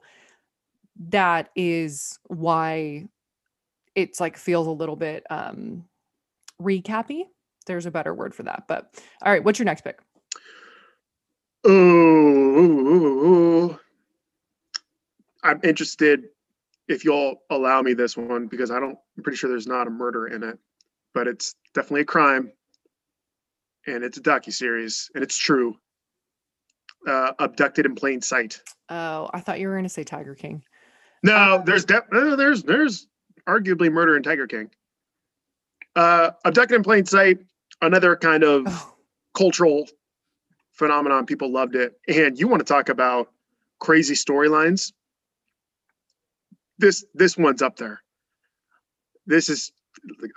that 1.10 1.50
is 1.56 2.20
why 2.28 3.08
it's 3.96 4.20
like 4.20 4.38
feels 4.38 4.68
a 4.68 4.72
little 4.72 4.96
bit 4.96 5.24
um 5.30 5.86
recappy. 6.62 7.24
There's 7.66 7.86
a 7.86 7.92
better 7.92 8.14
word 8.14 8.34
for 8.34 8.44
that. 8.44 8.64
But 8.68 8.94
all 9.24 9.32
right, 9.32 9.44
what's 9.44 9.60
your 9.60 9.66
next 9.66 9.82
pick? 9.82 10.00
ooh, 11.68 13.78
i'm 15.44 15.60
interested 15.64 16.26
if 16.88 17.06
you'll 17.06 17.36
allow 17.50 17.82
me 17.82 17.94
this 17.94 18.18
one 18.18 18.48
because 18.48 18.72
i 18.72 18.80
don't 18.80 18.98
i'm 19.18 19.24
pretty 19.24 19.38
sure 19.38 19.50
there's 19.50 19.68
not 19.68 19.88
a 19.88 19.90
murder 19.90 20.28
in 20.28 20.44
it 20.44 20.58
but 21.14 21.28
it's 21.28 21.56
definitely 21.74 22.02
a 22.02 22.06
crime 22.06 22.52
and 23.88 24.04
it's 24.04 24.18
a 24.18 24.22
docu-series 24.22 25.10
and 25.16 25.24
it's 25.24 25.38
true 25.38 25.76
uh, 27.08 27.34
abducted 27.40 27.86
in 27.86 27.96
plain 27.96 28.22
sight 28.22 28.62
Oh, 28.90 29.30
I 29.34 29.40
thought 29.40 29.60
you 29.60 29.68
were 29.70 29.74
going 29.76 29.84
to 29.86 29.90
say 29.90 30.04
Tiger 30.04 30.36
King. 30.36 30.62
No, 31.24 31.56
Um, 31.56 31.64
there's 31.66 31.86
def- 31.86 32.12
uh, 32.12 32.36
there's 32.36 32.64
there's 32.64 33.08
arguably 33.48 33.92
murder 33.92 34.16
in 34.18 34.24
Tiger 34.24 34.46
King. 34.46 34.70
Uh, 35.96 36.32
abducted 36.44 36.76
in 36.76 36.84
plain 36.84 37.06
sight, 37.06 37.40
another 37.82 38.16
kind 38.18 38.44
of 38.44 38.64
Oh, 38.68 38.94
cultural 39.34 39.88
phenomenon. 40.74 41.26
People 41.26 41.50
loved 41.52 41.76
it, 41.76 41.94
and 42.08 42.38
you 42.38 42.48
want 42.50 42.60
to 42.60 42.66
talk 42.66 42.90
about 42.90 43.32
crazy 43.80 44.16
storylines? 44.16 44.92
This 46.78 47.06
this 47.16 47.38
one's 47.38 47.62
up 47.62 47.78
there. 47.78 48.02
This 49.26 49.50
is 49.50 49.72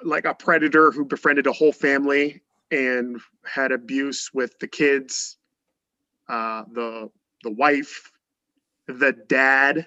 like 0.03 0.25
a 0.25 0.35
predator 0.35 0.91
who 0.91 1.05
befriended 1.05 1.47
a 1.47 1.53
whole 1.53 1.73
family 1.73 2.43
and 2.71 3.21
had 3.45 3.73
abuse 3.73 4.31
with 4.33 4.59
the 4.59 4.69
kids, 4.69 5.37
uh, 6.29 6.65
the 6.73 7.11
the 7.43 7.51
wife, 7.51 8.11
the 8.87 9.13
dad. 9.29 9.87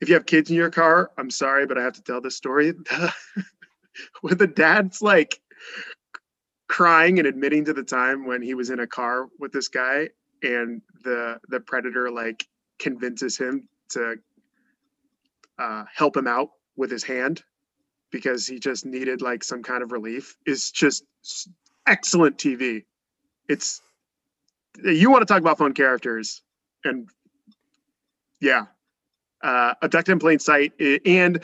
If 0.00 0.08
you 0.08 0.14
have 0.14 0.26
kids 0.26 0.50
in 0.50 0.56
your 0.56 0.70
car, 0.70 1.10
I'm 1.16 1.30
sorry, 1.30 1.66
but 1.66 1.78
I 1.78 1.82
have 1.82 1.94
to 1.94 2.02
tell 2.02 2.20
this 2.20 2.36
story. 2.36 2.74
when 4.20 4.36
the 4.36 4.46
dad's 4.46 5.00
like 5.00 5.40
crying 6.68 7.18
and 7.18 7.28
admitting 7.28 7.64
to 7.66 7.72
the 7.72 7.82
time 7.82 8.26
when 8.26 8.42
he 8.42 8.54
was 8.54 8.70
in 8.70 8.80
a 8.80 8.86
car 8.86 9.28
with 9.38 9.52
this 9.52 9.68
guy 9.68 10.08
and 10.42 10.82
the 11.04 11.38
the 11.48 11.60
predator 11.60 12.10
like 12.10 12.46
convinces 12.78 13.38
him 13.38 13.68
to 13.88 14.16
uh, 15.58 15.84
help 15.94 16.16
him 16.16 16.26
out 16.26 16.50
with 16.76 16.90
his 16.90 17.04
hand 17.04 17.42
because 18.14 18.46
he 18.46 18.60
just 18.60 18.86
needed 18.86 19.20
like 19.20 19.42
some 19.42 19.60
kind 19.60 19.82
of 19.82 19.90
relief 19.90 20.36
is 20.46 20.70
just 20.70 21.02
excellent 21.84 22.38
TV. 22.38 22.84
It's 23.48 23.82
you 24.84 25.10
want 25.10 25.22
to 25.22 25.26
talk 25.26 25.40
about 25.40 25.58
fun 25.58 25.74
characters 25.74 26.40
and 26.84 27.08
yeah, 28.40 28.66
uh, 29.42 29.74
abducted 29.82 30.12
in 30.12 30.20
plain 30.20 30.38
sight 30.38 30.72
and 31.04 31.42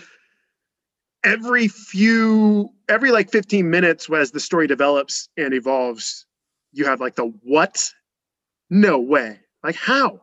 every 1.24 1.66
few 1.66 2.70
every 2.88 3.10
like 3.10 3.32
15 3.32 3.68
minutes 3.68 4.08
as 4.08 4.30
the 4.30 4.38
story 4.38 4.68
develops 4.68 5.28
and 5.36 5.52
evolves 5.52 6.24
you 6.72 6.84
have 6.84 7.00
like 7.00 7.16
the 7.16 7.32
what? 7.42 7.90
No 8.70 9.00
way. 9.00 9.40
Like 9.64 9.74
how? 9.74 10.20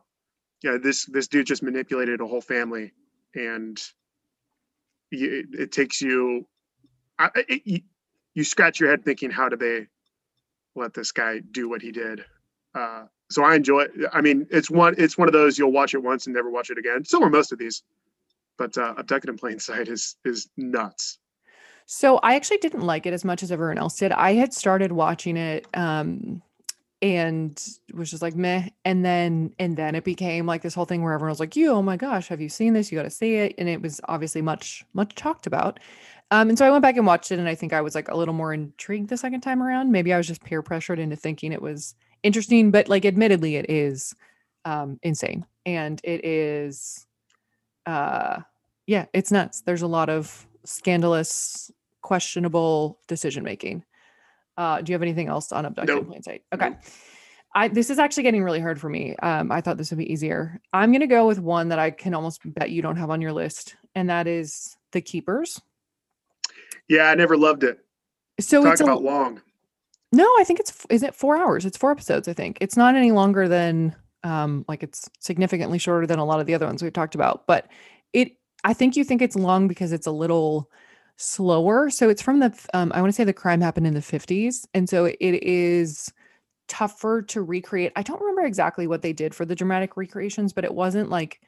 Yeah 0.62 0.78
this 0.82 1.04
this 1.04 1.28
dude 1.28 1.46
just 1.46 1.62
manipulated 1.62 2.22
a 2.22 2.26
whole 2.26 2.40
family 2.40 2.94
and 3.34 3.78
you, 5.10 5.46
it, 5.52 5.72
takes 5.72 6.00
you 6.00 6.46
I, 7.18 7.30
it, 7.34 7.82
you 8.34 8.44
scratch 8.44 8.80
your 8.80 8.90
head 8.90 9.04
thinking 9.04 9.30
how 9.30 9.48
did 9.48 9.60
they 9.60 9.86
let 10.74 10.94
this 10.94 11.12
guy 11.12 11.40
do 11.40 11.68
what 11.68 11.82
he 11.82 11.92
did? 11.92 12.24
Uh 12.74 13.04
so 13.30 13.44
i 13.44 13.54
enjoy 13.54 13.80
it 13.80 13.90
i 14.14 14.22
mean 14.22 14.46
it's 14.50 14.70
one 14.70 14.94
it's 14.96 15.18
one 15.18 15.28
of 15.28 15.34
those 15.34 15.58
you'll 15.58 15.70
watch 15.70 15.92
it 15.92 16.02
once 16.02 16.26
and 16.26 16.34
never 16.34 16.50
watch 16.50 16.70
it 16.70 16.78
again. 16.78 17.04
So 17.04 17.22
are 17.22 17.30
most 17.30 17.52
of 17.52 17.58
these 17.58 17.82
but 18.56 18.76
uh 18.76 18.94
abducted 18.96 19.30
in 19.30 19.36
plain 19.36 19.58
sight 19.58 19.88
is 19.88 20.16
is 20.24 20.48
nuts. 20.56 21.18
So 21.86 22.18
I 22.18 22.36
actually 22.36 22.58
didn't 22.58 22.82
like 22.82 23.06
it 23.06 23.14
as 23.14 23.24
much 23.24 23.42
as 23.42 23.50
everyone 23.50 23.78
else 23.78 23.96
did. 23.96 24.12
I 24.12 24.34
had 24.34 24.52
started 24.52 24.92
watching 24.92 25.36
it 25.36 25.66
um 25.74 26.42
and 27.00 27.64
was 27.94 28.10
just 28.10 28.22
like 28.22 28.34
meh. 28.34 28.68
And 28.84 29.04
then 29.04 29.52
and 29.58 29.76
then 29.76 29.94
it 29.94 30.04
became 30.04 30.46
like 30.46 30.62
this 30.62 30.74
whole 30.74 30.84
thing 30.84 31.02
where 31.02 31.12
everyone 31.12 31.30
was 31.30 31.40
like, 31.40 31.56
you, 31.56 31.70
oh 31.70 31.82
my 31.82 31.96
gosh, 31.96 32.28
have 32.28 32.40
you 32.40 32.48
seen 32.48 32.72
this? 32.72 32.90
You 32.90 32.98
gotta 32.98 33.10
see 33.10 33.36
it. 33.36 33.54
And 33.58 33.68
it 33.68 33.80
was 33.82 34.00
obviously 34.08 34.42
much, 34.42 34.84
much 34.94 35.14
talked 35.14 35.46
about. 35.46 35.80
Um, 36.30 36.50
and 36.50 36.58
so 36.58 36.66
I 36.66 36.70
went 36.70 36.82
back 36.82 36.96
and 36.96 37.06
watched 37.06 37.32
it, 37.32 37.38
and 37.38 37.48
I 37.48 37.54
think 37.54 37.72
I 37.72 37.80
was 37.80 37.94
like 37.94 38.08
a 38.08 38.16
little 38.16 38.34
more 38.34 38.52
intrigued 38.52 39.08
the 39.08 39.16
second 39.16 39.40
time 39.40 39.62
around. 39.62 39.90
Maybe 39.92 40.12
I 40.12 40.18
was 40.18 40.26
just 40.26 40.44
peer 40.44 40.60
pressured 40.60 40.98
into 40.98 41.16
thinking 41.16 41.52
it 41.52 41.62
was 41.62 41.94
interesting, 42.22 42.70
but 42.70 42.88
like 42.88 43.06
admittedly, 43.06 43.56
it 43.56 43.70
is 43.70 44.14
um 44.64 44.98
insane. 45.02 45.46
And 45.64 46.00
it 46.04 46.24
is 46.24 47.06
uh 47.86 48.40
yeah, 48.86 49.06
it's 49.12 49.30
nuts. 49.30 49.62
There's 49.62 49.82
a 49.82 49.86
lot 49.86 50.08
of 50.08 50.46
scandalous, 50.64 51.70
questionable 52.02 52.98
decision 53.06 53.44
making. 53.44 53.84
Uh, 54.58 54.82
do 54.82 54.90
you 54.90 54.94
have 54.94 55.02
anything 55.02 55.28
else 55.28 55.52
on 55.52 55.64
abduction 55.64 55.96
in 55.96 56.02
Nope. 56.02 56.08
plain 56.08 56.22
sight? 56.22 56.42
Okay. 56.52 56.68
Nope. 56.70 56.78
I 57.54 57.68
this 57.68 57.88
is 57.88 57.98
actually 57.98 58.24
getting 58.24 58.44
really 58.44 58.60
hard 58.60 58.78
for 58.78 58.90
me. 58.90 59.16
Um, 59.22 59.50
I 59.50 59.62
thought 59.62 59.78
this 59.78 59.90
would 59.90 59.98
be 59.98 60.12
easier. 60.12 60.60
I'm 60.74 60.92
gonna 60.92 61.06
go 61.06 61.26
with 61.26 61.38
one 61.38 61.68
that 61.70 61.78
I 61.78 61.90
can 61.90 62.12
almost 62.12 62.40
bet 62.44 62.70
you 62.70 62.82
don't 62.82 62.96
have 62.96 63.08
on 63.08 63.22
your 63.22 63.32
list, 63.32 63.74
and 63.94 64.10
that 64.10 64.26
is 64.26 64.76
the 64.92 65.00
keepers. 65.00 65.60
yeah 66.88 67.10
i 67.10 67.14
never 67.14 67.36
loved 67.36 67.62
it 67.64 67.78
So 68.40 68.62
talk 68.64 68.72
it's 68.72 68.80
a, 68.80 68.84
about 68.84 69.02
long 69.02 69.40
no, 70.10 70.24
I 70.40 70.44
think 70.44 70.58
it's 70.58 70.86
is 70.88 71.02
it 71.02 71.14
four 71.14 71.36
hours? 71.36 71.66
It's 71.66 71.76
four 71.76 71.90
episodes. 71.90 72.28
I 72.28 72.32
think 72.32 72.56
it's 72.62 72.78
not 72.78 72.94
any 72.96 73.12
longer 73.12 73.46
than 73.46 73.94
um 74.24 74.64
like 74.66 74.82
it's 74.82 75.08
significantly 75.20 75.78
shorter 75.78 76.06
than 76.06 76.18
a 76.18 76.24
lot 76.24 76.40
of 76.40 76.46
the 76.46 76.54
other 76.54 76.64
ones 76.66 76.82
we've 76.82 76.94
talked 76.94 77.14
about. 77.14 77.46
But 77.46 77.68
it, 78.14 78.32
I 78.64 78.72
think 78.72 78.96
you 78.96 79.04
think 79.04 79.20
it's 79.20 79.36
long 79.36 79.68
because 79.68 79.92
it's 79.92 80.06
a 80.06 80.10
little 80.10 80.70
slower. 81.18 81.90
So 81.90 82.08
it's 82.08 82.22
from 82.22 82.40
the 82.40 82.58
um 82.72 82.92
I 82.94 83.00
want 83.00 83.12
to 83.12 83.16
say 83.16 83.24
the 83.24 83.32
crime 83.32 83.60
happened 83.60 83.86
in 83.86 83.94
the 83.94 84.00
50s, 84.00 84.66
and 84.72 84.88
so 84.88 85.04
it 85.04 85.18
is 85.20 86.10
tougher 86.68 87.22
to 87.22 87.42
recreate. 87.42 87.92
I 87.96 88.02
don't 88.02 88.20
remember 88.20 88.44
exactly 88.44 88.86
what 88.86 89.02
they 89.02 89.12
did 89.12 89.34
for 89.34 89.44
the 89.44 89.54
dramatic 89.54 89.96
recreations, 89.96 90.52
but 90.52 90.64
it 90.64 90.74
wasn't 90.74 91.10
like 91.10 91.40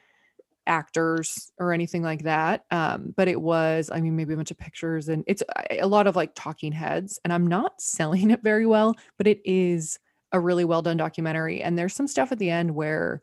actors 0.67 1.53
or 1.59 1.73
anything 1.73 2.03
like 2.03 2.25
that. 2.25 2.65
Um, 2.71 3.15
but 3.17 3.29
it 3.29 3.41
was, 3.41 3.91
I 3.93 4.01
mean, 4.01 4.17
maybe 4.17 4.35
a 4.35 4.37
bunch 4.37 4.51
of 4.51 4.59
pictures 4.59 5.09
and 5.09 5.25
it's 5.27 5.43
a 5.71 5.87
lot 5.87 6.07
of 6.07 6.17
like 6.17 6.33
talking 6.35 6.73
heads. 6.73 7.19
And 7.25 7.33
I'm 7.33 7.47
not 7.47 7.81
selling 7.81 8.31
it 8.31 8.43
very 8.43 8.67
well, 8.67 8.97
but 9.19 9.27
it 9.27 9.41
is 9.45 9.99
a 10.33 10.41
really 10.41 10.65
well 10.65 10.83
done 10.83 10.97
documentary. 10.97 11.63
And 11.63 11.79
there's 11.79 11.95
some 11.95 12.07
stuff 12.07 12.33
at 12.33 12.39
the 12.39 12.51
end 12.51 12.75
where 12.75 13.23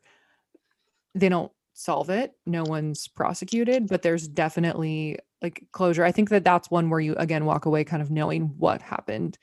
they 1.16 1.30
don't 1.30 1.52
solve 1.78 2.09
it. 2.09 2.34
No 2.47 2.63
one's 2.63 3.07
prosecuted, 3.07 3.88
but 3.88 4.01
there's 4.01 4.28
definitely 4.28 5.19
like 5.43 5.63
closure. 5.71 6.03
I 6.03 6.11
think 6.11 6.30
that 6.30 6.43
that's 6.43 6.71
one 6.71 6.89
where 6.89 6.99
you 6.99 7.13
again 7.15 7.45
walk 7.45 7.65
away 7.65 7.84
kind 7.84 8.01
of 8.01 8.09
knowing 8.09 8.53
what 8.57 8.82
happened, 8.82 9.38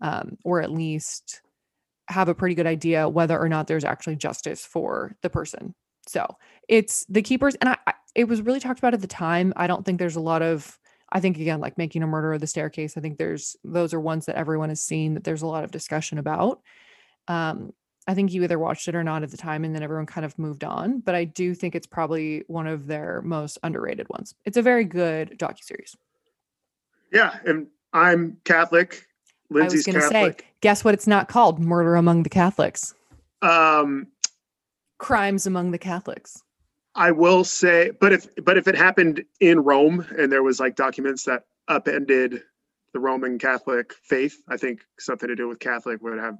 um, 0.00 0.38
or 0.44 0.62
at 0.62 0.70
least 0.70 1.42
have 2.08 2.28
a 2.28 2.34
pretty 2.34 2.54
good 2.54 2.66
idea 2.66 3.08
whether 3.08 3.38
or 3.38 3.48
not 3.48 3.66
there's 3.66 3.84
actually 3.84 4.16
justice 4.16 4.64
for 4.64 5.16
the 5.22 5.30
person. 5.30 5.74
So 6.06 6.36
it's 6.68 7.04
the 7.08 7.22
keepers, 7.22 7.56
and 7.56 7.70
I, 7.70 7.76
I 7.88 7.94
it 8.14 8.24
was 8.24 8.40
really 8.40 8.60
talked 8.60 8.78
about 8.78 8.94
at 8.94 9.00
the 9.00 9.08
time. 9.08 9.52
I 9.56 9.66
don't 9.66 9.84
think 9.84 9.98
there's 9.98 10.16
a 10.16 10.20
lot 10.20 10.42
of 10.42 10.78
I 11.12 11.18
think 11.18 11.38
again, 11.38 11.58
like 11.58 11.76
making 11.76 12.04
a 12.04 12.06
murder 12.06 12.32
of 12.32 12.40
the 12.40 12.46
staircase, 12.46 12.96
I 12.96 13.00
think 13.00 13.18
there's 13.18 13.56
those 13.64 13.92
are 13.92 14.00
ones 14.00 14.26
that 14.26 14.36
everyone 14.36 14.68
has 14.68 14.80
seen 14.80 15.14
that 15.14 15.24
there's 15.24 15.42
a 15.42 15.46
lot 15.48 15.64
of 15.64 15.72
discussion 15.72 16.18
about. 16.18 16.60
Um, 17.26 17.72
I 18.06 18.14
think 18.14 18.32
you 18.32 18.42
either 18.42 18.58
watched 18.58 18.88
it 18.88 18.94
or 18.94 19.04
not 19.04 19.22
at 19.22 19.30
the 19.30 19.36
time, 19.36 19.64
and 19.64 19.74
then 19.74 19.82
everyone 19.82 20.06
kind 20.06 20.24
of 20.24 20.38
moved 20.38 20.64
on. 20.64 21.00
But 21.00 21.14
I 21.14 21.24
do 21.24 21.54
think 21.54 21.74
it's 21.74 21.86
probably 21.86 22.44
one 22.46 22.66
of 22.66 22.86
their 22.86 23.22
most 23.22 23.58
underrated 23.62 24.08
ones. 24.08 24.34
It's 24.44 24.56
a 24.56 24.62
very 24.62 24.84
good 24.84 25.38
docu 25.38 25.62
series. 25.62 25.96
Yeah, 27.12 27.38
and 27.44 27.66
I'm 27.92 28.38
Catholic. 28.44 29.06
Lindsay's 29.50 29.86
I 29.86 29.90
was 29.90 30.10
going 30.10 30.32
to 30.32 30.36
say, 30.36 30.46
guess 30.60 30.84
what? 30.84 30.94
It's 30.94 31.06
not 31.06 31.28
called 31.28 31.58
Murder 31.58 31.96
Among 31.96 32.22
the 32.22 32.28
Catholics. 32.28 32.94
Um, 33.42 34.06
crimes 34.98 35.46
among 35.46 35.72
the 35.72 35.78
Catholics. 35.78 36.42
I 36.94 37.10
will 37.10 37.44
say, 37.44 37.90
but 38.00 38.12
if 38.12 38.28
but 38.44 38.56
if 38.56 38.68
it 38.68 38.76
happened 38.76 39.24
in 39.40 39.60
Rome 39.60 40.06
and 40.18 40.30
there 40.30 40.42
was 40.42 40.60
like 40.60 40.76
documents 40.76 41.24
that 41.24 41.44
upended 41.68 42.42
the 42.92 43.00
Roman 43.00 43.38
Catholic 43.38 43.94
faith, 44.02 44.42
I 44.48 44.56
think 44.56 44.84
something 44.98 45.28
to 45.28 45.36
do 45.36 45.48
with 45.48 45.60
Catholic 45.60 46.02
would 46.02 46.18
have 46.18 46.38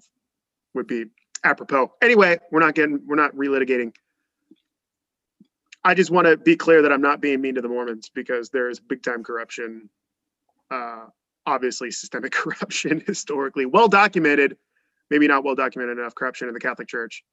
would 0.75 0.87
be 0.87 1.07
apropos. 1.45 1.93
Anyway, 2.03 2.39
we're 2.51 2.61
not 2.61 2.75
getting 2.75 3.01
we're 3.07 3.17
not 3.17 3.35
relitigating. 3.35 3.95
I 5.85 5.95
just 5.95 6.11
want 6.11 6.27
to 6.27 6.37
be 6.37 6.57
clear 6.57 6.83
that 6.83 6.93
I'm 6.93 7.01
not 7.01 7.21
being 7.21 7.41
mean 7.41 7.55
to 7.55 7.63
the 7.63 7.69
Mormons 7.69 8.11
because 8.15 8.51
there 8.51 8.69
is 8.69 8.79
big 8.79 9.03
time 9.03 9.25
corruption, 9.25 9.89
uh, 10.71 11.07
obviously 11.47 11.91
systemic 11.91 12.33
corruption 12.41 13.03
historically, 13.07 13.67
well 13.67 13.89
documented, 13.89 14.57
maybe 15.11 15.27
not 15.27 15.45
well 15.45 15.55
documented 15.55 15.99
enough 15.99 16.15
corruption 16.15 16.49
in 16.49 16.55
the 16.55 16.61
Catholic 16.61 16.89
Church, 16.89 17.25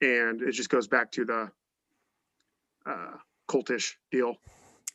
and 0.00 0.42
it 0.42 0.52
just 0.52 0.68
goes 0.68 0.86
back 0.86 1.10
to 1.12 1.24
the 1.24 1.50
uh, 2.86 3.16
cultish 3.50 3.94
deal. 4.10 4.36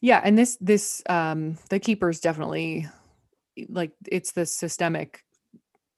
Yeah, 0.02 0.22
and 0.24 0.38
this 0.38 0.58
this 0.60 1.02
um 1.08 1.58
the 1.70 1.80
keepers 1.80 2.20
definitely 2.20 2.88
like 3.70 3.92
it's 4.12 4.34
the 4.34 4.46
systemic 4.46 5.24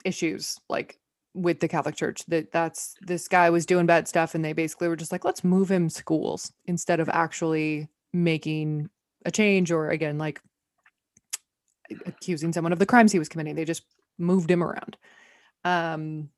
issues 0.04 0.58
like 0.70 1.00
with 1.36 1.60
the 1.60 1.68
Catholic 1.68 1.96
Church 1.96 2.26
that 2.28 2.52
that's 2.52 2.96
this 3.02 3.28
guy 3.28 3.50
was 3.50 3.66
doing 3.66 3.86
bad 3.86 4.08
stuff 4.08 4.34
and 4.34 4.44
they 4.44 4.54
basically 4.54 4.88
were 4.88 4.96
just 4.96 5.12
like 5.12 5.26
let's 5.26 5.44
move 5.44 5.70
him 5.70 5.90
schools 5.90 6.52
instead 6.66 7.00
of 7.00 7.10
actually 7.10 7.90
making 8.14 8.90
a 9.26 9.32
change 9.32 9.72
or 9.72 9.90
again 9.90 10.18
like 10.18 10.42
accusing 12.06 12.54
someone 12.54 12.74
of 12.74 12.80
the 12.80 12.86
crimes 12.86 13.12
he 13.12 13.20
was 13.20 13.30
committing. 13.30 13.56
They 13.56 13.66
just 13.66 13.84
moved 14.18 14.50
him 14.50 14.64
around. 14.64 14.98
Um 15.64 16.30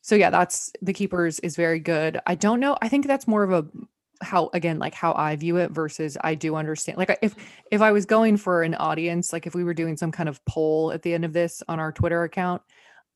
so 0.00 0.14
yeah 0.14 0.30
that's 0.30 0.72
the 0.80 0.94
keepers 0.94 1.40
is 1.40 1.56
very 1.56 1.80
good. 1.80 2.20
I 2.26 2.34
don't 2.34 2.60
know 2.60 2.78
i 2.80 2.88
think 2.88 3.06
that's 3.06 3.28
more 3.28 3.42
of 3.42 3.52
a 3.52 3.66
how 4.22 4.50
again 4.52 4.78
like 4.78 4.94
how 4.94 5.14
i 5.14 5.34
view 5.34 5.56
it 5.56 5.70
versus 5.70 6.16
i 6.22 6.34
do 6.34 6.54
understand 6.54 6.98
like 6.98 7.18
if 7.22 7.34
if 7.70 7.80
i 7.80 7.90
was 7.90 8.04
going 8.04 8.36
for 8.36 8.62
an 8.62 8.74
audience 8.74 9.32
like 9.32 9.46
if 9.46 9.54
we 9.54 9.64
were 9.64 9.74
doing 9.74 9.96
some 9.96 10.12
kind 10.12 10.28
of 10.28 10.44
poll 10.44 10.92
at 10.92 11.02
the 11.02 11.14
end 11.14 11.24
of 11.24 11.32
this 11.32 11.62
on 11.68 11.80
our 11.80 11.90
twitter 11.90 12.22
account 12.24 12.60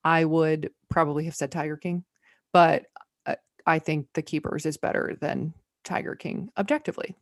I 0.04 0.24
would 0.24 0.70
probably 0.90 1.24
have 1.24 1.34
said 1.34 1.50
Tiger 1.50 1.76
King, 1.76 2.04
but 2.52 2.84
uh, 3.26 3.36
I 3.66 3.78
think 3.78 4.08
The 4.14 4.22
Keepers 4.22 4.66
is 4.66 4.76
better 4.76 5.16
than 5.20 5.54
Tiger 5.84 6.14
King 6.14 6.50
objectively. 6.58 7.14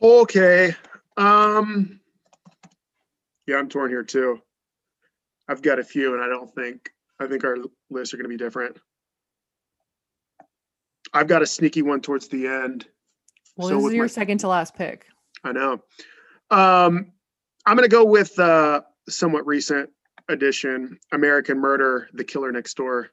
Okay. 0.00 0.74
Um 1.16 2.00
yeah, 3.46 3.56
I'm 3.56 3.68
torn 3.68 3.90
here 3.90 4.02
too. 4.02 4.40
I've 5.48 5.62
got 5.62 5.78
a 5.78 5.84
few 5.84 6.14
and 6.14 6.22
I 6.22 6.28
don't 6.28 6.52
think 6.54 6.90
I 7.20 7.26
think 7.26 7.44
our 7.44 7.56
lists 7.90 8.12
are 8.12 8.16
going 8.16 8.24
to 8.24 8.28
be 8.28 8.42
different. 8.42 8.78
I've 11.14 11.28
got 11.28 11.42
a 11.42 11.46
sneaky 11.46 11.82
one 11.82 12.00
towards 12.00 12.28
the 12.28 12.46
end. 12.46 12.86
Well, 13.56 13.68
so 13.68 13.76
this 13.76 13.86
is 13.86 13.94
your 13.94 14.04
my, 14.04 14.08
second 14.08 14.38
to 14.38 14.48
last 14.48 14.74
pick. 14.74 15.06
I 15.44 15.52
know. 15.52 15.82
Um 16.50 17.12
I'm 17.64 17.76
going 17.76 17.88
to 17.88 17.94
go 17.94 18.04
with 18.04 18.38
uh 18.38 18.82
somewhat 19.08 19.46
recent 19.46 19.90
edition, 20.32 20.98
American 21.12 21.58
Murder: 21.58 22.08
The 22.12 22.24
Killer 22.24 22.52
Next 22.52 22.76
Door. 22.76 23.10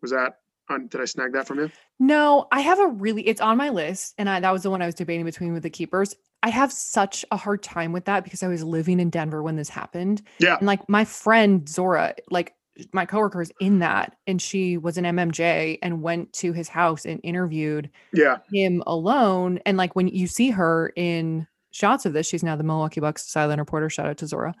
Was 0.00 0.10
that 0.12 0.38
on? 0.68 0.86
Did 0.88 1.00
I 1.00 1.04
snag 1.04 1.32
that 1.32 1.46
from 1.46 1.58
you? 1.58 1.70
No, 1.98 2.46
I 2.52 2.60
have 2.60 2.78
a 2.78 2.86
really. 2.86 3.26
It's 3.26 3.40
on 3.40 3.56
my 3.56 3.70
list, 3.70 4.14
and 4.18 4.28
I, 4.28 4.40
that 4.40 4.52
was 4.52 4.62
the 4.62 4.70
one 4.70 4.82
I 4.82 4.86
was 4.86 4.94
debating 4.94 5.24
between 5.24 5.52
with 5.52 5.62
the 5.62 5.70
keepers. 5.70 6.14
I 6.42 6.50
have 6.50 6.72
such 6.72 7.24
a 7.32 7.36
hard 7.36 7.62
time 7.62 7.92
with 7.92 8.04
that 8.04 8.22
because 8.22 8.42
I 8.42 8.48
was 8.48 8.62
living 8.62 9.00
in 9.00 9.10
Denver 9.10 9.42
when 9.42 9.56
this 9.56 9.68
happened. 9.68 10.22
Yeah, 10.38 10.56
and 10.56 10.66
like 10.66 10.88
my 10.88 11.04
friend 11.04 11.68
Zora, 11.68 12.14
like 12.30 12.54
my 12.92 13.06
coworker 13.06 13.42
is 13.42 13.52
in 13.60 13.80
that, 13.80 14.16
and 14.26 14.40
she 14.40 14.76
was 14.76 14.98
an 14.98 15.04
MMJ 15.04 15.78
and 15.82 16.02
went 16.02 16.32
to 16.34 16.52
his 16.52 16.68
house 16.68 17.04
and 17.04 17.20
interviewed 17.24 17.90
yeah 18.12 18.38
him 18.52 18.82
alone. 18.86 19.58
And 19.66 19.76
like 19.76 19.96
when 19.96 20.08
you 20.08 20.26
see 20.26 20.50
her 20.50 20.92
in 20.96 21.46
shots 21.70 22.06
of 22.06 22.12
this, 22.12 22.26
she's 22.26 22.42
now 22.42 22.56
the 22.56 22.64
Milwaukee 22.64 23.00
Bucks 23.00 23.28
sideline 23.28 23.58
reporter. 23.58 23.90
Shout 23.90 24.06
out 24.06 24.18
to 24.18 24.26
Zora. 24.26 24.54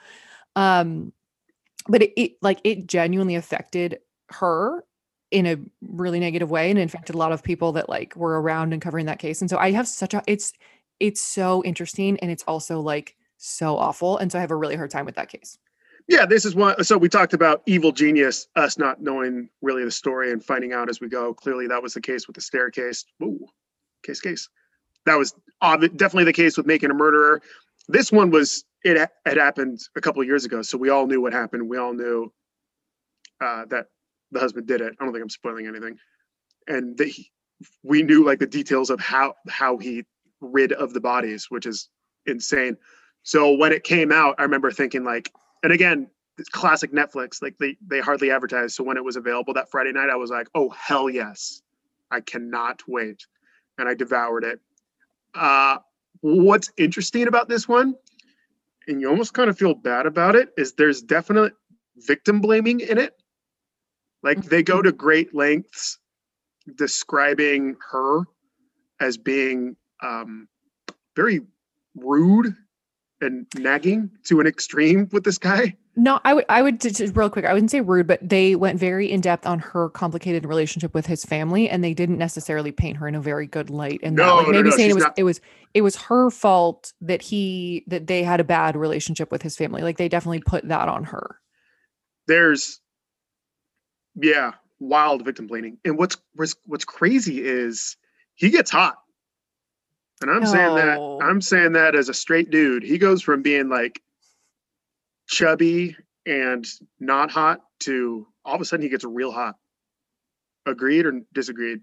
Um, 0.56 1.12
but 1.86 2.02
it, 2.02 2.12
it 2.20 2.32
like 2.42 2.60
it 2.64 2.86
genuinely 2.86 3.34
affected 3.34 3.98
her 4.30 4.84
in 5.30 5.46
a 5.46 5.56
really 5.82 6.18
negative 6.18 6.50
way 6.50 6.70
and 6.70 6.78
infected 6.78 7.14
a 7.14 7.18
lot 7.18 7.32
of 7.32 7.42
people 7.42 7.72
that 7.72 7.88
like 7.88 8.16
were 8.16 8.40
around 8.40 8.72
and 8.72 8.80
covering 8.80 9.06
that 9.06 9.18
case 9.18 9.40
and 9.40 9.50
so 9.50 9.58
i 9.58 9.70
have 9.70 9.86
such 9.86 10.14
a 10.14 10.22
it's 10.26 10.52
it's 11.00 11.20
so 11.20 11.62
interesting 11.64 12.18
and 12.20 12.30
it's 12.30 12.42
also 12.44 12.80
like 12.80 13.14
so 13.36 13.76
awful 13.76 14.18
and 14.18 14.32
so 14.32 14.38
i 14.38 14.40
have 14.40 14.50
a 14.50 14.56
really 14.56 14.76
hard 14.76 14.90
time 14.90 15.04
with 15.04 15.14
that 15.14 15.28
case. 15.28 15.58
Yeah 16.08 16.24
this 16.24 16.46
is 16.46 16.54
one 16.54 16.82
so 16.82 16.96
we 16.96 17.08
talked 17.08 17.34
about 17.34 17.62
evil 17.66 17.92
genius 17.92 18.48
us 18.56 18.78
not 18.78 19.02
knowing 19.02 19.48
really 19.60 19.84
the 19.84 19.90
story 19.90 20.32
and 20.32 20.42
finding 20.42 20.72
out 20.72 20.88
as 20.88 21.00
we 21.00 21.08
go. 21.08 21.34
Clearly 21.34 21.66
that 21.68 21.82
was 21.82 21.94
the 21.94 22.00
case 22.00 22.26
with 22.26 22.34
the 22.34 22.40
staircase. 22.40 23.04
Ooh, 23.22 23.46
case 24.02 24.20
case. 24.20 24.48
That 25.04 25.18
was 25.18 25.34
definitely 25.68 26.24
the 26.24 26.32
case 26.32 26.56
with 26.56 26.66
making 26.66 26.90
a 26.90 26.94
murderer. 26.94 27.42
This 27.88 28.10
one 28.10 28.30
was 28.30 28.64
it 28.84 29.10
had 29.26 29.36
happened 29.36 29.80
a 29.96 30.00
couple 30.00 30.22
years 30.24 30.44
ago, 30.44 30.62
so 30.62 30.78
we 30.78 30.90
all 30.90 31.06
knew 31.06 31.20
what 31.20 31.32
happened. 31.32 31.68
We 31.68 31.78
all 31.78 31.92
knew 31.92 32.32
uh, 33.40 33.64
that 33.66 33.86
the 34.30 34.40
husband 34.40 34.66
did 34.66 34.80
it. 34.80 34.94
I 34.98 35.04
don't 35.04 35.12
think 35.12 35.22
I'm 35.22 35.30
spoiling 35.30 35.66
anything, 35.66 35.98
and 36.66 36.96
they, 36.96 37.12
we 37.82 38.02
knew 38.02 38.24
like 38.24 38.38
the 38.38 38.46
details 38.46 38.90
of 38.90 39.00
how 39.00 39.34
how 39.48 39.78
he 39.78 40.04
rid 40.40 40.72
of 40.72 40.92
the 40.92 41.00
bodies, 41.00 41.46
which 41.48 41.66
is 41.66 41.88
insane. 42.26 42.76
So 43.22 43.52
when 43.52 43.72
it 43.72 43.84
came 43.84 44.12
out, 44.12 44.36
I 44.38 44.42
remember 44.42 44.70
thinking 44.70 45.04
like, 45.04 45.32
and 45.62 45.72
again, 45.72 46.08
classic 46.52 46.92
Netflix, 46.92 47.42
like 47.42 47.58
they 47.58 47.76
they 47.86 48.00
hardly 48.00 48.30
advertise. 48.30 48.74
So 48.74 48.84
when 48.84 48.96
it 48.96 49.04
was 49.04 49.16
available 49.16 49.54
that 49.54 49.70
Friday 49.70 49.92
night, 49.92 50.10
I 50.10 50.16
was 50.16 50.30
like, 50.30 50.48
oh 50.54 50.68
hell 50.70 51.10
yes, 51.10 51.62
I 52.10 52.20
cannot 52.20 52.82
wait, 52.86 53.26
and 53.76 53.88
I 53.88 53.94
devoured 53.94 54.44
it. 54.44 54.60
Uh, 55.34 55.78
what's 56.20 56.70
interesting 56.76 57.26
about 57.26 57.48
this 57.48 57.68
one 57.68 57.94
and 58.88 59.00
you 59.00 59.08
almost 59.08 59.34
kind 59.34 59.50
of 59.50 59.58
feel 59.58 59.74
bad 59.74 60.06
about 60.06 60.34
it 60.34 60.50
is 60.56 60.72
there's 60.72 61.02
definite 61.02 61.52
victim 61.96 62.40
blaming 62.40 62.80
in 62.80 62.98
it. 62.98 63.14
Like 64.22 64.42
they 64.44 64.62
go 64.62 64.82
to 64.82 64.90
great 64.90 65.34
lengths 65.34 65.98
describing 66.74 67.76
her 67.90 68.22
as 69.00 69.16
being 69.16 69.76
um, 70.02 70.48
very 71.14 71.40
rude 71.94 72.54
and 73.20 73.46
nagging 73.56 74.10
to 74.24 74.40
an 74.40 74.46
extreme 74.46 75.08
with 75.12 75.24
this 75.24 75.38
guy 75.38 75.76
no, 75.98 76.20
I 76.24 76.32
would, 76.32 76.44
I 76.48 76.62
would 76.62 76.80
just 76.80 77.16
real 77.16 77.28
quick. 77.28 77.44
I 77.44 77.52
wouldn't 77.52 77.72
say 77.72 77.80
rude, 77.80 78.06
but 78.06 78.20
they 78.26 78.54
went 78.54 78.78
very 78.78 79.10
in 79.10 79.20
depth 79.20 79.44
on 79.46 79.58
her 79.58 79.88
complicated 79.88 80.46
relationship 80.46 80.94
with 80.94 81.06
his 81.06 81.24
family, 81.24 81.68
and 81.68 81.82
they 81.82 81.92
didn't 81.92 82.18
necessarily 82.18 82.70
paint 82.70 82.98
her 82.98 83.08
in 83.08 83.16
a 83.16 83.20
very 83.20 83.48
good 83.48 83.68
light. 83.68 83.98
And 84.04 84.14
no, 84.14 84.36
like 84.36 84.46
maybe 84.46 84.62
no, 84.62 84.70
no, 84.70 84.76
saying 84.76 84.90
it 84.90 84.94
was 84.94 85.02
not... 85.02 85.14
it 85.18 85.24
was 85.24 85.40
it 85.74 85.82
was 85.82 85.96
her 85.96 86.30
fault 86.30 86.92
that 87.00 87.20
he 87.20 87.82
that 87.88 88.06
they 88.06 88.22
had 88.22 88.38
a 88.38 88.44
bad 88.44 88.76
relationship 88.76 89.32
with 89.32 89.42
his 89.42 89.56
family. 89.56 89.82
Like 89.82 89.96
they 89.96 90.08
definitely 90.08 90.40
put 90.40 90.68
that 90.68 90.88
on 90.88 91.02
her. 91.02 91.40
There's, 92.28 92.78
yeah, 94.14 94.52
wild 94.78 95.24
victim 95.24 95.48
blaming, 95.48 95.78
and 95.84 95.98
what's 95.98 96.16
what's 96.36 96.54
what's 96.64 96.84
crazy 96.84 97.44
is 97.44 97.96
he 98.36 98.50
gets 98.50 98.70
hot, 98.70 98.98
and 100.22 100.30
I'm 100.30 100.44
no. 100.44 100.52
saying 100.52 100.74
that 100.76 101.18
I'm 101.22 101.40
saying 101.40 101.72
that 101.72 101.96
as 101.96 102.08
a 102.08 102.14
straight 102.14 102.50
dude, 102.50 102.84
he 102.84 102.98
goes 102.98 103.20
from 103.20 103.42
being 103.42 103.68
like 103.68 104.00
chubby 105.28 105.96
and 106.26 106.66
not 106.98 107.30
hot 107.30 107.60
to 107.80 108.26
all 108.44 108.54
of 108.54 108.60
a 108.60 108.64
sudden 108.64 108.82
he 108.82 108.88
gets 108.88 109.04
real 109.04 109.30
hot. 109.30 109.56
Agreed 110.66 111.06
or 111.06 111.20
disagreed? 111.32 111.80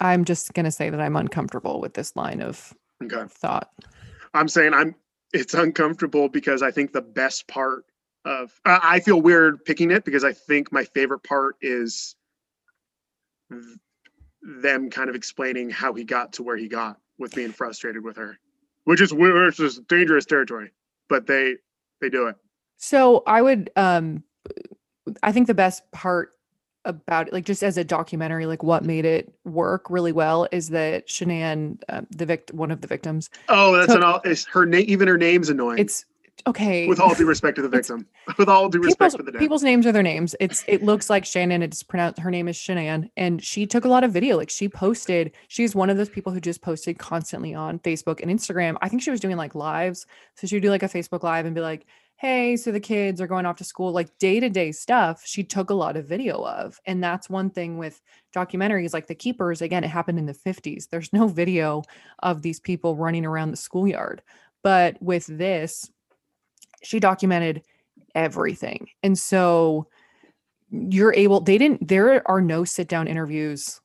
I'm 0.00 0.24
just 0.24 0.52
gonna 0.54 0.70
say 0.70 0.90
that 0.90 1.00
I'm 1.00 1.16
uncomfortable 1.16 1.80
with 1.80 1.94
this 1.94 2.16
line 2.16 2.42
of 2.42 2.74
Okay. 3.02 3.24
thought. 3.28 3.70
I'm 4.34 4.48
saying 4.48 4.74
I'm 4.74 4.94
it's 5.32 5.54
uncomfortable 5.54 6.28
because 6.28 6.62
I 6.62 6.70
think 6.70 6.92
the 6.92 7.02
best 7.02 7.46
part 7.48 7.84
of 8.24 8.52
I 8.64 8.80
I 8.82 9.00
feel 9.00 9.20
weird 9.20 9.64
picking 9.64 9.90
it 9.90 10.04
because 10.04 10.24
I 10.24 10.32
think 10.32 10.72
my 10.72 10.84
favorite 10.84 11.22
part 11.22 11.56
is 11.60 12.16
th- 13.50 13.62
them 14.42 14.90
kind 14.90 15.08
of 15.08 15.16
explaining 15.16 15.70
how 15.70 15.92
he 15.94 16.04
got 16.04 16.34
to 16.34 16.42
where 16.42 16.56
he 16.56 16.68
got 16.68 16.98
with 17.18 17.34
being 17.34 17.52
frustrated 17.52 18.04
with 18.04 18.16
her, 18.16 18.38
which 18.84 19.00
is 19.00 19.12
which 19.14 19.60
is 19.60 19.78
dangerous 19.88 20.26
territory. 20.26 20.72
But 21.08 21.26
they 21.26 21.56
they 22.00 22.10
do 22.10 22.26
it. 22.26 22.36
So 22.76 23.22
I 23.26 23.42
would 23.42 23.70
um 23.76 24.22
I 25.22 25.32
think 25.32 25.46
the 25.46 25.54
best 25.54 25.90
part 25.92 26.32
about 26.84 27.26
it, 27.28 27.32
like 27.32 27.44
just 27.44 27.62
as 27.64 27.76
a 27.76 27.84
documentary, 27.84 28.46
like 28.46 28.62
what 28.62 28.84
made 28.84 29.04
it 29.04 29.32
work 29.44 29.90
really 29.90 30.12
well 30.12 30.46
is 30.52 30.68
that 30.70 31.08
Shanann, 31.08 31.80
um, 31.88 32.06
the 32.10 32.26
vict 32.26 32.52
one 32.54 32.70
of 32.70 32.80
the 32.80 32.86
victims, 32.88 33.28
Oh, 33.48 33.76
that's 33.76 33.90
So- 33.92 33.96
an 33.98 34.04
all. 34.04 34.20
It's 34.24 34.44
her 34.46 34.64
name. 34.66 34.84
Even 34.88 35.08
her 35.08 35.18
name's 35.18 35.48
annoying. 35.48 35.78
it's 35.78 36.04
okay. 36.46 36.86
with 36.86 37.00
all 37.00 37.12
due 37.14 37.26
respect 37.26 37.56
to 37.56 37.62
the 37.62 37.68
victim. 37.78 38.06
With 38.38 38.48
all 38.48 38.68
due 38.68 38.80
respect 38.80 39.16
for 39.16 39.22
the 39.24 39.32
dead. 39.32 39.38
people's 39.40 39.64
names 39.64 39.84
are 39.86 39.90
their 39.92 40.02
names. 40.02 40.36
It's 40.38 40.62
it 40.68 40.82
looks 40.84 41.10
like 41.10 41.24
Shannon. 41.24 41.60
It's 41.62 41.82
pronounced 41.82 42.20
her 42.20 42.30
name 42.30 42.46
is 42.46 42.56
Shanann, 42.56 43.10
and 43.16 43.42
she 43.42 43.66
took 43.66 43.84
a 43.84 43.88
lot 43.88 44.04
of 44.04 44.12
video. 44.12 44.36
Like 44.36 44.50
she 44.50 44.68
posted. 44.68 45.32
She's 45.48 45.74
one 45.74 45.90
of 45.90 45.96
those 45.96 46.08
people 46.10 46.32
who 46.32 46.40
just 46.40 46.62
posted 46.62 46.98
constantly 46.98 47.52
on 47.54 47.78
Facebook 47.80 48.20
and 48.22 48.30
Instagram. 48.30 48.76
I 48.80 48.88
think 48.88 49.02
she 49.02 49.10
was 49.10 49.20
doing 49.20 49.36
like 49.36 49.54
lives. 49.56 50.06
So 50.36 50.46
she 50.46 50.54
would 50.56 50.62
do 50.62 50.70
like 50.70 50.84
a 50.84 50.88
Facebook 50.88 51.22
live 51.24 51.46
and 51.46 51.54
be 51.54 51.60
like, 51.62 51.84
"Hey, 52.16 52.56
so 52.56 52.72
the 52.72 52.80
kids 52.80 53.20
are 53.20 53.26
going 53.26 53.46
off 53.46 53.56
to 53.56 53.64
school." 53.64 53.92
Like 53.92 54.16
day 54.18 54.40
to 54.40 54.48
day 54.48 54.72
stuff. 54.72 55.22
She 55.24 55.44
took 55.44 55.70
a 55.70 55.74
lot 55.74 55.96
of 55.96 56.06
video 56.06 56.44
of, 56.44 56.80
and 56.86 57.02
that's 57.02 57.30
one 57.30 57.50
thing 57.50 57.78
with 57.78 58.00
documentaries 58.34 58.92
like 58.92 59.06
The 59.06 59.14
Keepers. 59.14 59.62
Again, 59.62 59.84
it 59.84 59.88
happened 59.88 60.18
in 60.18 60.26
the 60.26 60.34
fifties. 60.34 60.88
There's 60.90 61.12
no 61.12 61.28
video 61.28 61.82
of 62.20 62.42
these 62.42 62.60
people 62.60 62.96
running 62.96 63.26
around 63.26 63.50
the 63.50 63.56
schoolyard, 63.56 64.22
but 64.62 65.00
with 65.02 65.26
this, 65.26 65.90
she 66.82 67.00
documented 67.00 67.62
everything. 68.14 68.88
And 69.02 69.18
so 69.18 69.88
you're 70.70 71.14
able, 71.14 71.40
they 71.40 71.58
didn't, 71.58 71.86
there 71.86 72.28
are 72.28 72.40
no 72.40 72.64
sit 72.64 72.88
down 72.88 73.06
interviews 73.06 73.80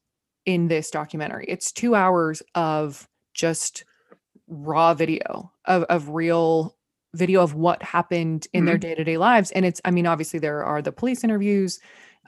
in 0.46 0.68
this 0.68 0.90
documentary. 0.90 1.46
It's 1.48 1.72
two 1.72 1.96
hours 1.96 2.42
of 2.56 3.08
just 3.34 3.86
raw 4.48 4.94
video 4.94 5.52
of, 5.66 5.84
of 5.84 6.10
real 6.10 6.76
video 7.14 7.42
of 7.44 7.54
what 7.54 7.82
happened 7.84 8.48
in 8.54 8.66
their 8.66 8.78
day 8.78 8.96
to 8.96 9.04
day 9.04 9.18
lives. 9.18 9.52
And 9.52 9.66
it's, 9.66 9.82
I 9.84 9.92
mean, 9.92 10.08
obviously 10.08 10.40
there 10.40 10.64
are 10.64 10.82
the 10.82 10.92
police 10.92 11.24
interviews 11.24 11.80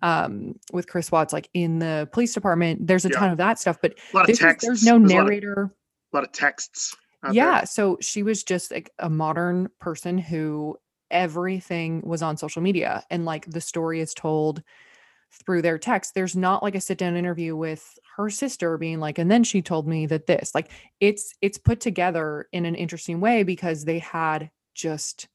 um 0.02 0.56
with 0.74 0.88
Chris 0.88 1.12
Watts 1.12 1.32
like 1.32 1.50
in 1.54 1.80
the 1.80 2.10
police 2.12 2.34
department 2.34 2.88
there's 2.88 3.06
a 3.06 3.10
Yeah. 3.10 3.20
ton 3.20 3.30
of 3.30 3.38
that 3.38 3.58
stuff 3.60 3.78
but 3.82 3.94
a 4.12 4.16
lot 4.18 4.22
of 4.24 4.28
this 4.28 4.42
is, 4.42 4.56
there's 4.60 4.84
no 4.84 5.00
There's 5.00 5.12
a 5.12 5.16
lot 5.16 5.22
of- 5.22 5.28
narrator 5.30 5.76
A 6.12 6.16
lot 6.18 6.24
of 6.26 6.32
texts. 6.34 6.94
yeah 7.32 7.60
there. 7.60 7.66
so 7.68 7.98
she 8.02 8.22
was 8.24 8.44
just 8.44 8.72
like 8.72 8.90
a 9.00 9.10
modern 9.10 9.70
person 9.80 10.18
who 10.18 10.76
everything 11.12 12.02
was 12.04 12.22
on 12.22 12.36
social 12.36 12.62
media 12.62 13.04
and 13.12 13.24
like 13.24 13.46
the 13.46 13.62
story 13.62 14.02
is 14.02 14.14
told 14.14 14.62
through 15.46 15.62
their 15.62 15.78
text 15.78 16.14
there's 16.16 16.36
not 16.36 16.62
like 16.64 16.76
a 16.76 16.82
sit 16.82 16.98
down 16.98 17.16
interview 17.16 17.56
with 17.56 17.98
her 18.18 18.30
sister 18.30 18.78
being 18.78 19.00
like 19.00 19.18
and 19.18 19.32
then 19.32 19.44
she 19.44 19.62
told 19.62 19.88
me 19.88 20.06
that 20.06 20.26
this 20.28 20.54
like 20.54 20.70
it's 21.00 21.34
it's 21.42 21.58
put 21.58 21.80
together 21.80 22.48
in 22.52 22.66
an 22.66 22.76
interesting 22.76 23.22
way 23.22 23.44
because 23.44 23.86
they 23.86 24.00
had 24.00 24.50
just 24.74 25.28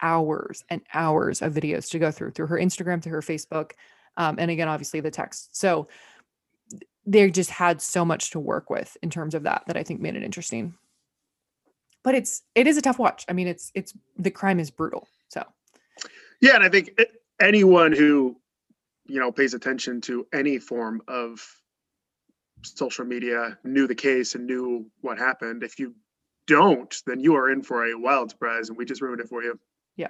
hours 0.00 0.64
and 0.68 0.82
hours 0.92 1.42
of 1.42 1.54
videos 1.54 1.90
to 1.90 1.98
go 1.98 2.10
through 2.10 2.30
through 2.30 2.46
her 2.46 2.58
instagram 2.58 3.02
through 3.02 3.12
her 3.12 3.20
facebook 3.20 3.72
um, 4.16 4.36
and 4.38 4.50
again 4.50 4.68
obviously 4.68 5.00
the 5.00 5.10
text. 5.10 5.56
So 5.56 5.88
they 7.04 7.30
just 7.30 7.50
had 7.50 7.82
so 7.82 8.04
much 8.04 8.30
to 8.30 8.38
work 8.38 8.70
with 8.70 8.96
in 9.02 9.10
terms 9.10 9.34
of 9.34 9.42
that 9.42 9.64
that 9.66 9.76
i 9.76 9.82
think 9.82 10.00
made 10.00 10.16
it 10.16 10.22
interesting. 10.22 10.74
But 12.04 12.16
it's 12.16 12.42
it 12.54 12.66
is 12.66 12.76
a 12.76 12.82
tough 12.82 12.98
watch. 12.98 13.24
I 13.28 13.32
mean 13.32 13.48
it's 13.48 13.70
it's 13.74 13.94
the 14.16 14.30
crime 14.30 14.60
is 14.60 14.70
brutal 14.70 15.08
so. 15.28 15.44
Yeah, 16.40 16.56
and 16.56 16.64
I 16.64 16.68
think 16.68 16.98
anyone 17.40 17.92
who, 17.92 18.36
you 19.06 19.20
know, 19.20 19.30
pays 19.30 19.54
attention 19.54 20.00
to 20.02 20.26
any 20.32 20.58
form 20.58 21.00
of 21.06 21.40
social 22.62 23.04
media 23.04 23.58
knew 23.62 23.86
the 23.86 23.94
case 23.94 24.34
and 24.34 24.46
knew 24.46 24.90
what 25.00 25.18
happened. 25.18 25.62
If 25.62 25.78
you 25.78 25.94
don't, 26.46 26.94
then 27.06 27.20
you 27.20 27.34
are 27.36 27.50
in 27.50 27.62
for 27.62 27.84
a 27.86 27.98
wild 27.98 28.30
surprise, 28.30 28.68
and 28.68 28.76
we 28.78 28.84
just 28.84 29.00
ruined 29.00 29.20
it 29.20 29.28
for 29.28 29.42
you. 29.42 29.58
Yeah. 29.96 30.08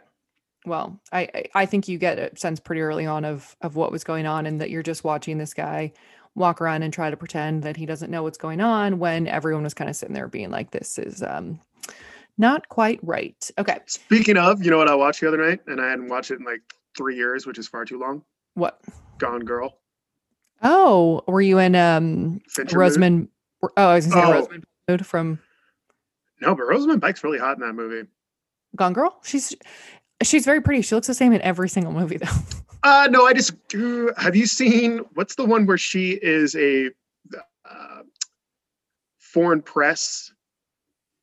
Well 0.64 1.01
I, 1.12 1.45
I 1.55 1.66
think 1.66 1.89
you 1.89 1.99
get 1.99 2.18
a 2.18 2.37
sense 2.37 2.61
pretty 2.61 2.83
early 2.83 3.05
on 3.07 3.24
of 3.24 3.57
of 3.62 3.74
what 3.76 3.91
was 3.93 4.05
going 4.05 4.26
on 4.26 4.47
and 4.47 4.61
that 4.61 4.70
you're 4.70 4.83
just 4.83 5.03
watching 5.05 5.39
this 5.39 5.53
guy 5.55 5.93
walk 6.35 6.61
around 6.61 6.83
and 6.83 6.93
try 6.95 7.11
to 7.11 7.16
pretend 7.16 7.62
that 7.64 7.76
he 7.76 7.85
doesn't 7.85 8.11
know 8.11 8.22
what's 8.22 8.39
going 8.39 8.61
on 8.61 8.99
when 8.99 9.26
everyone 9.26 9.64
was 9.64 9.74
kind 9.74 9.91
of 9.91 9.97
sitting 9.97 10.14
there 10.14 10.28
being 10.28 10.51
like 10.51 10.70
this 10.70 10.99
is 10.99 11.22
um 11.22 11.59
not 12.39 12.68
quite 12.68 13.01
right 13.03 13.51
okay 13.59 13.78
Speaking 13.87 14.37
of, 14.39 14.64
you 14.64 14.70
know 14.70 14.78
what 14.78 14.89
I 14.89 14.95
watched 14.95 15.20
the 15.20 15.28
other 15.28 15.37
night, 15.37 15.61
and 15.66 15.80
I 15.80 15.91
hadn't 15.91 16.09
watched 16.09 16.30
it 16.30 16.39
in 16.39 16.47
like 16.47 16.62
three 16.97 17.16
years, 17.16 17.45
which 17.47 17.59
is 17.59 17.66
far 17.68 17.85
too 17.85 17.99
long. 17.99 18.22
what 18.55 18.80
Gone 19.18 19.41
Girl. 19.41 19.78
oh 20.62 21.22
were 21.26 21.43
you 21.43 21.59
in 21.59 21.74
um 21.74 22.41
Fincher 22.49 22.76
mood. 22.76 22.80
rosamund 22.80 23.28
oh 23.64 23.70
i 23.76 23.95
was 23.97 24.07
gonna 24.07 24.22
say 24.22 24.28
Oh. 24.28 24.33
rosamund 24.33 25.07
from 25.07 25.39
No, 26.43 26.55
but 26.55 26.64
Rosamund 26.64 27.01
Pike's 27.01 27.22
really 27.24 27.38
hot 27.38 27.57
in 27.57 27.61
that 27.61 27.72
movie. 27.74 28.07
gone 28.76 28.93
girl 28.93 29.18
she's 29.22 29.55
she's 30.22 30.45
very 30.45 30.61
pretty 30.61 30.82
she 30.82 30.95
looks 30.95 31.07
the 31.07 31.14
same 31.14 31.32
in 31.32 31.40
every 31.43 31.68
single 31.68 31.93
movie 31.93 32.16
though 32.18 32.26
Uh 32.84 33.07
no, 33.11 33.24
I 33.26 33.32
just 33.32 33.53
uh, 33.76 34.09
have 34.16 34.34
you 34.34 34.47
seen 34.47 34.99
what's 35.14 35.36
the 35.36 35.45
one 35.45 35.66
where 35.66 35.78
she 35.78 36.18
is 36.20 36.57
a 36.57 36.90
uh, 37.64 38.03
foreign 39.20 39.62
press 39.62 40.32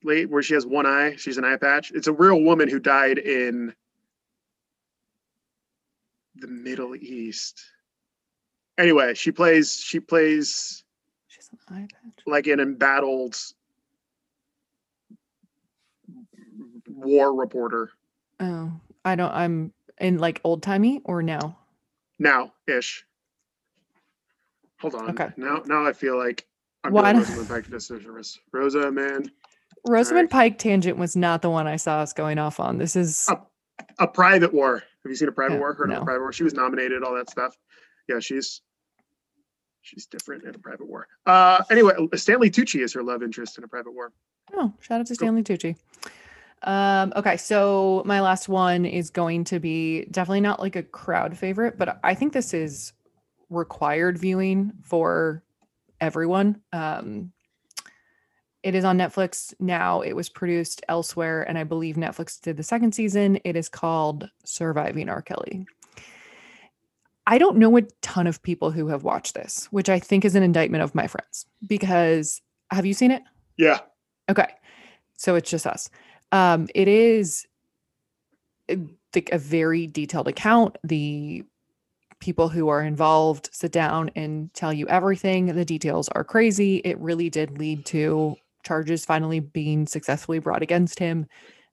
late 0.05 0.29
where 0.29 0.41
she 0.41 0.53
has 0.53 0.65
one 0.65 0.85
eye, 0.85 1.15
she's 1.17 1.37
an 1.37 1.43
eye 1.43 1.57
patch. 1.57 1.91
It's 1.93 2.07
a 2.07 2.13
real 2.13 2.41
woman 2.41 2.69
who 2.69 2.79
died 2.79 3.17
in 3.17 3.73
the 6.35 6.47
Middle 6.47 6.95
East. 6.95 7.61
Anyway, 8.77 9.13
she 9.13 9.31
plays 9.31 9.75
she 9.75 9.99
plays 9.99 10.85
she's 11.27 11.49
an 11.51 11.75
eye 11.75 11.87
patch 11.91 12.23
like 12.25 12.47
an 12.47 12.61
embattled 12.61 13.35
war 17.01 17.33
reporter 17.33 17.89
oh 18.39 18.71
i 19.05 19.15
don't 19.15 19.33
i'm 19.33 19.73
in 19.99 20.17
like 20.17 20.39
old 20.43 20.61
timey 20.63 21.01
or 21.05 21.21
now 21.21 21.57
now 22.19 22.51
ish. 22.67 23.05
Hold 24.81 24.95
on. 24.95 25.09
Okay. 25.09 25.29
Now 25.37 25.61
now 25.65 25.85
I 25.85 25.93
feel 25.93 26.17
like 26.17 26.45
I'm 26.83 26.93
Why 26.93 27.11
doing 27.13 27.23
Rosamund 27.25 27.49
Pike 27.49 27.69
disservice. 27.69 28.39
Rosa, 28.53 28.91
man, 28.91 29.29
Rosamund 29.87 30.29
Pike 30.29 30.57
tangent 30.57 30.97
was 30.97 31.15
not 31.17 31.41
the 31.41 31.49
one 31.49 31.67
I 31.67 31.75
saw 31.75 31.99
us 31.99 32.13
going 32.13 32.37
off 32.37 32.59
on. 32.59 32.77
This 32.77 32.95
is 32.95 33.25
Oh, 33.29 33.45
a 33.99 34.07
private 34.07 34.53
war. 34.53 34.75
Have 34.75 35.09
you 35.09 35.15
seen 35.15 35.27
a 35.27 35.31
private 35.33 35.55
Yeah, 35.55 35.59
war? 35.59 35.73
Heard 35.73 35.91
of 35.91 35.95
no. 35.97 36.01
a 36.01 36.05
private 36.05 36.21
war? 36.21 36.31
She 36.33 36.43
was 36.43 36.53
nominated, 36.53 37.03
all 37.03 37.15
that 37.15 37.29
stuff. 37.29 37.57
Yeah, 38.07 38.19
she's 38.19 38.61
she's 39.81 40.05
different 40.05 40.43
in 40.45 40.55
a 40.55 40.59
private 40.59 40.87
war. 40.87 41.07
Uh 41.25 41.61
anyway, 41.71 41.93
Stanley 42.15 42.49
Tucci 42.49 42.81
is 42.81 42.93
her 42.93 43.03
love 43.03 43.21
interest 43.23 43.57
in 43.57 43.63
a 43.65 43.67
private 43.67 43.93
war. 43.93 44.11
oh, 44.55 44.73
shout 44.79 45.01
out 45.01 45.07
to 45.07 45.15
Stanley 45.15 45.43
Tucci. 45.43 45.75
Um, 46.63 47.13
okay, 47.15 47.37
so 47.37 48.03
my 48.05 48.19
last 48.19 48.49
one 48.49 48.85
is 48.85 49.09
going 49.09 49.45
to 49.45 49.59
be 49.59 50.05
definitely 50.05 50.41
not 50.41 50.59
like 50.59 50.75
a 50.75 50.83
crowd 50.83 51.37
favorite, 51.37 51.77
but 51.77 51.99
I 52.03 52.13
think 52.13 52.33
this 52.33 52.53
is 52.53 52.93
required 53.49 54.17
viewing 54.17 54.73
for 54.83 55.43
everyone. 56.01 56.61
Um, 56.73 57.31
it 58.61 58.75
is 58.75 58.83
on 58.83 58.97
Netflix 58.97 59.53
now. 59.59 60.01
It 60.01 60.13
was 60.13 60.27
produced 60.27 60.83
elsewhere, 60.89 61.43
and 61.43 61.57
I 61.57 61.63
believe 61.63 61.95
Netflix 61.95 62.41
did 62.41 62.57
the 62.57 62.63
second 62.63 62.93
season. 62.93 63.39
It 63.45 63.55
is 63.55 63.69
called 63.69 64.29
Surviving 64.43 65.07
R. 65.07 65.21
Kelly. 65.21 65.65
I 67.25 67.37
don't 67.37 67.57
know 67.57 67.77
a 67.77 67.83
ton 68.01 68.27
of 68.27 68.41
people 68.41 68.71
who 68.71 68.87
have 68.87 69.03
watched 69.03 69.35
this, 69.35 69.67
which 69.71 69.87
I 69.87 69.99
think 69.99 70.25
is 70.25 70.35
an 70.35 70.43
indictment 70.43 70.83
of 70.83 70.95
my 70.95 71.07
friends 71.07 71.45
because 71.65 72.41
have 72.71 72.85
you 72.85 72.93
seen 72.93 73.11
it? 73.11 73.21
Yeah. 73.55 73.79
Okay. 74.29 74.47
So 75.15 75.35
it's 75.35 75.49
just 75.49 75.67
us. 75.67 75.89
Um, 76.31 76.67
it 76.75 76.87
is 76.87 77.47
uh, 78.69 78.75
like 79.15 79.29
a 79.31 79.37
very 79.37 79.87
detailed 79.87 80.27
account. 80.27 80.77
The 80.83 81.43
people 82.19 82.49
who 82.49 82.67
are 82.67 82.83
involved 82.83 83.49
sit 83.51 83.71
down 83.71 84.11
and 84.15 84.53
tell 84.53 84.73
you 84.73 84.87
everything. 84.87 85.47
The 85.47 85.65
details 85.65 86.09
are 86.09 86.23
crazy. 86.23 86.77
It 86.77 86.99
really 86.99 87.29
did 87.29 87.57
lead 87.57 87.85
to 87.87 88.35
charges 88.63 89.05
finally 89.05 89.39
being 89.39 89.87
successfully 89.87 90.39
brought 90.39 90.61
against 90.61 90.99
him. 90.99 91.25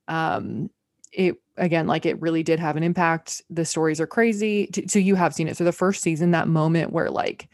Um, 0.08 0.70
it 1.12 1.36
again, 1.56 1.86
like 1.86 2.06
it 2.06 2.20
really 2.20 2.42
did 2.42 2.60
have 2.60 2.76
an 2.76 2.82
impact. 2.82 3.42
The 3.50 3.64
stories 3.64 4.00
are 4.00 4.06
crazy. 4.06 4.70
So 4.88 4.98
you 4.98 5.14
have 5.16 5.34
seen 5.34 5.48
it. 5.48 5.56
So 5.56 5.64
the 5.64 5.72
first 5.72 6.02
season, 6.02 6.30
that 6.30 6.48
moment 6.48 6.92
where 6.92 7.10
like 7.10 7.48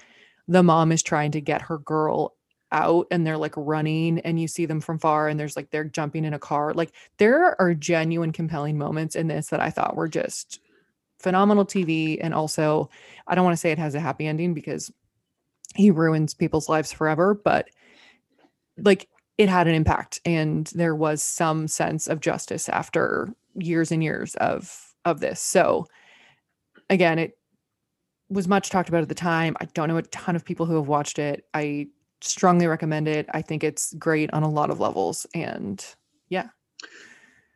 the 0.49 0.63
mom 0.63 0.93
is 0.93 1.03
trying 1.03 1.31
to 1.33 1.41
get 1.41 1.63
her 1.63 1.79
girl 1.79 2.35
out 2.73 3.07
and 3.11 3.27
they're 3.27 3.39
like 3.39 3.55
running 3.57 4.19
and 4.21 4.41
you 4.41 4.49
see 4.49 4.67
them 4.67 4.81
from 4.81 4.99
far 4.99 5.29
and 5.29 5.39
there's 5.39 5.57
like 5.57 5.71
they're 5.71 5.85
jumping 5.85 6.25
in 6.25 6.35
a 6.35 6.39
car. 6.39 6.75
Like 6.75 6.93
there 7.19 7.61
are 7.61 7.75
genuine 7.75 8.33
compelling 8.33 8.79
moments 8.79 9.15
in 9.15 9.29
this 9.29 9.49
that 9.49 9.61
I 9.61 9.71
thought 9.71 9.97
were 9.97 10.09
just 10.09 10.61
phenomenal 11.19 11.65
TV. 11.65 12.19
And 12.21 12.35
also, 12.35 12.91
I 13.27 13.35
don't 13.35 13.45
want 13.45 13.55
to 13.55 13.61
say 13.61 13.71
it 13.71 13.79
has 13.79 13.95
a 13.95 14.01
happy 14.01 14.27
ending 14.27 14.55
because 14.55 14.91
he 15.75 15.91
ruins 15.91 16.35
people's 16.35 16.69
lives 16.69 16.93
forever, 16.93 17.35
but 17.35 17.69
like 18.79 19.09
it 19.39 19.49
had 19.49 19.67
an 19.67 19.75
impact 19.75 20.21
and 20.25 20.67
there 20.75 20.95
was 20.95 21.23
some 21.23 21.69
sense 21.69 22.07
of 22.07 22.21
justice 22.21 22.69
after 22.69 23.35
years 23.55 23.93
and 23.93 24.03
years 24.03 24.35
of 24.37 24.95
of 25.05 25.21
this. 25.21 25.41
So 25.41 25.87
again, 26.91 27.19
it 27.19 27.39
was 28.29 28.49
much 28.49 28.71
talked 28.71 28.89
about 28.89 29.03
at 29.03 29.09
the 29.09 29.15
time. 29.15 29.57
I 29.61 29.67
don't 29.67 29.89
know 29.89 29.97
a 29.97 30.03
ton 30.03 30.37
of 30.37 30.45
people 30.45 30.67
who 30.67 30.77
have 30.77 30.89
watched 30.89 31.19
it. 31.19 31.45
I 31.55 31.89
strongly 32.23 32.67
recommend 32.67 33.09
it. 33.09 33.27
I 33.33 33.43
think 33.43 33.65
it's 33.65 33.95
great 33.95 34.33
on 34.33 34.43
a 34.43 34.49
lot 34.49 34.71
of 34.71 34.81
levels 34.81 35.27
and 35.35 35.85
yeah. 36.29 36.49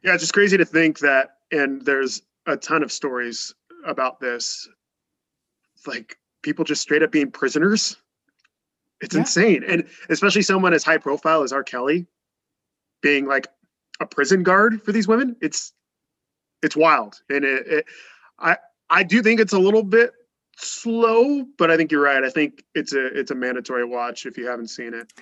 Yeah, 0.03 0.15
it's 0.15 0.23
just 0.23 0.35
crazy 0.35 0.57
to 0.57 0.65
think 0.65 0.99
that 1.01 1.31
and 1.51 1.85
there's 1.85 2.23
a 2.47 2.57
ton 2.57 2.83
of 2.83 2.93
stories 2.93 3.55
about 3.85 4.21
this 4.21 4.69
like 5.87 6.19
people 6.43 6.65
just 6.65 6.83
straight 6.83 7.03
up 7.03 7.13
being 7.13 7.31
prisoners 7.31 7.97
it's 9.01 9.15
yeah. 9.15 9.21
insane. 9.21 9.65
And 9.69 9.85
especially 10.09 10.43
someone 10.43 10.73
as 10.73 10.85
high 10.85 10.99
profile 10.99 11.43
as 11.43 11.53
R. 11.53 11.63
Kelly 11.63 12.07
being 13.03 13.27
like 13.27 13.47
a 14.01 14.07
prison 14.07 14.43
guard 14.43 14.83
for 14.83 14.93
these 14.93 15.09
women. 15.09 15.37
It's 15.41 15.73
it's 16.63 16.77
wild. 16.77 17.21
And 17.29 17.45
it, 17.45 17.67
it 17.67 17.85
I 18.39 18.57
I 18.89 19.03
do 19.03 19.23
think 19.23 19.41
it's 19.41 19.53
a 19.53 19.59
little 19.59 19.83
bit 19.83 20.13
slow, 20.57 21.45
but 21.59 21.71
I 21.71 21.77
think 21.77 21.93
you're 21.93 22.03
right. 22.03 22.25
I 22.25 22.31
think 22.31 22.65
it's 22.75 22.93
a 22.93 23.07
it's 23.07 23.31
a 23.31 23.35
mandatory 23.35 23.85
watch 23.85 24.27
if 24.27 24.37
you 24.37 24.47
haven't 24.47 24.69
seen 24.69 24.95
it. 24.95 25.13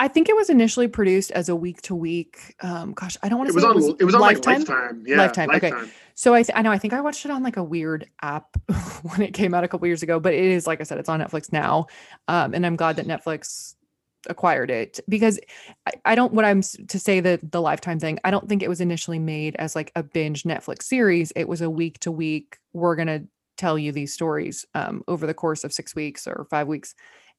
I 0.00 0.08
think 0.08 0.28
it 0.28 0.36
was 0.36 0.48
initially 0.48 0.88
produced 0.88 1.30
as 1.32 1.48
a 1.48 1.56
week 1.56 1.82
to 1.82 1.94
week. 1.94 2.54
Um, 2.62 2.92
gosh, 2.92 3.16
I 3.22 3.28
don't 3.28 3.38
want 3.38 3.50
to. 3.50 3.52
It 3.52 3.56
was 3.56 3.64
on. 3.64 3.70
It 3.72 3.74
was, 3.74 3.88
it 4.00 4.04
was 4.04 4.14
on 4.14 4.20
Lifetime. 4.20 4.60
Like 4.60 4.68
Lifetime. 4.68 5.04
Yeah, 5.06 5.16
Lifetime. 5.16 5.48
Lifetime. 5.48 5.74
Okay, 5.74 5.90
so 6.14 6.34
I 6.34 6.42
th- 6.42 6.56
I 6.56 6.62
know 6.62 6.70
I 6.70 6.78
think 6.78 6.92
I 6.92 7.00
watched 7.00 7.24
it 7.24 7.30
on 7.30 7.42
like 7.42 7.56
a 7.56 7.64
weird 7.64 8.08
app 8.22 8.56
when 9.02 9.22
it 9.22 9.34
came 9.34 9.54
out 9.54 9.64
a 9.64 9.68
couple 9.68 9.86
years 9.86 10.02
ago, 10.02 10.20
but 10.20 10.34
it 10.34 10.44
is 10.44 10.66
like 10.66 10.80
I 10.80 10.84
said, 10.84 10.98
it's 10.98 11.08
on 11.08 11.20
Netflix 11.20 11.52
now, 11.52 11.86
um, 12.28 12.54
and 12.54 12.64
I'm 12.64 12.76
glad 12.76 12.96
that 12.96 13.06
Netflix 13.06 13.74
acquired 14.28 14.70
it 14.70 14.98
because 15.08 15.38
I, 15.86 15.92
I 16.04 16.14
don't 16.14 16.32
what 16.32 16.44
I'm 16.44 16.62
to 16.62 16.98
say 16.98 17.20
that 17.20 17.50
the 17.50 17.60
Lifetime 17.60 17.98
thing. 17.98 18.18
I 18.24 18.30
don't 18.30 18.48
think 18.48 18.62
it 18.62 18.68
was 18.68 18.80
initially 18.80 19.18
made 19.18 19.56
as 19.56 19.74
like 19.74 19.92
a 19.96 20.02
binge 20.02 20.44
Netflix 20.44 20.84
series. 20.84 21.32
It 21.34 21.48
was 21.48 21.60
a 21.60 21.70
week 21.70 21.98
to 22.00 22.12
week. 22.12 22.58
We're 22.72 22.96
gonna 22.96 23.24
tell 23.58 23.78
you 23.78 23.92
these 23.92 24.14
stories 24.14 24.64
um, 24.74 25.02
over 25.08 25.26
the 25.26 25.34
course 25.34 25.64
of 25.64 25.72
six 25.72 25.94
weeks 25.94 26.26
or 26.26 26.46
five 26.50 26.68
weeks, 26.68 26.94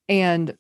and 0.08 0.56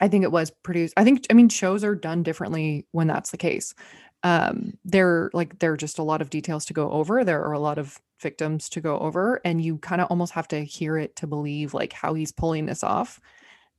I 0.00 0.08
think 0.08 0.24
it 0.24 0.32
was 0.32 0.50
produced. 0.62 0.94
I 0.96 1.04
think 1.04 1.26
I 1.30 1.34
mean 1.34 1.48
shows 1.48 1.84
are 1.84 1.94
done 1.94 2.22
differently 2.22 2.86
when 2.92 3.06
that's 3.06 3.30
the 3.30 3.36
case. 3.36 3.74
Um, 4.22 4.74
there 4.84 5.30
like 5.32 5.58
there 5.58 5.72
are 5.72 5.76
just 5.76 5.98
a 5.98 6.02
lot 6.02 6.22
of 6.22 6.30
details 6.30 6.64
to 6.66 6.74
go 6.74 6.90
over. 6.90 7.24
There 7.24 7.44
are 7.44 7.52
a 7.52 7.58
lot 7.58 7.78
of 7.78 8.00
victims 8.20 8.68
to 8.70 8.80
go 8.80 8.98
over, 8.98 9.40
and 9.44 9.62
you 9.62 9.78
kind 9.78 10.00
of 10.00 10.08
almost 10.10 10.32
have 10.32 10.48
to 10.48 10.64
hear 10.64 10.98
it 10.98 11.16
to 11.16 11.26
believe 11.26 11.74
like 11.74 11.92
how 11.92 12.14
he's 12.14 12.32
pulling 12.32 12.66
this 12.66 12.82
off. 12.84 13.20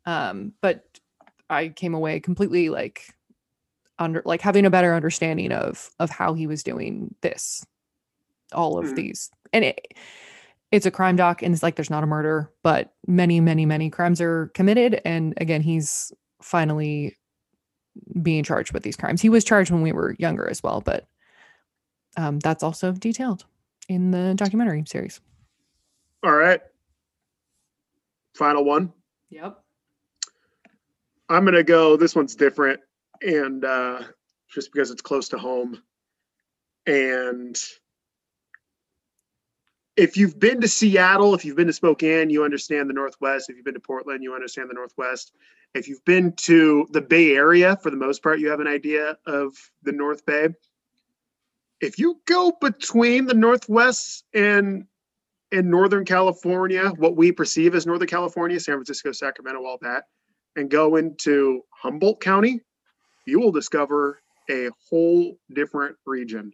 Um, 0.06 0.54
but 0.62 0.86
I 1.50 1.70
came 1.70 1.93
away 1.93 2.20
completely 2.20 2.70
like 2.70 3.14
under 4.00 4.22
like 4.26 4.41
having 4.41 4.66
a 4.66 4.70
better 4.70 4.93
understanding 4.93 5.52
of 5.52 5.89
of 6.00 6.10
how 6.10 6.34
he 6.34 6.48
was 6.48 6.64
doing 6.64 7.14
this, 7.22 7.66
all 8.54 8.78
of 8.78 8.86
mm-hmm. 8.86 8.95
these, 8.95 9.30
and 9.54 9.66
it 9.66 9.93
it's 10.72 10.86
a 10.86 10.91
crime 10.91 11.15
doc 11.15 11.41
and 11.41 11.53
it's 11.53 11.63
like 11.63 11.76
there's 11.76 11.89
not 11.89 12.03
a 12.03 12.07
murder, 12.07 12.51
but 12.63 12.93
many, 13.07 13.39
many, 13.39 13.65
many 13.65 13.89
crimes 13.89 14.20
are 14.20 14.51
committed. 14.53 15.01
And 15.05 15.34
again, 15.38 15.61
he's 15.61 16.11
finally 16.41 17.18
being 18.22 18.43
charged 18.43 18.74
with 18.74 18.84
these 18.84 18.97
crimes. 18.97 19.22
He 19.22 19.30
was 19.30 19.43
charged 19.43 19.72
when 19.72 19.82
we 19.82 19.91
were 19.91 20.15
younger 20.20 20.47
as 20.47 20.61
well, 20.61 20.82
but 20.82 21.07
um, 22.18 22.39
that's 22.39 22.63
also 22.63 22.91
detailed 22.91 23.45
in 23.88 24.11
the 24.11 24.34
documentary 24.36 24.84
series. 24.86 25.22
All 26.24 26.34
right. 26.34 26.61
Final 28.36 28.65
one. 28.65 28.91
Yep. 29.30 29.57
I'm 31.30 31.43
going 31.43 31.55
to 31.55 31.63
go. 31.63 31.97
This 31.97 32.15
one's 32.15 32.36
different. 32.36 32.80
And 33.22 33.63
uh, 33.63 34.03
just 34.49 34.72
because 34.72 34.91
it's 34.91 35.01
close 35.01 35.30
to 35.30 35.38
home. 35.38 35.82
And 36.86 37.57
if 39.98 40.16
you've 40.16 40.39
been 40.39 40.62
to 40.62 40.68
Seattle, 40.68 41.34
if 41.34 41.43
you've 41.43 41.56
been 41.56 41.68
to 41.68 41.74
Spokane, 41.74 42.30
you 42.30 42.43
understand 42.43 42.88
the 42.88 42.93
Northwest. 42.93 43.50
If 43.50 43.56
you've 43.56 43.66
been 43.66 43.74
to 43.74 43.80
Portland, 43.80 44.24
you 44.24 44.36
understand 44.36 44.70
the 44.70 44.76
Northwest. 44.76 45.34
If 45.74 45.88
you've 45.88 46.06
been 46.06 46.34
to 46.34 46.88
the 46.91 47.02
Bay 47.02 47.36
Area, 47.36 47.76
for 47.82 47.89
the 47.89 47.98
most 47.98 48.22
part, 48.22 48.39
you 48.39 48.50
have 48.52 48.60
an 48.60 48.68
idea 48.68 49.18
of 49.26 49.54
the 49.82 49.91
North 49.91 50.24
Bay. 50.26 50.50
If 51.82 51.98
you 51.98 52.22
go 52.26 52.54
between 52.62 53.26
the 53.26 53.34
Northwest 53.34 54.24
and 54.34 54.86
in 55.52 55.70
Northern 55.70 56.06
California, 56.06 56.89
what 56.98 57.16
we 57.16 57.32
perceive 57.32 57.74
as 57.74 57.88
Northern 57.88 58.08
California, 58.08 58.60
San 58.60 58.76
Francisco, 58.76 59.12
Sacramento, 59.12 59.66
all 59.66 59.78
that, 59.82 60.06
and 60.56 60.70
go 60.70 60.98
into 60.98 61.62
Humboldt 61.70 62.22
County, 62.22 62.62
you 63.26 63.39
will 63.39 63.52
discover 63.52 64.20
a 64.50 64.70
whole 64.89 65.38
different 65.54 65.95
region. 66.06 66.54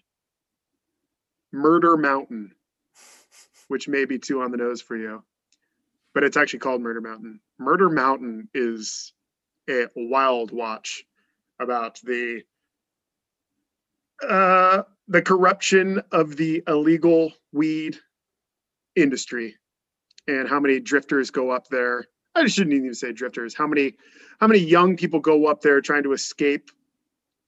Murder 1.52 1.98
Mountain 1.98 2.54
which 3.68 3.88
may 3.88 4.06
be 4.06 4.20
too 4.20 4.42
on 4.42 4.52
the 4.52 4.58
nose 4.58 4.82
for 4.82 4.96
you, 4.96 5.24
but 6.14 6.24
it's 6.24 6.38
actually 6.38 6.60
called 6.60 6.82
Murder 6.82 7.02
Mountain. 7.02 7.40
Murder 7.60 7.90
Mountain 7.90 8.50
is 8.54 9.14
a 9.70 9.88
wild 9.96 10.52
watch 10.52 11.06
about 11.60 12.00
the 12.04 12.44
uh, 14.28 14.84
the 15.08 15.22
corruption 15.22 16.02
of 16.12 16.38
the 16.38 16.64
illegal 16.68 17.34
weed 17.52 17.98
industry 18.96 19.56
and 20.28 20.48
how 20.48 20.60
many 20.60 20.80
drifters 20.80 21.30
go 21.32 21.52
up 21.52 21.68
there. 21.68 22.06
I 22.36 22.48
shouldn't 22.48 22.76
even 22.76 22.94
say 22.94 23.12
drifters. 23.12 23.54
How 23.54 23.68
many 23.68 23.94
how 24.40 24.48
many 24.48 24.60
young 24.60 24.96
people 24.98 25.20
go 25.20 25.48
up 25.48 25.62
there 25.62 25.82
trying 25.82 26.04
to 26.04 26.14
escape, 26.14 26.72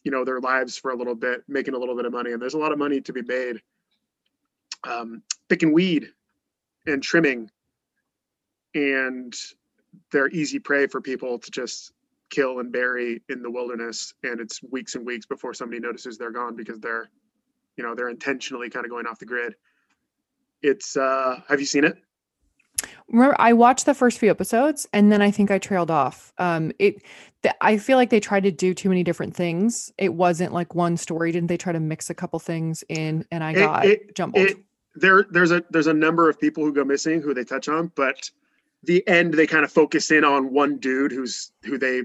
you 0.03 0.11
know, 0.11 0.23
their 0.23 0.39
lives 0.39 0.77
for 0.77 0.91
a 0.91 0.95
little 0.95 1.15
bit, 1.15 1.43
making 1.47 1.73
a 1.73 1.77
little 1.77 1.95
bit 1.95 2.05
of 2.05 2.11
money, 2.11 2.31
and 2.31 2.41
there's 2.41 2.53
a 2.53 2.59
lot 2.59 2.71
of 2.71 2.77
money 2.77 3.01
to 3.01 3.13
be 3.13 3.21
made 3.21 3.61
um, 4.85 5.23
picking 5.49 5.73
weed 5.73 6.11
and 6.85 7.01
trimming, 7.01 7.49
and 8.73 9.33
they're 10.11 10.29
easy 10.29 10.59
prey 10.59 10.87
for 10.87 11.01
people 11.01 11.39
to 11.39 11.51
just 11.51 11.93
kill 12.29 12.59
and 12.59 12.71
bury 12.71 13.21
in 13.29 13.41
the 13.41 13.49
wilderness. 13.49 14.13
And 14.23 14.39
it's 14.39 14.61
weeks 14.63 14.95
and 14.95 15.05
weeks 15.05 15.25
before 15.25 15.53
somebody 15.53 15.79
notices 15.79 16.17
they're 16.17 16.31
gone 16.31 16.55
because 16.55 16.79
they're, 16.79 17.09
you 17.77 17.83
know, 17.83 17.95
they're 17.95 18.09
intentionally 18.09 18.69
kind 18.69 18.85
of 18.85 18.89
going 18.89 19.05
off 19.05 19.19
the 19.19 19.25
grid. 19.25 19.55
It's 20.61 20.97
uh 20.97 21.41
have 21.47 21.59
you 21.59 21.65
seen 21.65 21.83
it? 21.83 21.97
Remember, 23.07 23.35
I 23.39 23.53
watched 23.53 23.85
the 23.85 23.93
first 23.93 24.19
few 24.19 24.29
episodes 24.29 24.87
and 24.91 25.11
then 25.11 25.21
I 25.21 25.31
think 25.31 25.51
I 25.51 25.59
trailed 25.59 25.91
off. 25.91 26.33
Um, 26.37 26.71
it, 26.79 27.01
th- 27.43 27.55
I 27.61 27.77
feel 27.77 27.97
like 27.97 28.09
they 28.09 28.19
tried 28.19 28.43
to 28.43 28.51
do 28.51 28.73
too 28.73 28.89
many 28.89 29.03
different 29.03 29.35
things. 29.35 29.91
It 29.97 30.13
wasn't 30.13 30.53
like 30.53 30.75
one 30.75 30.97
story. 30.97 31.31
Didn't 31.31 31.47
they 31.47 31.57
try 31.57 31.71
to 31.71 31.79
mix 31.79 32.09
a 32.09 32.13
couple 32.13 32.39
things 32.39 32.83
in? 32.89 33.25
And 33.31 33.43
I 33.43 33.53
got 33.53 33.85
it, 33.85 34.01
it, 34.01 34.15
jumbled. 34.15 34.49
It, 34.49 34.57
there 34.95 35.25
there's 35.29 35.51
a 35.51 35.63
there's 35.69 35.87
a 35.87 35.93
number 35.93 36.29
of 36.29 36.39
people 36.39 36.63
who 36.63 36.73
go 36.73 36.83
missing 36.83 37.21
who 37.21 37.33
they 37.33 37.43
touch 37.43 37.67
on, 37.67 37.91
but 37.95 38.29
the 38.83 39.05
end 39.07 39.33
they 39.33 39.47
kind 39.47 39.65
of 39.65 39.71
focus 39.71 40.11
in 40.11 40.23
on 40.23 40.53
one 40.53 40.77
dude 40.77 41.11
who's 41.11 41.51
who 41.63 41.77
they 41.77 42.03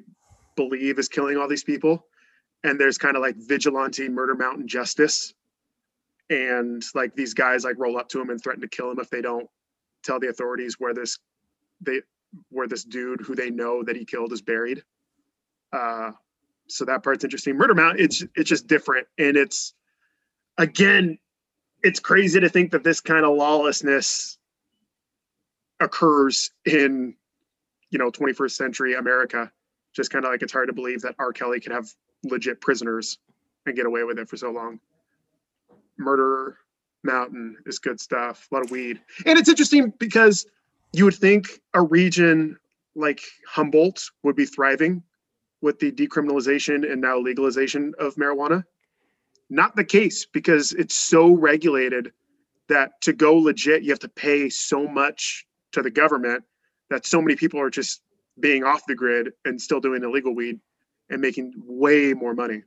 believe 0.57 0.99
is 0.99 1.09
killing 1.09 1.37
all 1.37 1.49
these 1.49 1.65
people, 1.65 2.07
and 2.65 2.79
there's 2.81 2.99
kind 2.99 3.17
of 3.17 3.23
like 3.23 3.37
vigilante 3.37 4.09
murder 4.09 4.35
mountain 4.35 4.67
justice, 4.67 5.35
and 6.29 6.85
like 6.95 7.15
these 7.15 7.35
guys 7.35 7.65
like 7.65 7.79
roll 7.79 7.99
up 7.99 8.09
to 8.09 8.21
him 8.21 8.31
and 8.31 8.43
threaten 8.43 8.63
to 8.63 8.69
kill 8.69 8.91
him 8.91 8.99
if 8.99 9.11
they 9.11 9.23
don't 9.23 9.49
tell 10.03 10.19
the 10.19 10.29
authorities 10.29 10.77
where 10.79 10.95
this 10.95 11.19
they 11.81 12.01
where 12.51 12.67
this 12.67 12.85
dude 12.85 13.21
who 13.21 13.35
they 13.35 13.51
know 13.51 13.83
that 13.83 13.97
he 13.97 14.05
killed 14.05 14.33
is 14.33 14.43
buried. 14.43 14.83
Uh, 15.73 16.11
so 16.69 16.85
that 16.85 17.03
part's 17.03 17.25
interesting. 17.25 17.57
Murder 17.57 17.75
Mountain, 17.75 18.05
it's 18.05 18.25
it's 18.35 18.49
just 18.49 18.67
different, 18.67 19.07
and 19.19 19.37
it's 19.37 19.75
again 20.59 21.19
it's 21.83 22.01
crazy 22.01 22.41
to 22.41 22.49
think 22.49 22.73
that 22.73 22.85
this 22.85 23.01
kind 23.01 23.25
of 23.25 23.37
lawlessness 23.37 24.39
occurs 25.81 26.51
in 26.65 27.15
you 27.91 27.99
know 27.99 28.11
21st 28.11 28.53
century 28.53 28.95
america. 28.95 29.51
Just 29.93 30.11
kind 30.11 30.25
of 30.25 30.31
like 30.31 30.43
it's 30.43 30.53
hard 30.53 30.69
to 30.69 30.73
believe 30.73 31.03
that 31.03 31.17
r. 31.19 31.33
Kelly 31.33 31.59
could 31.59 31.73
have 31.73 31.89
legit 32.23 32.61
prisoners 32.61 33.19
and 33.67 33.75
get 33.75 33.87
away 33.87 34.05
with 34.05 34.19
it 34.19 34.29
for 34.29 34.37
so 34.37 34.51
long. 34.51 34.79
Murder 35.99 36.59
mountain 37.03 37.57
is 37.67 37.79
good 37.79 37.99
stuff 37.99 38.47
a 38.51 38.55
lot 38.55 38.65
of 38.65 38.71
weed. 38.71 39.01
And 39.27 39.39
it's 39.39 39.49
interesting 39.49 39.93
because 39.99 40.47
you 40.93 41.05
would 41.05 41.15
think 41.15 41.61
a 41.75 41.83
region 41.83 42.59
like 42.95 43.21
humboldt 43.49 44.11
would 44.23 44.37
be 44.37 44.45
thriving 44.45 45.03
with 45.63 45.79
the 45.79 45.93
decriminalization 45.93 46.91
and 46.91 47.01
now 47.01 47.19
legalization 47.19 47.95
of 47.99 48.15
marijuana 48.17 48.65
not 49.51 49.77
the 49.77 49.85
case 49.85 50.25
because 50.25 50.73
it's 50.73 50.95
so 50.95 51.33
regulated 51.33 52.13
that 52.69 52.93
to 53.03 53.13
go 53.13 53.35
legit, 53.35 53.83
you 53.83 53.91
have 53.91 53.99
to 53.99 54.09
pay 54.09 54.49
so 54.49 54.87
much 54.87 55.45
to 55.73 55.83
the 55.83 55.91
government 55.91 56.45
that 56.89 57.05
so 57.05 57.21
many 57.21 57.37
people 57.37 57.61
are 57.61 57.71
just 57.71 58.03
being 58.39 58.65
off 58.65 58.83
the 58.87 58.95
grid 58.95 59.33
and 59.45 59.61
still 59.61 59.81
doing 59.81 60.03
illegal 60.03 60.35
weed 60.35 60.61
and 61.11 61.21
making 61.21 61.53
way 61.67 62.15
more 62.15 62.35
money. 62.35 62.63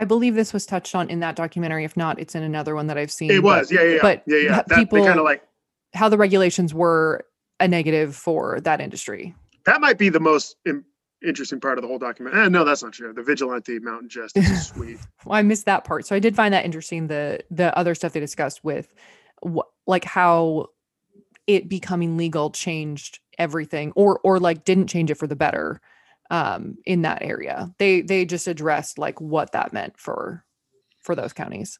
I 0.00 0.04
believe 0.04 0.34
this 0.34 0.52
was 0.52 0.66
touched 0.66 0.94
on 0.94 1.10
in 1.10 1.20
that 1.20 1.36
documentary. 1.36 1.84
If 1.84 1.96
not, 1.96 2.18
it's 2.18 2.34
in 2.34 2.42
another 2.42 2.74
one 2.74 2.86
that 2.88 2.98
I've 2.98 3.12
seen. 3.12 3.30
It 3.30 3.42
was, 3.42 3.68
but, 3.68 3.74
yeah, 3.74 3.82
yeah, 3.82 3.98
but 4.02 4.22
yeah, 4.26 4.38
yeah. 4.38 4.62
That, 4.66 4.78
people 4.78 5.04
kind 5.04 5.18
of 5.18 5.24
like 5.24 5.46
how 5.94 6.08
the 6.08 6.18
regulations 6.18 6.72
were 6.72 7.24
a 7.60 7.68
negative 7.68 8.16
for 8.16 8.60
that 8.62 8.80
industry. 8.80 9.34
That 9.64 9.80
might 9.80 9.98
be 9.98 10.08
the 10.08 10.18
most 10.18 10.56
im- 10.66 10.84
interesting 11.24 11.60
part 11.60 11.78
of 11.78 11.82
the 11.82 11.88
whole 11.88 11.98
document. 11.98 12.36
Eh, 12.36 12.48
no, 12.48 12.64
that's 12.64 12.82
not 12.82 12.92
true. 12.92 13.12
The 13.12 13.22
vigilante 13.22 13.78
mountain 13.78 14.08
justice 14.08 14.48
is 14.48 14.66
sweet. 14.74 14.98
Well, 15.24 15.38
I 15.38 15.42
missed 15.42 15.66
that 15.66 15.84
part. 15.84 16.06
So 16.06 16.16
I 16.16 16.18
did 16.18 16.36
find 16.36 16.52
that 16.54 16.64
interesting. 16.64 17.06
The 17.08 17.40
the 17.50 17.76
other 17.76 17.94
stuff 17.94 18.12
they 18.12 18.20
discussed 18.20 18.64
with 18.64 18.94
what 19.40 19.68
like 19.86 20.04
how 20.04 20.66
it 21.46 21.68
becoming 21.68 22.16
legal 22.16 22.50
changed 22.50 23.20
everything 23.38 23.92
or 23.96 24.20
or 24.22 24.38
like 24.38 24.64
didn't 24.64 24.86
change 24.86 25.10
it 25.10 25.16
for 25.16 25.26
the 25.26 25.36
better 25.36 25.80
um 26.30 26.76
in 26.84 27.02
that 27.02 27.22
area. 27.22 27.74
They 27.78 28.02
they 28.02 28.24
just 28.24 28.46
addressed 28.46 28.98
like 28.98 29.20
what 29.20 29.52
that 29.52 29.72
meant 29.72 29.98
for 29.98 30.44
for 31.00 31.14
those 31.14 31.32
counties. 31.32 31.78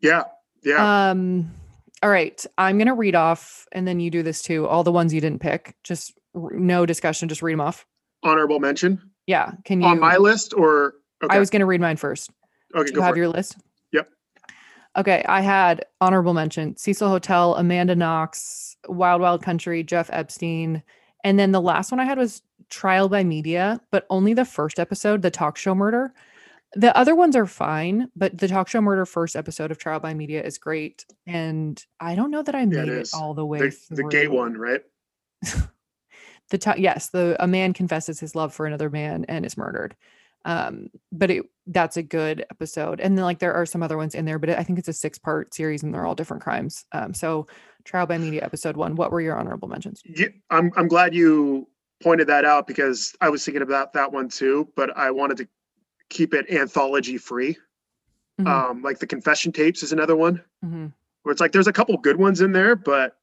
Yeah, 0.00 0.24
yeah. 0.62 1.10
Um 1.10 1.52
all 2.02 2.10
right, 2.10 2.44
I'm 2.58 2.78
going 2.78 2.88
to 2.88 2.94
read 2.94 3.14
off 3.14 3.68
and 3.70 3.86
then 3.86 4.00
you 4.00 4.10
do 4.10 4.24
this 4.24 4.42
too. 4.42 4.66
All 4.66 4.82
the 4.82 4.90
ones 4.90 5.14
you 5.14 5.20
didn't 5.20 5.40
pick. 5.40 5.76
Just 5.84 6.18
no 6.34 6.84
discussion, 6.84 7.28
just 7.28 7.42
read 7.42 7.52
them 7.52 7.60
off. 7.60 7.86
Honorable 8.22 8.60
mention 8.60 9.00
Yeah, 9.26 9.52
can 9.64 9.80
you 9.80 9.86
on 9.88 9.98
my 10.00 10.16
list, 10.16 10.54
or 10.54 10.94
okay, 11.22 11.36
I 11.36 11.38
was 11.38 11.50
going 11.50 11.60
to 11.60 11.66
read 11.66 11.80
mine 11.80 11.96
first. 11.96 12.30
okay, 12.74 12.88
Do 12.90 12.94
you 12.96 13.00
have 13.02 13.10
for 13.12 13.16
it. 13.16 13.18
your 13.18 13.28
list? 13.28 13.56
Yep. 13.92 14.08
Okay, 14.96 15.24
I 15.28 15.40
had 15.40 15.84
honorable 16.00 16.34
mention: 16.34 16.76
Cecil 16.76 17.08
Hotel, 17.08 17.54
Amanda 17.56 17.94
Knox, 17.96 18.76
Wild 18.88 19.20
Wild 19.20 19.42
Country, 19.42 19.82
Jeff 19.82 20.08
Epstein, 20.12 20.82
and 21.24 21.38
then 21.38 21.52
the 21.52 21.60
last 21.60 21.90
one 21.90 22.00
I 22.00 22.04
had 22.04 22.18
was 22.18 22.42
Trial 22.70 23.08
by 23.08 23.24
Media, 23.24 23.80
but 23.90 24.06
only 24.10 24.34
the 24.34 24.44
first 24.44 24.78
episode, 24.78 25.22
the 25.22 25.30
talk 25.30 25.56
show 25.56 25.74
murder. 25.74 26.12
The 26.74 26.96
other 26.96 27.14
ones 27.14 27.36
are 27.36 27.46
fine, 27.46 28.08
but 28.16 28.38
the 28.38 28.48
talk 28.48 28.66
show 28.68 28.80
murder 28.80 29.04
first 29.04 29.36
episode 29.36 29.70
of 29.70 29.76
Trial 29.78 30.00
by 30.00 30.14
Media 30.14 30.42
is 30.42 30.56
great, 30.58 31.04
and 31.26 31.84
I 32.00 32.14
don't 32.14 32.30
know 32.30 32.42
that 32.42 32.54
I 32.54 32.62
it 32.62 32.68
made 32.68 32.88
it, 32.88 33.02
is. 33.02 33.12
all 33.12 33.34
the 33.34 33.44
way 33.44 33.58
The, 33.58 33.76
the 33.90 34.04
gay 34.04 34.26
one, 34.28 34.54
right? 34.56 34.80
the 36.52 36.58
to- 36.58 36.74
yes 36.80 37.08
the 37.10 37.36
a 37.42 37.46
man 37.48 37.72
confesses 37.72 38.20
his 38.20 38.36
love 38.36 38.54
for 38.54 38.66
another 38.66 38.88
man 38.90 39.24
and 39.28 39.44
is 39.44 39.56
murdered. 39.56 39.96
Um 40.44 40.90
but 41.10 41.30
it 41.30 41.44
that's 41.66 41.96
a 41.96 42.02
good 42.02 42.44
episode. 42.50 43.00
And 43.00 43.16
then 43.16 43.24
like 43.24 43.38
there 43.40 43.54
are 43.54 43.66
some 43.66 43.82
other 43.82 43.96
ones 43.96 44.14
in 44.14 44.24
there 44.24 44.38
but 44.38 44.50
i 44.50 44.62
think 44.62 44.78
it's 44.78 44.88
a 44.88 44.92
six 44.92 45.18
part 45.18 45.54
series 45.54 45.82
and 45.82 45.92
they're 45.94 46.06
all 46.06 46.14
different 46.14 46.42
crimes. 46.42 46.84
Um 46.92 47.14
so 47.14 47.46
trial 47.84 48.06
by 48.06 48.18
media 48.18 48.44
episode 48.44 48.76
one 48.76 48.94
what 48.96 49.10
were 49.10 49.20
your 49.20 49.36
honorable 49.36 49.68
mentions? 49.68 50.00
Yeah, 50.04 50.28
I'm 50.50 50.70
I'm 50.76 50.88
glad 50.88 51.14
you 51.14 51.68
pointed 52.02 52.26
that 52.28 52.44
out 52.44 52.66
because 52.66 53.14
I 53.20 53.28
was 53.28 53.44
thinking 53.44 53.62
about 53.62 53.92
that 53.94 54.12
one 54.12 54.28
too, 54.28 54.68
but 54.76 54.96
I 54.96 55.10
wanted 55.12 55.36
to 55.38 55.48
keep 56.08 56.34
it 56.34 56.50
anthology 56.50 57.16
free. 57.18 57.56
Mhm, 58.40 58.48
Um, 58.48 58.82
like 58.82 58.98
the 58.98 59.06
confession 59.06 59.52
tapes 59.52 59.82
is 59.82 59.92
another 59.92 60.16
one. 60.16 60.42
Mhm. 60.64 60.92
where 61.22 61.30
it's 61.32 61.40
like 61.40 61.52
there's 61.52 61.68
a 61.68 61.72
couple 61.72 61.96
good 61.98 62.16
ones 62.16 62.40
in 62.40 62.50
there, 62.52 62.74
but 62.74 63.16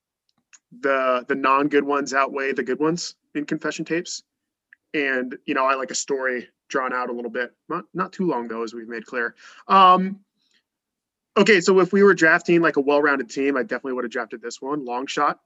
the 0.81 1.25
the 1.27 1.35
non 1.35 1.67
good 1.67 1.83
ones 1.83 2.13
outweigh 2.13 2.53
the 2.53 2.63
good 2.63 2.79
ones 2.79 3.15
in 3.35 3.45
confession 3.45 3.85
tapes. 3.85 4.23
And 4.93 5.37
you 5.45 5.53
know, 5.53 5.65
I 5.65 5.75
like 5.75 5.91
a 5.91 5.95
story 5.95 6.47
drawn 6.67 6.93
out 6.93 7.09
a 7.09 7.13
little 7.13 7.31
bit, 7.31 7.53
not 7.67 7.85
not 7.93 8.13
too 8.13 8.27
long 8.27 8.47
though, 8.47 8.63
as 8.63 8.73
we've 8.73 8.87
made 8.87 9.05
clear. 9.05 9.35
Um, 9.67 10.19
okay, 11.37 11.61
so 11.61 11.79
if 11.79 11.93
we 11.93 12.03
were 12.03 12.13
drafting 12.13 12.61
like 12.61 12.77
a 12.77 12.81
well-rounded 12.81 13.29
team, 13.29 13.55
I 13.55 13.63
definitely 13.63 13.93
would 13.93 14.03
have 14.03 14.11
drafted 14.11 14.41
this 14.41 14.61
one, 14.61 14.85
long 14.85 15.05
shot. 15.05 15.39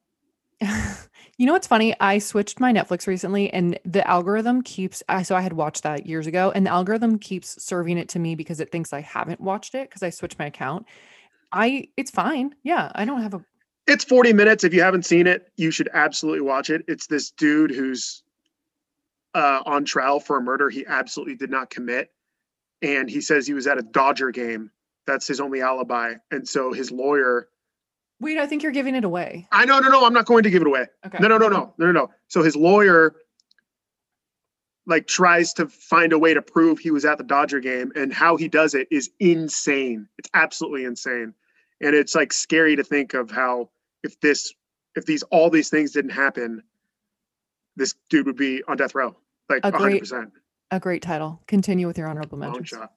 you 1.37 1.45
know 1.45 1.53
what's 1.53 1.67
funny 1.67 1.95
i 1.99 2.19
switched 2.19 2.59
my 2.59 2.71
netflix 2.71 3.07
recently 3.07 3.51
and 3.51 3.77
the 3.85 4.07
algorithm 4.07 4.61
keeps 4.61 5.01
I 5.09 5.23
so 5.23 5.35
i 5.35 5.41
had 5.41 5.53
watched 5.53 5.83
that 5.83 6.05
years 6.05 6.27
ago 6.27 6.51
and 6.53 6.65
the 6.65 6.69
algorithm 6.69 7.17
keeps 7.17 7.61
serving 7.61 7.97
it 7.97 8.07
to 8.09 8.19
me 8.19 8.35
because 8.35 8.59
it 8.59 8.71
thinks 8.71 8.93
i 8.93 9.01
haven't 9.01 9.41
watched 9.41 9.75
it 9.75 9.89
because 9.89 10.03
i 10.03 10.09
switched 10.09 10.39
my 10.39 10.45
account 10.45 10.85
i 11.51 11.87
it's 11.97 12.11
fine 12.11 12.55
yeah 12.63 12.91
i 12.95 13.03
don't 13.03 13.21
have 13.21 13.33
a 13.33 13.43
it's 13.87 14.03
40 14.03 14.33
minutes. 14.33 14.63
If 14.63 14.73
you 14.73 14.81
haven't 14.81 15.05
seen 15.05 15.27
it, 15.27 15.51
you 15.57 15.71
should 15.71 15.89
absolutely 15.93 16.41
watch 16.41 16.69
it. 16.69 16.83
It's 16.87 17.07
this 17.07 17.31
dude 17.31 17.71
who's 17.71 18.23
uh, 19.33 19.61
on 19.65 19.85
trial 19.85 20.19
for 20.19 20.37
a 20.37 20.41
murder 20.41 20.69
he 20.69 20.85
absolutely 20.85 21.35
did 21.35 21.49
not 21.49 21.69
commit. 21.69 22.11
And 22.81 23.09
he 23.09 23.21
says 23.21 23.47
he 23.47 23.53
was 23.53 23.67
at 23.67 23.77
a 23.77 23.81
Dodger 23.81 24.31
game. 24.31 24.71
That's 25.07 25.27
his 25.27 25.39
only 25.39 25.61
alibi. 25.61 26.15
And 26.31 26.47
so 26.47 26.73
his 26.73 26.91
lawyer, 26.91 27.49
wait 28.19 28.37
i 28.37 28.45
think 28.45 28.63
you're 28.63 28.71
giving 28.71 28.95
it 28.95 29.03
away 29.03 29.47
I 29.51 29.65
know, 29.65 29.79
no, 29.79 29.89
no, 29.89 30.05
I'm 30.05 30.13
not 30.13 30.25
going 30.25 30.43
to 30.43 30.49
give 30.49 30.61
it 30.61 30.67
away. 30.67 30.87
okay 31.05 31.17
No, 31.19 31.27
no, 31.27 31.37
no, 31.37 31.49
no, 31.49 31.73
no, 31.77 31.85
no, 31.87 31.91
no. 31.91 32.11
So 32.27 32.43
his 32.43 32.55
lawyer 32.55 33.15
like 34.85 35.07
tries 35.07 35.53
to 35.53 35.67
find 35.67 36.13
a 36.13 36.19
way 36.19 36.33
to 36.33 36.41
prove 36.41 36.79
he 36.79 36.91
was 36.91 37.05
at 37.05 37.17
the 37.17 37.23
Dodger 37.23 37.59
game 37.59 37.91
and 37.95 38.13
how 38.13 38.35
he 38.35 38.47
does 38.47 38.73
it 38.73 38.87
is 38.91 39.09
insane. 39.19 40.07
It's 40.17 40.29
absolutely 40.33 40.83
insane. 40.83 41.33
And 41.81 41.95
it's 41.95 42.15
like 42.15 42.33
scary 42.33 42.75
to 42.75 42.83
think 42.83 43.13
of 43.13 43.31
how 43.31 43.69
if 44.03 44.19
this 44.19 44.53
if 44.95 45.05
these 45.05 45.23
all 45.23 45.49
these 45.49 45.69
things 45.69 45.91
didn't 45.91 46.11
happen, 46.11 46.61
this 47.75 47.95
dude 48.09 48.25
would 48.27 48.37
be 48.37 48.63
on 48.67 48.77
death 48.77 48.93
row. 48.95 49.15
Like 49.49 49.65
A 49.65 49.71
100% 49.71 50.31
A 50.71 50.79
great 50.79 51.01
title. 51.01 51.41
Continue 51.47 51.87
with 51.87 51.97
your 51.97 52.07
honorable 52.07 52.37
long 52.37 52.63
shot. 52.63 52.91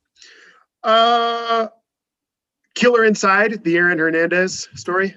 Uh 0.82 1.68
Killer 2.74 3.04
Inside, 3.04 3.64
the 3.64 3.76
Aaron 3.76 3.98
Hernandez 3.98 4.68
story. 4.74 5.14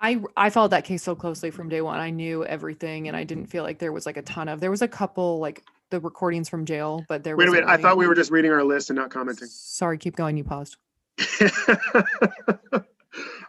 I 0.00 0.22
I 0.36 0.50
followed 0.50 0.70
that 0.70 0.84
case 0.84 1.02
so 1.02 1.14
closely 1.14 1.50
from 1.50 1.68
day 1.68 1.82
one. 1.82 1.98
I 1.98 2.10
knew 2.10 2.44
everything, 2.44 3.08
and 3.08 3.16
I 3.16 3.24
didn't 3.24 3.46
feel 3.46 3.62
like 3.62 3.78
there 3.78 3.92
was 3.92 4.06
like 4.06 4.16
a 4.16 4.22
ton 4.22 4.48
of. 4.48 4.60
There 4.60 4.70
was 4.70 4.82
a 4.82 4.88
couple 4.88 5.38
like 5.38 5.64
the 5.90 6.00
recordings 6.00 6.48
from 6.48 6.64
jail, 6.64 7.04
but 7.08 7.24
there 7.24 7.36
Wait 7.36 7.48
a 7.48 7.52
minute. 7.52 7.68
I 7.68 7.76
thought 7.76 7.96
we 7.96 8.06
were 8.06 8.14
just 8.14 8.30
reading 8.30 8.52
our 8.52 8.64
list 8.64 8.90
and 8.90 8.96
not 8.96 9.10
commenting. 9.10 9.48
Sorry, 9.48 9.98
keep 9.98 10.16
going. 10.16 10.36
You 10.36 10.44
paused. 10.44 10.76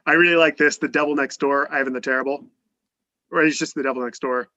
I 0.09 0.13
really 0.13 0.35
like 0.35 0.57
this. 0.57 0.77
The 0.77 0.87
Devil 0.87 1.15
Next 1.15 1.37
Door, 1.39 1.71
Ivan 1.71 1.93
the 1.93 2.01
Terrible. 2.01 2.43
Or 3.31 3.43
he's 3.43 3.59
just 3.59 3.75
the 3.75 3.83
Devil 3.83 4.03
Next 4.03 4.19
Door. 4.19 4.49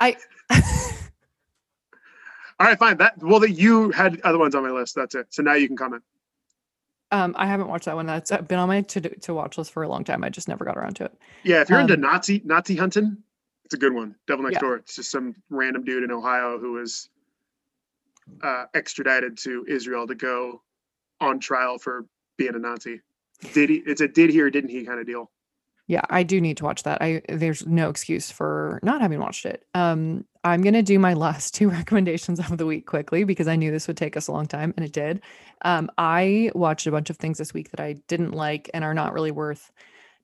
I. 0.00 0.16
All 2.60 2.66
right, 2.66 2.78
fine. 2.78 2.98
That 2.98 3.16
well, 3.22 3.40
that 3.40 3.52
you 3.52 3.90
had 3.90 4.20
other 4.22 4.38
ones 4.38 4.54
on 4.54 4.62
my 4.64 4.70
list. 4.70 4.94
That's 4.94 5.14
it. 5.14 5.28
So 5.30 5.42
now 5.42 5.54
you 5.54 5.66
can 5.66 5.76
comment. 5.76 6.02
um, 7.10 7.34
I 7.38 7.46
haven't 7.46 7.68
watched 7.68 7.86
that 7.86 7.94
one. 7.94 8.04
That's 8.06 8.30
been 8.30 8.58
on 8.58 8.68
my 8.68 8.82
to 8.82 9.00
to 9.00 9.32
watch 9.34 9.56
list 9.56 9.72
for 9.72 9.82
a 9.82 9.88
long 9.88 10.04
time. 10.04 10.22
I 10.24 10.28
just 10.28 10.48
never 10.48 10.64
got 10.64 10.76
around 10.76 10.96
to 10.96 11.04
it. 11.06 11.12
Yeah, 11.44 11.62
if 11.62 11.70
you're 11.70 11.80
into 11.80 11.94
Um, 11.94 12.00
Nazi 12.02 12.42
Nazi 12.44 12.76
hunting, 12.76 13.16
it's 13.64 13.74
a 13.74 13.78
good 13.78 13.94
one. 13.94 14.14
Devil 14.26 14.44
Next 14.44 14.54
Yeah. 14.56 14.60
Door. 14.60 14.76
It's 14.76 14.96
just 14.96 15.10
some 15.10 15.36
random 15.50 15.84
dude 15.84 16.02
in 16.02 16.10
Ohio 16.10 16.58
who 16.58 16.72
was 16.72 17.08
uh, 18.42 18.64
extradited 18.74 19.38
to 19.38 19.64
Israel 19.68 20.06
to 20.06 20.14
go 20.14 20.60
on 21.20 21.38
trial 21.38 21.78
for 21.78 22.04
being 22.38 22.54
a 22.54 22.58
Nazi. 22.58 23.02
Did 23.52 23.68
he? 23.68 23.82
It's 23.86 24.00
a 24.00 24.08
did 24.08 24.30
he 24.30 24.40
or 24.40 24.48
didn't 24.48 24.70
he 24.70 24.84
kind 24.84 24.98
of 24.98 25.06
deal. 25.06 25.30
Yeah, 25.86 26.02
I 26.10 26.22
do 26.22 26.40
need 26.40 26.58
to 26.58 26.64
watch 26.64 26.82
that. 26.82 27.00
I 27.00 27.22
there's 27.28 27.66
no 27.66 27.88
excuse 27.88 28.30
for 28.30 28.78
not 28.82 29.00
having 29.00 29.20
watched 29.20 29.46
it. 29.46 29.64
Um, 29.74 30.24
I'm 30.44 30.62
gonna 30.62 30.82
do 30.82 30.98
my 30.98 31.14
last 31.26 31.54
two 31.54 31.68
recommendations 31.70 32.38
of 32.40 32.58
the 32.58 32.66
week 32.66 32.86
quickly 32.86 33.24
because 33.24 33.48
I 33.48 33.56
knew 33.56 33.70
this 33.70 33.86
would 33.88 33.96
take 33.96 34.16
us 34.16 34.28
a 34.28 34.32
long 34.32 34.46
time, 34.46 34.74
and 34.76 34.84
it 34.84 34.92
did. 34.92 35.22
Um, 35.62 35.90
I 35.98 36.50
watched 36.54 36.86
a 36.86 36.90
bunch 36.90 37.10
of 37.10 37.16
things 37.16 37.38
this 37.38 37.54
week 37.54 37.70
that 37.70 37.80
I 37.80 37.94
didn't 38.06 38.32
like 38.32 38.70
and 38.74 38.84
are 38.84 38.94
not 38.94 39.12
really 39.12 39.30
worth 39.30 39.70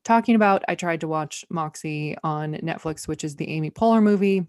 talking 0.05 0.35
about. 0.35 0.65
I 0.69 0.75
tried 0.75 1.01
to 1.01 1.09
watch 1.09 1.45
Moxie 1.51 2.17
on 2.23 2.55
Netflix, 2.55 3.09
which 3.09 3.25
is 3.25 3.37
the 3.37 3.49
Amy 3.49 3.71
Poehler 3.71 4.03
movie. 4.03 4.47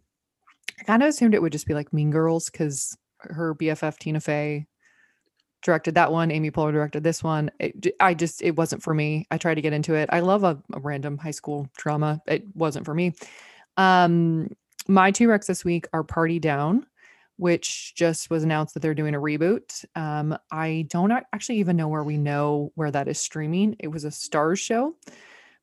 I 0.80 0.84
kind 0.84 1.01
of 1.01 1.09
assumed 1.09 1.34
it 1.34 1.41
would 1.41 1.53
just 1.53 1.68
be 1.68 1.74
like 1.74 1.93
Mean 1.93 2.11
Girls 2.11 2.49
because 2.49 2.97
her 3.20 3.55
BFF 3.55 3.97
Tina 3.97 4.20
Fey 4.20 4.68
directed 5.66 5.95
that 5.95 6.11
one. 6.11 6.32
Amy 6.32 6.51
Poehler 6.51 6.72
directed 6.72 7.03
this 7.03 7.24
one. 7.24 7.51
It, 7.59 7.88
I 7.99 8.13
just 8.13 8.41
it 8.41 8.55
wasn't 8.55 8.84
for 8.84 8.93
me. 8.93 9.28
I 9.32 9.38
tried 9.38 9.55
to 9.55 9.61
get 9.61 9.74
into 9.74 9.95
it. 9.95 10.07
I 10.13 10.22
love 10.22 10.43
a, 10.43 10.61
a 10.72 10.80
random 10.80 11.18
high 11.18 11.32
school 11.32 11.68
drama. 11.76 12.22
It 12.28 12.45
wasn't 12.53 12.86
for 12.86 12.93
me. 12.93 13.13
Um, 13.76 14.55
my 14.88 15.11
two 15.11 15.28
recs 15.28 15.47
this 15.47 15.66
week 15.66 15.88
are 15.91 16.03
Party 16.03 16.39
Down, 16.39 16.86
which 17.38 17.93
just 17.95 18.30
was 18.30 18.43
announced 18.43 18.76
that 18.76 18.82
they're 18.82 18.93
doing 18.93 19.16
a 19.16 19.20
reboot. 19.20 19.84
Um, 19.95 20.38
I 20.51 20.86
don't 20.89 21.11
actually 21.11 21.57
even 21.57 21.76
know 21.76 21.88
where 21.88 22.03
we 22.03 22.18
know 22.18 22.72
where 22.76 22.91
that 22.91 23.07
is 23.07 23.20
streaming. 23.20 23.76
It 23.80 23.88
was 23.88 24.05
a 24.05 24.09
Starz 24.09 24.59
show, 24.59 24.95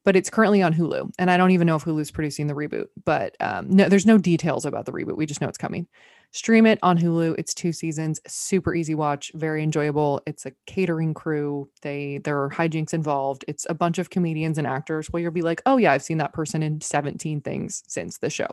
but 0.04 0.16
it's 0.16 0.30
currently 0.30 0.62
on 0.62 0.74
Hulu, 0.74 1.12
and 1.18 1.30
I 1.30 1.36
don't 1.36 1.52
even 1.52 1.68
know 1.68 1.76
if 1.76 1.84
Hulu's 1.84 2.10
producing 2.10 2.48
the 2.48 2.54
reboot. 2.54 2.88
But 3.04 3.36
um, 3.40 3.70
no, 3.70 3.88
there's 3.88 4.04
no 4.04 4.18
details 4.18 4.66
about 4.66 4.84
the 4.84 4.92
reboot. 4.92 5.16
We 5.16 5.26
just 5.26 5.40
know 5.40 5.48
it's 5.48 5.58
coming. 5.58 5.86
Stream 6.32 6.64
it 6.66 6.78
on 6.82 6.98
Hulu. 6.98 7.34
It's 7.38 7.52
two 7.52 7.72
seasons, 7.72 8.18
super 8.26 8.74
easy 8.74 8.94
watch, 8.94 9.30
very 9.34 9.62
enjoyable. 9.62 10.22
It's 10.26 10.46
a 10.46 10.52
catering 10.66 11.12
crew. 11.12 11.68
They 11.82 12.18
there 12.24 12.42
are 12.42 12.48
hijinks 12.50 12.94
involved. 12.94 13.44
It's 13.48 13.66
a 13.68 13.74
bunch 13.74 13.98
of 13.98 14.08
comedians 14.10 14.56
and 14.58 14.66
actors. 14.66 15.10
Well, 15.12 15.20
you'll 15.20 15.30
be 15.30 15.42
like, 15.42 15.60
oh 15.66 15.76
yeah, 15.76 15.92
I've 15.92 16.02
seen 16.02 16.18
that 16.18 16.32
person 16.32 16.62
in 16.62 16.80
17 16.80 17.42
things 17.42 17.82
since 17.86 18.16
the 18.18 18.30
show. 18.30 18.48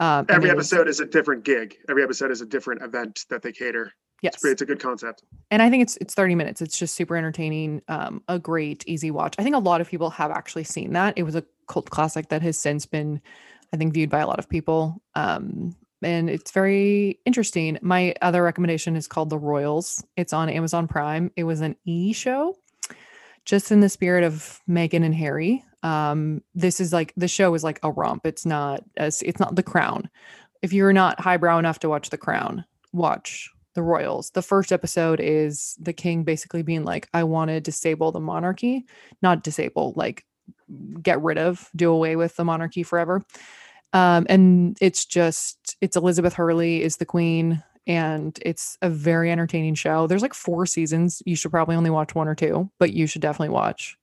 Um, 0.00 0.26
Every 0.28 0.50
episode 0.50 0.88
is 0.88 0.98
a 0.98 1.06
different 1.06 1.44
gig. 1.44 1.76
Every 1.88 2.02
episode 2.02 2.32
is 2.32 2.40
a 2.40 2.46
different 2.46 2.82
event 2.82 3.24
that 3.30 3.40
they 3.42 3.52
cater. 3.52 3.92
yes, 4.20 4.34
It's, 4.34 4.44
it's 4.44 4.62
a 4.62 4.66
good 4.66 4.80
concept. 4.80 5.22
and 5.52 5.62
I 5.62 5.70
think 5.70 5.82
it's 5.84 5.96
it's 5.98 6.14
30 6.14 6.34
minutes. 6.34 6.60
It's 6.60 6.76
just 6.76 6.96
super 6.96 7.16
entertaining. 7.16 7.82
Um, 7.86 8.22
a 8.26 8.40
great 8.40 8.82
easy 8.88 9.12
watch. 9.12 9.36
I 9.38 9.44
think 9.44 9.54
a 9.54 9.60
lot 9.60 9.80
of 9.80 9.88
people 9.88 10.10
have 10.10 10.32
actually 10.32 10.64
seen 10.64 10.92
that. 10.94 11.14
It 11.16 11.22
was 11.22 11.36
a 11.36 11.44
cult 11.68 11.88
classic 11.90 12.30
that 12.30 12.42
has 12.42 12.58
since 12.58 12.84
been, 12.84 13.20
I 13.72 13.76
think, 13.76 13.94
viewed 13.94 14.10
by 14.10 14.18
a 14.18 14.26
lot 14.26 14.40
of 14.40 14.48
people. 14.48 15.00
Um, 15.14 15.76
and 16.02 16.28
it's 16.30 16.50
very 16.50 17.18
interesting. 17.24 17.78
My 17.82 18.14
other 18.22 18.42
recommendation 18.42 18.96
is 18.96 19.06
called 19.08 19.30
The 19.30 19.38
Royals. 19.38 20.04
It's 20.16 20.32
on 20.32 20.48
Amazon 20.48 20.88
Prime. 20.88 21.30
It 21.36 21.44
was 21.44 21.60
an 21.60 21.76
e 21.84 22.12
show. 22.12 22.56
just 23.44 23.72
in 23.72 23.80
the 23.80 23.88
spirit 23.88 24.24
of 24.24 24.60
Meghan 24.68 25.04
and 25.04 25.14
Harry, 25.14 25.64
um, 25.82 26.42
this 26.54 26.80
is 26.80 26.92
like 26.92 27.12
the 27.16 27.28
show 27.28 27.54
is 27.54 27.64
like 27.64 27.80
a 27.82 27.90
romp. 27.90 28.24
It's 28.26 28.46
not 28.46 28.84
as 28.96 29.22
it's 29.22 29.40
not 29.40 29.56
The 29.56 29.62
Crown. 29.62 30.08
If 30.62 30.72
you're 30.72 30.92
not 30.92 31.20
highbrow 31.20 31.58
enough 31.58 31.80
to 31.80 31.88
watch 31.88 32.10
The 32.10 32.18
Crown, 32.18 32.64
watch 32.92 33.50
the 33.74 33.82
royals. 33.82 34.30
The 34.30 34.42
first 34.42 34.70
episode 34.70 35.18
is 35.18 35.76
the 35.80 35.94
king 35.94 36.24
basically 36.24 36.62
being 36.62 36.84
like, 36.84 37.08
I 37.14 37.24
want 37.24 37.48
to 37.48 37.60
disable 37.60 38.12
the 38.12 38.20
monarchy, 38.20 38.84
not 39.22 39.42
disable, 39.42 39.94
like 39.96 40.24
get 41.02 41.20
rid 41.22 41.38
of, 41.38 41.68
do 41.74 41.90
away 41.90 42.14
with 42.16 42.36
the 42.36 42.44
monarchy 42.44 42.82
forever. 42.82 43.22
Um, 43.92 44.26
and 44.28 44.76
it's 44.80 45.04
just, 45.04 45.76
it's 45.80 45.96
Elizabeth 45.96 46.34
Hurley 46.34 46.82
is 46.82 46.96
the 46.96 47.04
queen, 47.04 47.62
and 47.86 48.38
it's 48.42 48.78
a 48.80 48.88
very 48.88 49.30
entertaining 49.30 49.74
show. 49.74 50.06
There's 50.06 50.22
like 50.22 50.34
four 50.34 50.66
seasons. 50.66 51.22
You 51.26 51.36
should 51.36 51.50
probably 51.50 51.76
only 51.76 51.90
watch 51.90 52.14
one 52.14 52.28
or 52.28 52.34
two, 52.34 52.70
but 52.78 52.92
you 52.92 53.06
should 53.06 53.22
definitely 53.22 53.52
watch 53.54 53.98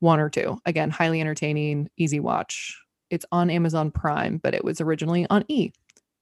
one 0.00 0.20
or 0.20 0.28
two. 0.28 0.58
Again, 0.66 0.90
highly 0.90 1.20
entertaining, 1.20 1.88
easy 1.96 2.20
watch. 2.20 2.78
It's 3.10 3.26
on 3.32 3.50
Amazon 3.50 3.90
Prime, 3.90 4.38
but 4.38 4.54
it 4.54 4.64
was 4.64 4.80
originally 4.80 5.26
on 5.30 5.44
E. 5.48 5.72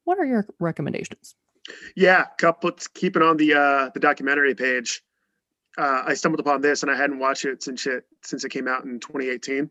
What 0.05 0.19
are 0.19 0.25
your 0.25 0.47
recommendations? 0.59 1.35
Yeah, 1.97 2.25
couple 2.39 2.73
keeping 2.95 3.23
on 3.23 3.37
the 3.37 3.55
uh 3.55 3.91
the 3.95 4.01
documentary 4.01 4.55
page. 4.55 5.03
Uh, 5.79 6.03
I 6.07 6.15
stumbled 6.15 6.41
upon 6.41 6.61
this 6.61 6.83
and 6.83 6.91
I 6.91 6.97
hadn't 6.97 7.21
watched 7.21 7.45
it 7.45 7.63
since 7.63 7.87
it 7.87 8.05
since 8.23 8.45
it 8.45 8.51
came 8.51 8.67
out 8.67 8.85
in 8.85 8.99
2018. 8.99 9.71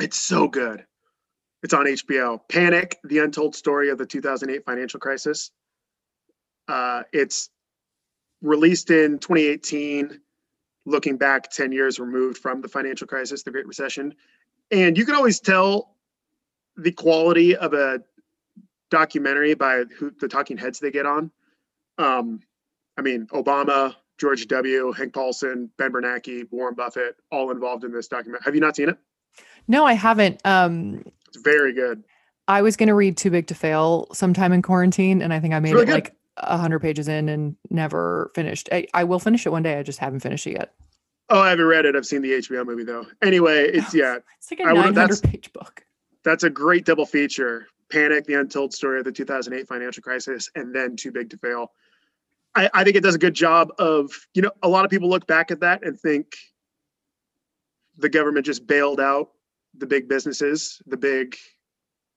It's 0.00 0.18
so 0.18 0.48
good. 0.48 0.84
It's 1.62 1.74
on 1.74 1.86
HBO. 1.86 2.40
Panic: 2.48 2.98
The 3.04 3.18
Untold 3.20 3.54
Story 3.54 3.90
of 3.90 3.98
the 3.98 4.06
2008 4.06 4.64
Financial 4.64 4.98
Crisis. 4.98 5.50
Uh, 6.68 7.02
it's 7.12 7.50
released 8.40 8.90
in 8.90 9.18
2018, 9.18 10.20
looking 10.84 11.16
back 11.16 11.50
10 11.50 11.72
years 11.72 11.98
removed 11.98 12.38
from 12.38 12.60
the 12.60 12.68
financial 12.68 13.06
crisis, 13.06 13.42
the 13.42 13.50
Great 13.50 13.66
Recession, 13.66 14.14
and 14.70 14.96
you 14.96 15.04
can 15.04 15.14
always 15.14 15.38
tell 15.38 15.96
the 16.76 16.90
quality 16.90 17.56
of 17.56 17.74
a 17.74 18.00
documentary 18.90 19.54
by 19.54 19.84
who 19.98 20.10
the 20.20 20.28
talking 20.28 20.56
heads 20.56 20.78
they 20.78 20.90
get 20.90 21.06
on. 21.06 21.30
Um, 21.98 22.40
I 22.96 23.02
mean, 23.02 23.26
Obama, 23.28 23.94
George 24.18 24.46
W., 24.48 24.92
Hank 24.92 25.14
Paulson, 25.14 25.70
Ben 25.78 25.92
Bernanke, 25.92 26.46
Warren 26.50 26.74
Buffett, 26.74 27.16
all 27.30 27.50
involved 27.50 27.84
in 27.84 27.92
this 27.92 28.08
document. 28.08 28.44
Have 28.44 28.54
you 28.54 28.60
not 28.60 28.76
seen 28.76 28.88
it? 28.88 28.98
No, 29.68 29.84
I 29.84 29.94
haven't. 29.94 30.40
Um, 30.44 31.04
it's 31.28 31.42
very 31.42 31.72
good. 31.72 32.04
I 32.48 32.62
was 32.62 32.76
going 32.76 32.88
to 32.88 32.94
read 32.94 33.16
Too 33.16 33.30
Big 33.30 33.46
to 33.48 33.54
Fail 33.54 34.08
sometime 34.12 34.52
in 34.52 34.62
quarantine, 34.62 35.22
and 35.22 35.32
I 35.32 35.40
think 35.40 35.54
I 35.54 35.60
made 35.60 35.72
really 35.72 35.84
it 35.84 35.86
good. 35.86 35.94
like 35.94 36.16
a 36.38 36.56
hundred 36.56 36.80
pages 36.80 37.08
in 37.08 37.28
and 37.28 37.56
never 37.70 38.30
finished. 38.34 38.68
I, 38.72 38.86
I 38.94 39.04
will 39.04 39.20
finish 39.20 39.46
it 39.46 39.50
one 39.50 39.62
day. 39.62 39.78
I 39.78 39.82
just 39.82 39.98
haven't 39.98 40.20
finished 40.20 40.46
it 40.46 40.52
yet. 40.52 40.74
Oh, 41.28 41.40
I 41.40 41.50
haven't 41.50 41.66
read 41.66 41.86
it. 41.86 41.96
I've 41.96 42.06
seen 42.06 42.22
the 42.22 42.32
HBO 42.32 42.66
movie 42.66 42.84
though. 42.84 43.06
Anyway, 43.22 43.64
it's 43.72 43.94
yeah, 43.94 44.18
it's 44.38 44.50
like 44.50 44.60
a 44.60 44.64
nine 44.64 44.94
hundred 44.94 45.22
page 45.22 45.52
book. 45.52 45.84
That's 46.24 46.44
a 46.44 46.50
great 46.50 46.84
double 46.84 47.06
feature. 47.06 47.66
Panic, 47.90 48.24
the 48.24 48.34
untold 48.34 48.72
story 48.72 48.98
of 48.98 49.04
the 49.04 49.12
2008 49.12 49.68
financial 49.68 50.02
crisis, 50.02 50.50
and 50.54 50.74
then 50.74 50.96
Too 50.96 51.12
Big 51.12 51.30
to 51.30 51.36
Fail. 51.36 51.72
I, 52.54 52.70
I 52.72 52.84
think 52.84 52.96
it 52.96 53.02
does 53.02 53.14
a 53.14 53.18
good 53.18 53.34
job 53.34 53.70
of, 53.78 54.10
you 54.34 54.42
know, 54.42 54.50
a 54.62 54.68
lot 54.68 54.84
of 54.84 54.90
people 54.90 55.08
look 55.08 55.26
back 55.26 55.50
at 55.50 55.60
that 55.60 55.84
and 55.84 55.98
think 55.98 56.34
the 57.98 58.08
government 58.08 58.46
just 58.46 58.66
bailed 58.66 59.00
out 59.00 59.30
the 59.76 59.86
big 59.86 60.08
businesses, 60.08 60.80
the 60.86 60.96
big 60.96 61.36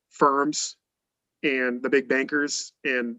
firms, 0.10 0.78
and 1.44 1.82
the 1.82 1.90
big 1.90 2.08
bankers, 2.08 2.74
and 2.84 3.18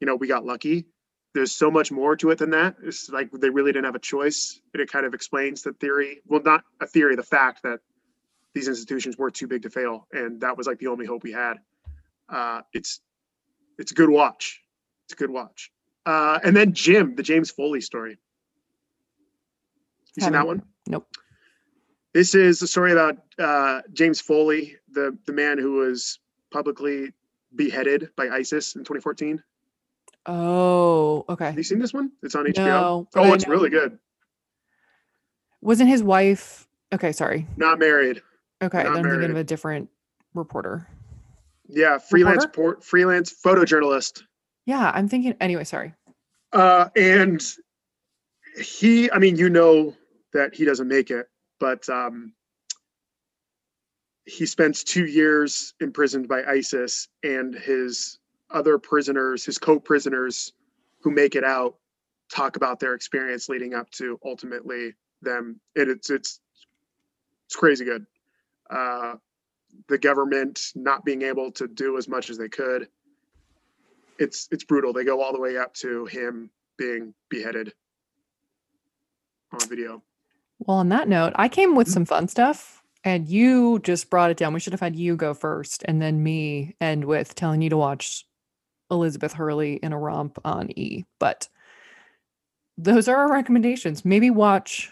you 0.00 0.06
know, 0.06 0.16
we 0.16 0.26
got 0.26 0.44
lucky. 0.44 0.86
There's 1.34 1.52
so 1.52 1.70
much 1.70 1.90
more 1.90 2.16
to 2.16 2.30
it 2.30 2.38
than 2.38 2.50
that. 2.50 2.76
It's 2.82 3.08
like 3.08 3.30
they 3.32 3.50
really 3.50 3.72
didn't 3.72 3.86
have 3.86 3.94
a 3.96 4.00
choice. 4.00 4.60
And 4.72 4.80
it 4.80 4.90
kind 4.90 5.04
of 5.04 5.14
explains 5.14 5.62
the 5.62 5.72
theory. 5.72 6.20
Well, 6.26 6.40
not 6.44 6.62
a 6.80 6.86
theory, 6.86 7.16
the 7.16 7.24
fact 7.24 7.62
that 7.64 7.80
these 8.54 8.68
institutions 8.68 9.18
were 9.18 9.32
too 9.32 9.48
big 9.48 9.62
to 9.62 9.70
fail. 9.70 10.06
And 10.12 10.40
that 10.42 10.56
was 10.56 10.68
like 10.68 10.78
the 10.78 10.86
only 10.86 11.06
hope 11.06 11.24
we 11.24 11.32
had 11.32 11.58
uh, 12.28 12.62
it's 12.72 13.00
it's 13.78 13.92
a 13.92 13.94
good 13.94 14.10
watch. 14.10 14.60
It's 15.06 15.14
a 15.14 15.16
good 15.16 15.30
watch. 15.30 15.70
Uh, 16.06 16.38
and 16.44 16.56
then 16.56 16.72
Jim, 16.72 17.14
the 17.14 17.22
James 17.22 17.50
Foley 17.50 17.80
story. 17.80 18.18
You 20.16 20.22
seen 20.22 20.32
that 20.32 20.46
one? 20.46 20.62
Nope. 20.86 21.08
This 22.14 22.36
is 22.36 22.62
a 22.62 22.68
story 22.68 22.92
about 22.92 23.18
uh, 23.40 23.82
James 23.92 24.20
Foley, 24.20 24.76
the 24.88 25.18
the 25.26 25.32
man 25.32 25.58
who 25.58 25.72
was 25.72 26.20
publicly 26.52 27.12
beheaded 27.54 28.10
by 28.16 28.28
ISIS 28.28 28.76
in 28.76 28.82
2014. 28.82 29.42
Oh, 30.26 31.24
okay. 31.28 31.46
Have 31.46 31.56
you 31.56 31.64
seen 31.64 31.80
this 31.80 31.92
one? 31.92 32.12
It's 32.22 32.36
on 32.36 32.46
HBO. 32.46 32.56
No, 32.56 33.08
oh, 33.16 33.32
it's 33.34 33.48
really 33.48 33.68
good. 33.68 33.98
Wasn't 35.60 35.88
his 35.88 36.04
wife? 36.04 36.68
Okay, 36.92 37.10
sorry. 37.10 37.48
Not 37.56 37.80
married. 37.80 38.22
Okay, 38.62 38.84
Not 38.84 38.94
then 38.94 39.04
I'm 39.04 39.10
thinking 39.10 39.30
of 39.32 39.36
a 39.36 39.44
different 39.44 39.90
reporter. 40.34 40.86
Yeah, 41.68 41.98
freelance 41.98 42.46
port, 42.46 42.84
freelance 42.84 43.34
photojournalist. 43.44 44.22
Yeah, 44.66 44.92
I'm 44.94 45.08
thinking. 45.08 45.34
Anyway, 45.40 45.64
sorry. 45.64 45.94
Uh, 46.52 46.88
and 46.94 47.42
he, 48.56 49.10
I 49.10 49.18
mean, 49.18 49.34
you 49.34 49.50
know 49.50 49.94
that 50.32 50.54
he 50.54 50.64
doesn't 50.64 50.86
make 50.86 51.10
it, 51.10 51.26
but 51.60 51.88
um, 51.88 52.32
he 54.26 54.46
spends 54.46 54.84
two 54.84 55.06
years 55.06 55.74
imprisoned 55.80 56.28
by 56.28 56.42
ISIS, 56.44 57.08
and 57.22 57.54
his 57.54 58.18
other 58.50 58.78
prisoners, 58.78 59.44
his 59.44 59.58
co-prisoners 59.58 60.52
who 61.00 61.10
make 61.10 61.34
it 61.34 61.44
out, 61.44 61.76
talk 62.30 62.56
about 62.56 62.80
their 62.80 62.94
experience 62.94 63.48
leading 63.48 63.74
up 63.74 63.90
to 63.90 64.18
ultimately 64.24 64.94
them. 65.20 65.60
And 65.76 65.90
it's 65.90 66.10
it's 66.10 66.40
it's 67.46 67.56
crazy 67.56 67.84
good. 67.84 68.06
Uh, 68.70 69.14
the 69.88 69.98
government 69.98 70.72
not 70.74 71.04
being 71.04 71.22
able 71.22 71.50
to 71.52 71.68
do 71.68 71.98
as 71.98 72.08
much 72.08 72.30
as 72.30 72.38
they 72.38 72.48
could. 72.48 72.88
It's 74.18 74.48
it's 74.50 74.64
brutal. 74.64 74.92
They 74.92 75.04
go 75.04 75.22
all 75.22 75.32
the 75.32 75.40
way 75.40 75.58
up 75.58 75.74
to 75.74 76.06
him 76.06 76.50
being 76.78 77.14
beheaded 77.28 77.72
on 79.52 79.68
video. 79.68 80.02
Well, 80.60 80.78
on 80.78 80.88
that 80.90 81.08
note, 81.08 81.32
I 81.36 81.48
came 81.48 81.74
with 81.74 81.88
mm-hmm. 81.88 81.94
some 81.94 82.04
fun 82.04 82.28
stuff 82.28 82.82
and 83.04 83.28
you 83.28 83.80
just 83.80 84.10
brought 84.10 84.30
it 84.30 84.36
down. 84.36 84.54
We 84.54 84.60
should 84.60 84.72
have 84.72 84.80
had 84.80 84.96
you 84.96 85.16
go 85.16 85.34
first 85.34 85.84
and 85.86 86.00
then 86.00 86.22
me 86.22 86.74
end 86.80 87.04
with 87.04 87.34
telling 87.34 87.60
you 87.62 87.70
to 87.70 87.76
watch 87.76 88.26
Elizabeth 88.90 89.32
Hurley 89.32 89.74
in 89.76 89.92
a 89.92 89.98
romp 89.98 90.38
on 90.44 90.70
E. 90.78 91.04
But 91.18 91.48
those 92.78 93.08
are 93.08 93.16
our 93.16 93.30
recommendations. 93.30 94.04
Maybe 94.04 94.30
watch 94.30 94.90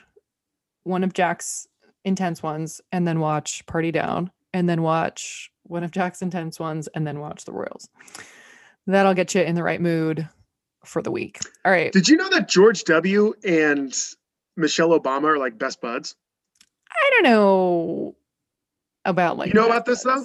one 0.84 1.04
of 1.04 1.14
Jack's 1.14 1.66
intense 2.04 2.42
ones 2.42 2.80
and 2.90 3.06
then 3.06 3.20
watch 3.20 3.64
Party 3.66 3.90
Down 3.90 4.30
and 4.52 4.68
then 4.68 4.82
watch 4.82 5.50
one 5.64 5.84
of 5.84 5.90
Jack's 5.90 6.22
intense 6.22 6.58
ones 6.60 6.88
and 6.94 7.06
then 7.06 7.20
watch 7.20 7.44
the 7.44 7.52
Royals. 7.52 7.88
That'll 8.86 9.14
get 9.14 9.34
you 9.34 9.42
in 9.42 9.54
the 9.54 9.62
right 9.62 9.80
mood 9.80 10.28
for 10.84 11.02
the 11.02 11.10
week. 11.10 11.38
All 11.64 11.72
right. 11.72 11.92
Did 11.92 12.08
you 12.08 12.16
know 12.16 12.28
that 12.30 12.48
George 12.48 12.84
W. 12.84 13.32
and 13.44 13.96
Michelle 14.56 14.98
Obama 14.98 15.24
are 15.24 15.38
like 15.38 15.58
best 15.58 15.80
buds? 15.80 16.14
I 16.90 17.10
don't 17.10 17.24
know 17.24 18.14
about 19.04 19.36
like 19.36 19.48
You 19.48 19.54
know 19.54 19.66
about 19.66 19.86
this 19.86 20.02
though? 20.02 20.24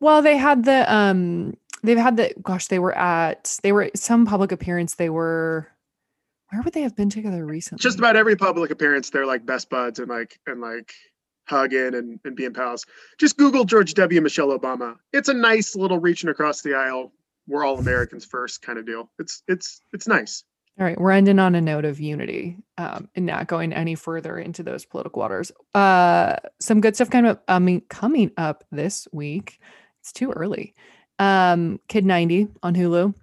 Well, 0.00 0.22
they 0.22 0.36
had 0.36 0.64
the 0.64 0.92
um 0.92 1.56
they've 1.82 1.98
had 1.98 2.16
the 2.16 2.34
gosh, 2.42 2.66
they 2.66 2.78
were 2.78 2.96
at 2.96 3.58
they 3.62 3.72
were 3.72 3.90
some 3.94 4.26
public 4.26 4.52
appearance 4.52 4.94
they 4.94 5.10
were 5.10 5.68
where 6.50 6.62
would 6.62 6.74
they 6.74 6.82
have 6.82 6.94
been 6.96 7.10
together 7.10 7.46
recently? 7.46 7.80
Just 7.80 7.98
about 7.98 8.16
every 8.16 8.36
public 8.36 8.70
appearance 8.70 9.10
they're 9.10 9.26
like 9.26 9.46
best 9.46 9.70
buds 9.70 9.98
and 9.98 10.08
like 10.08 10.38
and 10.46 10.60
like 10.60 10.92
hugging 11.46 11.94
and, 11.94 12.20
and 12.24 12.36
being 12.36 12.52
pals. 12.52 12.84
Just 13.18 13.36
Google 13.36 13.64
George 13.64 13.94
W. 13.94 14.20
Michelle 14.20 14.56
Obama. 14.56 14.96
It's 15.12 15.28
a 15.28 15.34
nice 15.34 15.74
little 15.74 15.98
reaching 15.98 16.30
across 16.30 16.62
the 16.62 16.74
aisle. 16.74 17.12
We're 17.48 17.64
all 17.64 17.78
Americans 17.78 18.24
first 18.24 18.62
kind 18.62 18.78
of 18.78 18.86
deal. 18.86 19.10
It's 19.18 19.42
it's 19.48 19.80
it's 19.92 20.06
nice. 20.06 20.44
All 20.78 20.86
right, 20.86 20.98
we're 20.98 21.10
ending 21.10 21.38
on 21.38 21.54
a 21.54 21.60
note 21.60 21.84
of 21.84 22.00
unity 22.00 22.56
um, 22.78 23.08
and 23.14 23.26
not 23.26 23.46
going 23.46 23.74
any 23.74 23.94
further 23.94 24.38
into 24.38 24.62
those 24.62 24.86
political 24.86 25.20
waters. 25.20 25.52
Uh, 25.74 26.36
some 26.60 26.80
good 26.80 26.94
stuff 26.94 27.10
kind 27.10 27.26
of 27.26 27.38
I 27.46 27.58
mean 27.58 27.82
coming 27.90 28.30
up 28.38 28.64
this 28.72 29.06
week. 29.12 29.60
It's 30.00 30.12
too 30.12 30.32
early. 30.32 30.74
Um, 31.18 31.78
Kid 31.88 32.06
90 32.06 32.48
on 32.62 32.74
Hulu. 32.74 33.14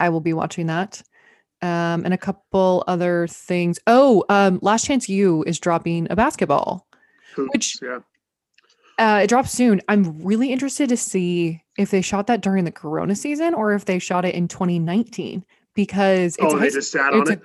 I 0.00 0.08
will 0.08 0.20
be 0.20 0.32
watching 0.32 0.66
that. 0.66 1.00
Um, 1.62 2.04
and 2.04 2.12
a 2.12 2.18
couple 2.18 2.84
other 2.86 3.26
things. 3.28 3.78
Oh, 3.86 4.24
um, 4.28 4.58
Last 4.60 4.84
Chance 4.86 5.08
U 5.08 5.44
is 5.46 5.58
dropping 5.60 6.08
a 6.10 6.16
basketball 6.16 6.86
Hoops, 7.34 7.52
which 7.52 7.76
yeah. 7.82 7.98
Uh, 8.98 9.20
it 9.22 9.28
drops 9.28 9.52
soon. 9.52 9.80
I'm 9.88 10.20
really 10.24 10.52
interested 10.52 10.88
to 10.88 10.96
see 10.96 11.62
if 11.78 11.92
they 11.92 12.02
shot 12.02 12.26
that 12.26 12.40
during 12.40 12.64
the 12.64 12.72
Corona 12.72 13.14
season 13.14 13.54
or 13.54 13.72
if 13.72 13.84
they 13.84 14.00
shot 14.00 14.24
it 14.24 14.34
in 14.34 14.48
2019 14.48 15.44
because 15.74 16.36
it's 16.36 16.54
oh, 16.54 16.58
they 16.58 16.70
just 16.70 16.90
sat 16.90 17.12
on 17.12 17.28
a, 17.28 17.32
it. 17.32 17.42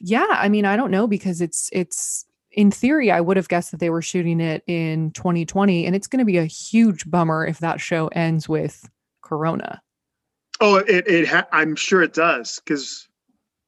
Yeah, 0.00 0.26
I 0.28 0.48
mean, 0.48 0.64
I 0.64 0.76
don't 0.76 0.90
know 0.90 1.06
because 1.06 1.40
it's 1.40 1.68
it's 1.72 2.26
in 2.52 2.70
theory, 2.70 3.10
I 3.10 3.20
would 3.20 3.36
have 3.36 3.48
guessed 3.48 3.70
that 3.70 3.80
they 3.80 3.90
were 3.90 4.02
shooting 4.02 4.40
it 4.40 4.62
in 4.66 5.12
2020, 5.12 5.86
and 5.86 5.94
it's 5.94 6.06
going 6.06 6.18
to 6.18 6.24
be 6.24 6.38
a 6.38 6.44
huge 6.44 7.08
bummer 7.08 7.46
if 7.46 7.58
that 7.58 7.80
show 7.80 8.08
ends 8.08 8.48
with 8.48 8.88
Corona. 9.22 9.80
Oh, 10.60 10.76
it, 10.76 11.06
it 11.08 11.28
ha- 11.28 11.46
I'm 11.52 11.76
sure 11.76 12.02
it 12.02 12.12
does 12.12 12.60
because 12.64 13.08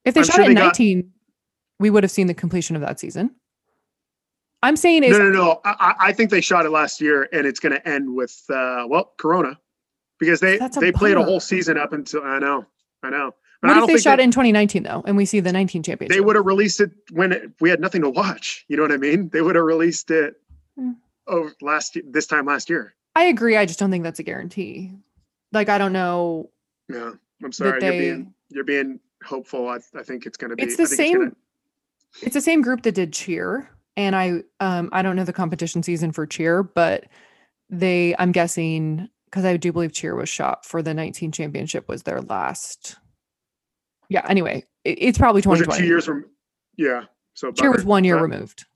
if 0.04 0.14
they 0.14 0.20
I'm 0.20 0.26
shot 0.26 0.36
sure 0.36 0.44
it 0.44 0.48
in 0.48 0.54
19, 0.54 1.00
got- 1.00 1.08
we 1.80 1.90
would 1.90 2.02
have 2.02 2.10
seen 2.10 2.26
the 2.26 2.34
completion 2.34 2.76
of 2.76 2.82
that 2.82 3.00
season. 3.00 3.34
I'm 4.62 4.76
saying 4.76 5.02
is 5.02 5.18
No, 5.18 5.24
no, 5.24 5.30
no. 5.30 5.60
I, 5.64 5.94
I- 5.98 6.12
think 6.12 6.30
they 6.30 6.40
shot 6.40 6.66
it 6.66 6.70
last 6.70 7.00
year, 7.00 7.28
and 7.32 7.46
it's 7.46 7.60
going 7.60 7.72
to 7.74 7.88
end 7.88 8.14
with 8.14 8.42
uh, 8.50 8.86
well, 8.88 9.12
Corona, 9.18 9.58
because 10.18 10.40
they 10.40 10.58
they 10.80 10.92
played 10.92 11.16
a 11.16 11.22
whole 11.22 11.40
season 11.40 11.78
up 11.78 11.92
until 11.92 12.22
I 12.22 12.38
know, 12.38 12.66
I 13.02 13.10
know. 13.10 13.34
But 13.62 13.70
I 13.70 13.80
what 13.80 13.90
if 13.90 13.96
they 13.96 14.00
shot 14.02 14.16
they, 14.16 14.24
in 14.24 14.30
2019 14.32 14.82
though, 14.82 15.02
and 15.06 15.16
we 15.16 15.24
see 15.24 15.38
the 15.40 15.52
19 15.52 15.82
championship? 15.84 16.14
they 16.14 16.20
would 16.20 16.36
have 16.36 16.44
released 16.46 16.80
it 16.80 16.90
when 17.12 17.32
it, 17.32 17.50
we 17.60 17.70
had 17.70 17.80
nothing 17.80 18.02
to 18.02 18.10
watch. 18.10 18.64
You 18.68 18.76
know 18.76 18.82
what 18.82 18.92
I 18.92 18.96
mean? 18.96 19.28
They 19.28 19.40
would 19.40 19.54
have 19.54 19.64
released 19.64 20.10
it 20.10 20.34
Hmm. 20.76 20.92
oh 21.26 21.50
last 21.60 21.96
this 22.10 22.26
time 22.26 22.46
last 22.46 22.68
year. 22.70 22.94
I 23.14 23.24
agree. 23.24 23.56
I 23.56 23.66
just 23.66 23.78
don't 23.78 23.90
think 23.90 24.04
that's 24.04 24.18
a 24.18 24.22
guarantee. 24.24 24.92
Like 25.52 25.68
I 25.68 25.78
don't 25.78 25.92
know. 25.92 26.50
Yeah, 26.88 27.12
I'm 27.44 27.52
sorry. 27.52 27.78
they- 27.80 27.86
You're 27.86 28.14
being 28.16 28.34
you're 28.48 28.64
being 28.64 29.00
hopeful. 29.24 29.68
I, 29.68 29.78
I 29.94 30.02
think 30.02 30.26
it's 30.26 30.36
going 30.36 30.50
to 30.50 30.56
be. 30.56 30.62
It's 30.64 30.76
the 30.76 30.86
same. 30.86 31.18
gonna- 31.18 31.36
It's 32.22 32.34
the 32.34 32.40
same 32.40 32.62
group 32.62 32.82
that 32.82 32.94
did 32.94 33.12
cheer, 33.12 33.68
and 33.96 34.16
I 34.16 34.42
um 34.60 34.88
I 34.92 35.02
don't 35.02 35.14
know 35.14 35.24
the 35.24 35.32
competition 35.32 35.82
season 35.82 36.10
for 36.12 36.26
cheer, 36.26 36.62
but 36.62 37.04
they 37.70 38.14
I'm 38.18 38.32
guessing 38.32 39.08
because 39.26 39.44
I 39.44 39.56
do 39.58 39.72
believe 39.72 39.92
cheer 39.92 40.14
was 40.14 40.28
shot 40.28 40.64
for 40.66 40.82
the 40.82 40.92
19 40.94 41.32
championship 41.32 41.88
was 41.88 42.02
their 42.02 42.20
last. 42.22 42.96
Yeah. 44.12 44.26
Anyway, 44.28 44.64
it- 44.84 44.98
it's 45.00 45.18
probably 45.18 45.40
it 45.40 45.44
2020. 45.44 45.80
two 45.80 45.86
years 45.86 46.04
from? 46.04 46.24
Yeah. 46.76 47.04
So 47.34 47.50
cheer 47.52 47.72
was 47.72 47.84
one 47.84 48.04
year 48.04 48.16
But- 48.16 48.22
removed. 48.22 48.66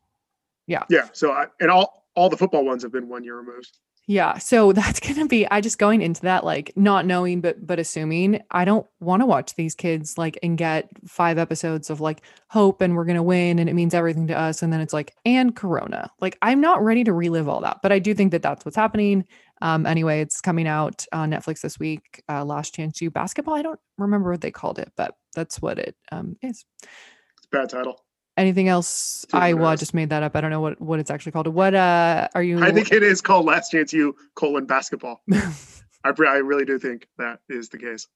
Yeah. 0.66 0.84
Yeah. 0.88 1.08
So 1.12 1.32
I, 1.32 1.46
and 1.60 1.70
all 1.70 2.06
all 2.14 2.28
the 2.30 2.36
football 2.36 2.64
ones 2.64 2.82
have 2.82 2.92
been 2.92 3.08
one 3.08 3.22
year 3.24 3.36
removed. 3.36 3.78
Yeah, 4.08 4.38
so 4.38 4.72
that's 4.78 5.00
gonna 5.00 5.26
be 5.26 5.46
I 5.50 5.60
just 5.60 5.78
going 5.78 6.00
into 6.00 6.22
that 6.22 6.44
like 6.44 6.72
not 6.76 7.04
knowing 7.06 7.40
but 7.40 7.66
but 7.66 7.78
assuming 7.78 8.40
I 8.52 8.64
don't 8.64 8.86
want 9.00 9.20
to 9.20 9.26
watch 9.26 9.54
these 9.56 9.74
kids 9.74 10.16
like 10.16 10.38
and 10.42 10.56
get 10.56 10.88
five 11.06 11.38
episodes 11.38 11.90
of 11.90 12.00
like 12.00 12.22
hope 12.48 12.80
and 12.80 12.96
we're 12.96 13.04
gonna 13.04 13.22
win 13.22 13.58
and 13.58 13.68
it 13.68 13.74
means 13.74 13.94
everything 13.94 14.28
to 14.28 14.38
us 14.38 14.62
and 14.62 14.72
then 14.72 14.80
it's 14.80 14.92
like 14.92 15.14
and 15.24 15.54
Corona 15.56 16.10
like 16.20 16.38
I'm 16.40 16.60
not 16.60 16.82
ready 16.84 17.02
to 17.04 17.12
relive 17.12 17.48
all 17.48 17.60
that 17.62 17.80
but 17.82 17.90
I 17.92 17.98
do 17.98 18.14
think 18.14 18.30
that 18.32 18.42
that's 18.42 18.64
what's 18.64 18.76
happening. 18.76 19.24
Um, 19.62 19.86
anyway, 19.86 20.20
it's 20.20 20.40
coming 20.40 20.66
out 20.66 21.06
on 21.12 21.30
Netflix 21.30 21.60
this 21.60 21.78
week. 21.78 22.22
Uh, 22.28 22.44
Last 22.44 22.74
Chance 22.74 23.00
U 23.00 23.10
Basketball. 23.10 23.54
I 23.54 23.62
don't 23.62 23.80
remember 23.98 24.30
what 24.30 24.40
they 24.40 24.50
called 24.50 24.78
it, 24.78 24.92
but 24.96 25.14
that's 25.34 25.60
what 25.60 25.78
it 25.78 25.96
um 26.12 26.36
is. 26.42 26.64
It's 26.82 27.46
a 27.46 27.56
bad 27.56 27.70
title. 27.70 28.02
Anything 28.36 28.68
else? 28.68 29.24
I 29.32 29.54
well, 29.54 29.68
I 29.68 29.76
just 29.76 29.94
made 29.94 30.10
that 30.10 30.22
up. 30.22 30.36
I 30.36 30.42
don't 30.42 30.50
know 30.50 30.60
what 30.60 30.80
what 30.80 31.00
it's 31.00 31.10
actually 31.10 31.32
called. 31.32 31.48
What 31.48 31.74
uh 31.74 32.28
are 32.34 32.42
you? 32.42 32.62
I 32.62 32.70
think 32.70 32.92
it 32.92 33.02
is 33.02 33.22
called 33.22 33.46
Last 33.46 33.70
Chance 33.70 33.92
U 33.94 34.14
colon 34.34 34.66
basketball. 34.66 35.22
I, 35.32 36.10
I 36.10 36.36
really 36.36 36.64
do 36.64 36.78
think 36.78 37.08
that 37.18 37.40
is 37.48 37.70
the 37.70 37.78
case. 37.78 38.06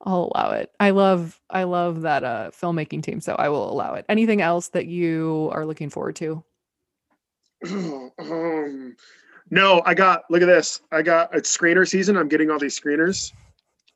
I'll 0.00 0.32
allow 0.34 0.52
it. 0.52 0.70
I 0.80 0.90
love 0.90 1.38
I 1.50 1.64
love 1.64 2.02
that 2.02 2.24
uh 2.24 2.50
filmmaking 2.50 3.02
team, 3.02 3.20
so 3.20 3.34
I 3.34 3.50
will 3.50 3.70
allow 3.70 3.94
it. 3.94 4.06
Anything 4.08 4.40
else 4.40 4.68
that 4.68 4.86
you 4.86 5.50
are 5.52 5.66
looking 5.66 5.90
forward 5.90 6.16
to? 6.16 6.42
um, 8.18 8.96
no, 9.52 9.82
I 9.84 9.92
got. 9.94 10.22
Look 10.30 10.42
at 10.42 10.46
this. 10.46 10.80
I 10.90 11.02
got 11.02 11.34
it's 11.34 11.54
screener 11.56 11.86
season. 11.88 12.16
I'm 12.16 12.28
getting 12.28 12.50
all 12.50 12.58
these 12.58 12.78
screeners. 12.78 13.32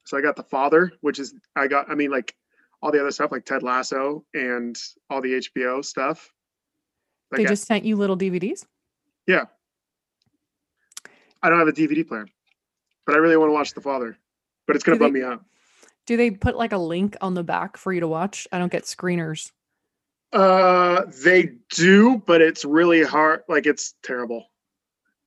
So 0.04 0.16
I 0.16 0.20
got 0.20 0.36
the 0.36 0.42
Father, 0.44 0.92
which 1.00 1.18
is 1.18 1.34
I 1.56 1.66
got. 1.66 1.90
I 1.90 1.94
mean, 1.94 2.10
like 2.10 2.36
all 2.82 2.92
the 2.92 3.00
other 3.00 3.10
stuff, 3.10 3.32
like 3.32 3.44
Ted 3.44 3.62
Lasso 3.62 4.24
and 4.34 4.76
all 5.10 5.20
the 5.20 5.32
HBO 5.40 5.84
stuff. 5.84 6.30
They 7.32 7.38
Like, 7.38 7.46
I- 7.48 7.50
just 7.50 7.64
sent 7.66 7.84
you 7.84 7.96
little 7.96 8.16
DVDs. 8.16 8.64
Yeah. 9.26 9.46
I 11.42 11.48
don't 11.50 11.58
have 11.58 11.68
a 11.68 11.72
DVD 11.72 12.06
player, 12.06 12.26
but 13.06 13.14
I 13.14 13.18
really 13.18 13.36
want 13.36 13.48
to 13.50 13.54
watch 13.54 13.72
the 13.72 13.80
Father. 13.80 14.16
But 14.66 14.76
it's 14.76 14.84
gonna 14.84 14.96
Do 14.96 14.98
they- 15.00 15.06
bum 15.06 15.12
me 15.14 15.22
out. 15.22 15.44
Do 16.06 16.16
they 16.16 16.30
put 16.30 16.56
like 16.56 16.72
a 16.72 16.78
link 16.78 17.16
on 17.20 17.34
the 17.34 17.42
back 17.42 17.76
for 17.76 17.92
you 17.92 18.00
to 18.00 18.06
watch? 18.08 18.46
I 18.52 18.58
don't 18.58 18.70
get 18.70 18.84
screeners. 18.84 19.50
Uh, 20.32 21.02
they 21.24 21.52
do, 21.74 22.22
but 22.26 22.40
it's 22.40 22.64
really 22.64 23.02
hard. 23.02 23.42
Like 23.48 23.66
it's 23.66 23.94
terrible. 24.02 24.46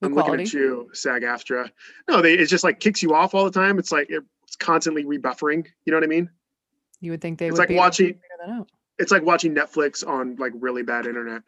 The 0.01 0.07
I'm 0.07 0.13
quality. 0.13 0.43
looking 0.45 0.59
at 0.59 0.63
you, 0.65 0.89
SAG 0.93 1.23
AFTRA. 1.23 1.69
No, 2.09 2.21
they 2.21 2.33
it's 2.33 2.49
just 2.49 2.63
like 2.63 2.79
kicks 2.79 3.03
you 3.03 3.13
off 3.13 3.35
all 3.35 3.43
the 3.43 3.51
time. 3.51 3.77
It's 3.79 3.91
like 3.91 4.07
it's 4.09 4.55
constantly 4.55 5.03
rebuffering. 5.05 5.65
You 5.85 5.91
know 5.91 5.97
what 5.97 6.03
I 6.05 6.07
mean? 6.07 6.29
You 7.01 7.11
would 7.11 7.21
think 7.21 7.39
they 7.39 7.47
It's 7.47 7.53
would 7.53 7.59
like 7.59 7.67
be 7.69 7.75
able 7.75 7.81
to 7.83 7.85
watching- 7.87 8.07
figure 8.07 8.21
that 8.45 8.49
out. 8.51 8.69
It's 8.97 9.11
like 9.11 9.23
watching 9.23 9.53
Netflix 9.55 10.05
on 10.07 10.35
like 10.37 10.51
really 10.55 10.83
bad 10.83 11.05
internet. 11.05 11.41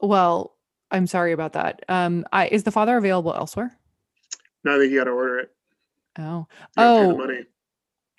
Well, 0.00 0.56
I'm 0.90 1.06
sorry 1.06 1.32
about 1.32 1.52
that. 1.54 1.84
Um, 1.88 2.24
I 2.32 2.48
is 2.48 2.64
the 2.64 2.70
father 2.72 2.96
available 2.96 3.32
elsewhere? 3.34 3.76
No, 4.64 4.76
I 4.76 4.78
think 4.78 4.92
you 4.92 4.98
got 4.98 5.04
to 5.04 5.10
order 5.10 5.38
it. 5.40 5.50
Oh, 6.18 6.46
Oh. 6.76 7.16
money. 7.16 7.44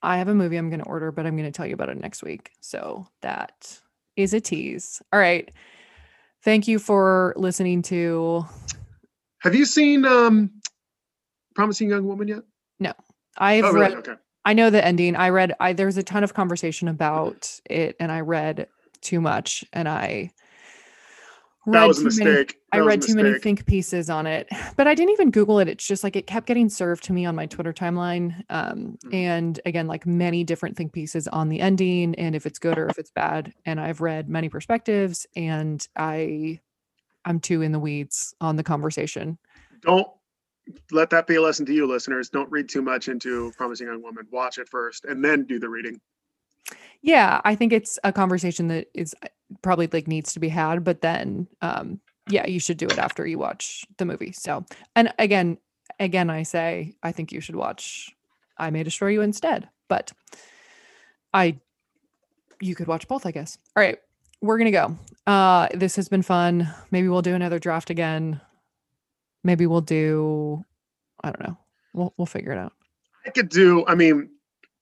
I 0.02 0.18
have 0.18 0.28
a 0.28 0.36
movie 0.36 0.58
I'm 0.58 0.70
going 0.70 0.82
to 0.82 0.86
order, 0.88 1.12
but 1.12 1.26
I'm 1.26 1.38
going 1.38 1.50
to 1.50 1.56
tell 1.56 1.66
you 1.66 1.74
about 1.74 1.90
it 1.90 1.98
next 2.00 2.24
week. 2.24 2.52
So 2.60 3.08
that 3.22 3.80
is 4.18 4.34
a 4.34 4.42
tease. 4.42 5.02
All 5.14 5.20
right. 5.20 5.50
Thank 6.44 6.68
you 6.68 6.78
for 6.78 7.34
listening 7.38 7.82
to. 7.84 8.46
Have 9.40 9.56
you 9.56 9.66
seen 9.66 10.06
um, 10.06 10.52
Promising 11.56 11.90
Young 11.90 12.06
Woman 12.06 12.28
yet? 12.28 12.44
No, 12.80 12.94
I've 13.38 13.64
oh, 13.64 13.72
really? 13.72 13.96
read. 13.96 13.98
Okay. 14.00 14.14
I 14.46 14.54
know 14.54 14.70
the 14.70 14.84
ending. 14.84 15.16
I 15.16 15.30
read. 15.30 15.54
I 15.60 15.74
there 15.74 15.86
was 15.86 15.98
a 15.98 16.04
ton 16.04 16.24
of 16.24 16.34
conversation 16.34 16.88
about 16.88 17.60
it, 17.70 17.96
and 18.00 18.12
I 18.12 18.22
read 18.22 18.68
too 19.02 19.22
much, 19.22 19.64
and 19.74 19.88
I. 19.88 20.32
That 21.68 21.88
was 21.88 22.00
a 22.00 22.10
too 22.10 22.24
many- 22.26 22.48
I 22.74 22.80
read 22.80 23.02
too 23.02 23.16
many 23.16 23.40
think 23.40 23.66
pieces 23.66 24.10
on 24.10 24.28
it, 24.28 24.48
but 24.76 24.88
I 24.88 24.96
didn't 24.96 25.12
even 25.12 25.32
Google 25.32 25.60
it. 25.60 25.68
It's 25.70 25.86
just 25.86 26.04
like 26.04 26.16
it 26.16 26.28
kept 26.28 26.46
getting 26.48 26.68
served 26.70 27.04
to 27.06 27.14
me 27.14 27.26
on 27.26 27.36
my 27.36 27.46
Twitter 27.46 27.72
timeline. 27.72 28.44
Um, 28.50 28.98
Mhm. 29.06 29.14
and 29.14 29.60
again, 29.66 29.88
like 29.88 30.06
many 30.06 30.44
different 30.44 30.76
think 30.76 30.92
pieces 30.92 31.28
on 31.28 31.50
the 31.50 31.62
ending 31.62 32.16
and 32.16 32.36
if 32.36 32.46
it's 32.46 32.60
good 32.60 32.78
or 32.78 32.88
if 32.88 32.98
it's 33.00 33.12
bad. 33.12 33.54
And 33.66 33.80
I've 33.80 34.02
read 34.02 34.28
many 34.28 34.50
perspectives, 34.50 35.26
and 35.36 35.88
I, 35.96 36.60
I'm 37.26 37.40
too 37.40 37.62
in 37.62 37.72
the 37.72 37.80
weeds 37.80 38.36
on 38.42 38.58
the 38.58 38.64
conversation. 38.64 39.38
Don't 39.82 40.08
let 40.92 41.10
that 41.12 41.28
be 41.28 41.36
a 41.36 41.42
lesson 41.42 41.66
to 41.68 41.74
you, 41.74 41.86
listeners. 41.88 42.30
Don't 42.30 42.50
read 42.52 42.68
too 42.70 42.82
much 42.82 43.08
into 43.08 43.52
Promising 43.58 43.88
Young 43.88 44.02
Woman. 44.02 44.28
Watch 44.32 44.58
it 44.58 44.68
first, 44.70 45.06
and 45.06 45.24
then 45.24 45.44
do 45.44 45.60
the 45.60 45.70
reading. 45.70 46.00
Yeah, 47.04 47.42
I 47.44 47.56
think 47.56 47.74
it's 47.74 48.00
a 48.06 48.14
conversation 48.14 48.70
that 48.70 48.88
is 48.94 49.14
uh, 49.22 49.28
probably 49.62 49.88
like 49.92 50.08
needs 50.08 50.34
to 50.34 50.40
be 50.40 50.50
had, 50.50 50.84
but 50.84 51.02
then 51.02 51.48
um 51.62 52.00
yeah, 52.30 52.48
you 52.48 52.60
should 52.60 52.78
do 52.78 52.86
it 52.86 52.98
after 52.98 53.28
you 53.28 53.38
watch 53.38 53.86
the 53.98 54.06
movie. 54.06 54.32
So, 54.32 54.66
and 54.96 55.14
again, 55.20 55.58
again 56.00 56.30
I 56.30 56.44
say 56.44 56.94
I 57.04 57.12
think 57.12 57.32
you 57.32 57.42
should 57.42 57.58
watch 57.58 58.16
I 58.58 58.70
May 58.70 58.84
Destroy 58.84 59.10
You 59.10 59.22
instead, 59.22 59.70
but 59.90 60.14
I 61.34 61.60
you 62.62 62.74
could 62.74 62.88
watch 62.88 63.08
both, 63.10 63.26
I 63.26 63.32
guess. 63.32 63.58
All 63.76 63.84
right, 63.84 64.00
we're 64.42 64.58
to 64.60 64.72
go. 64.72 64.98
Uh 65.28 65.68
this 65.74 65.98
has 65.98 66.08
been 66.08 66.24
fun. 66.24 66.74
Maybe 66.90 67.10
we'll 67.10 67.22
do 67.22 67.36
another 67.36 67.60
draft 67.60 67.90
again. 67.90 68.40
Maybe 69.44 69.68
we'll 69.68 69.82
do 69.82 70.64
I 71.22 71.32
don't 71.32 71.46
know. 71.46 71.58
We'll 71.94 72.14
we'll 72.16 72.28
figure 72.28 72.54
it 72.54 72.58
out. 72.58 72.72
I 73.26 73.30
could 73.30 73.50
do. 73.50 73.86
I 73.88 73.96
mean, 73.96 74.30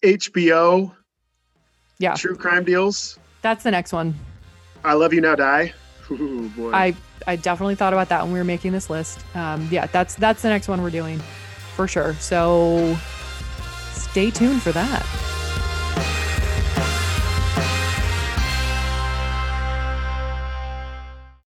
HBO. 0.03 0.95
Yeah. 2.01 2.15
True 2.15 2.35
crime 2.35 2.63
deals. 2.63 3.19
That's 3.43 3.63
the 3.63 3.71
next 3.71 3.93
one. 3.93 4.15
I 4.83 4.93
love 4.93 5.13
you 5.13 5.21
now. 5.21 5.35
Die. 5.35 5.73
Ooh, 6.09 6.49
boy. 6.49 6.71
I 6.73 6.95
I 7.27 7.35
definitely 7.35 7.75
thought 7.75 7.93
about 7.93 8.09
that 8.09 8.23
when 8.23 8.33
we 8.33 8.39
were 8.39 8.45
making 8.45 8.71
this 8.71 8.89
list. 8.89 9.19
Um, 9.35 9.67
yeah, 9.71 9.85
that's 9.85 10.15
that's 10.15 10.41
the 10.41 10.49
next 10.49 10.67
one 10.67 10.81
we're 10.81 10.89
doing 10.89 11.19
for 11.75 11.87
sure. 11.87 12.15
So 12.15 12.97
stay 13.93 14.31
tuned 14.31 14.63
for 14.63 14.71
that. 14.71 15.05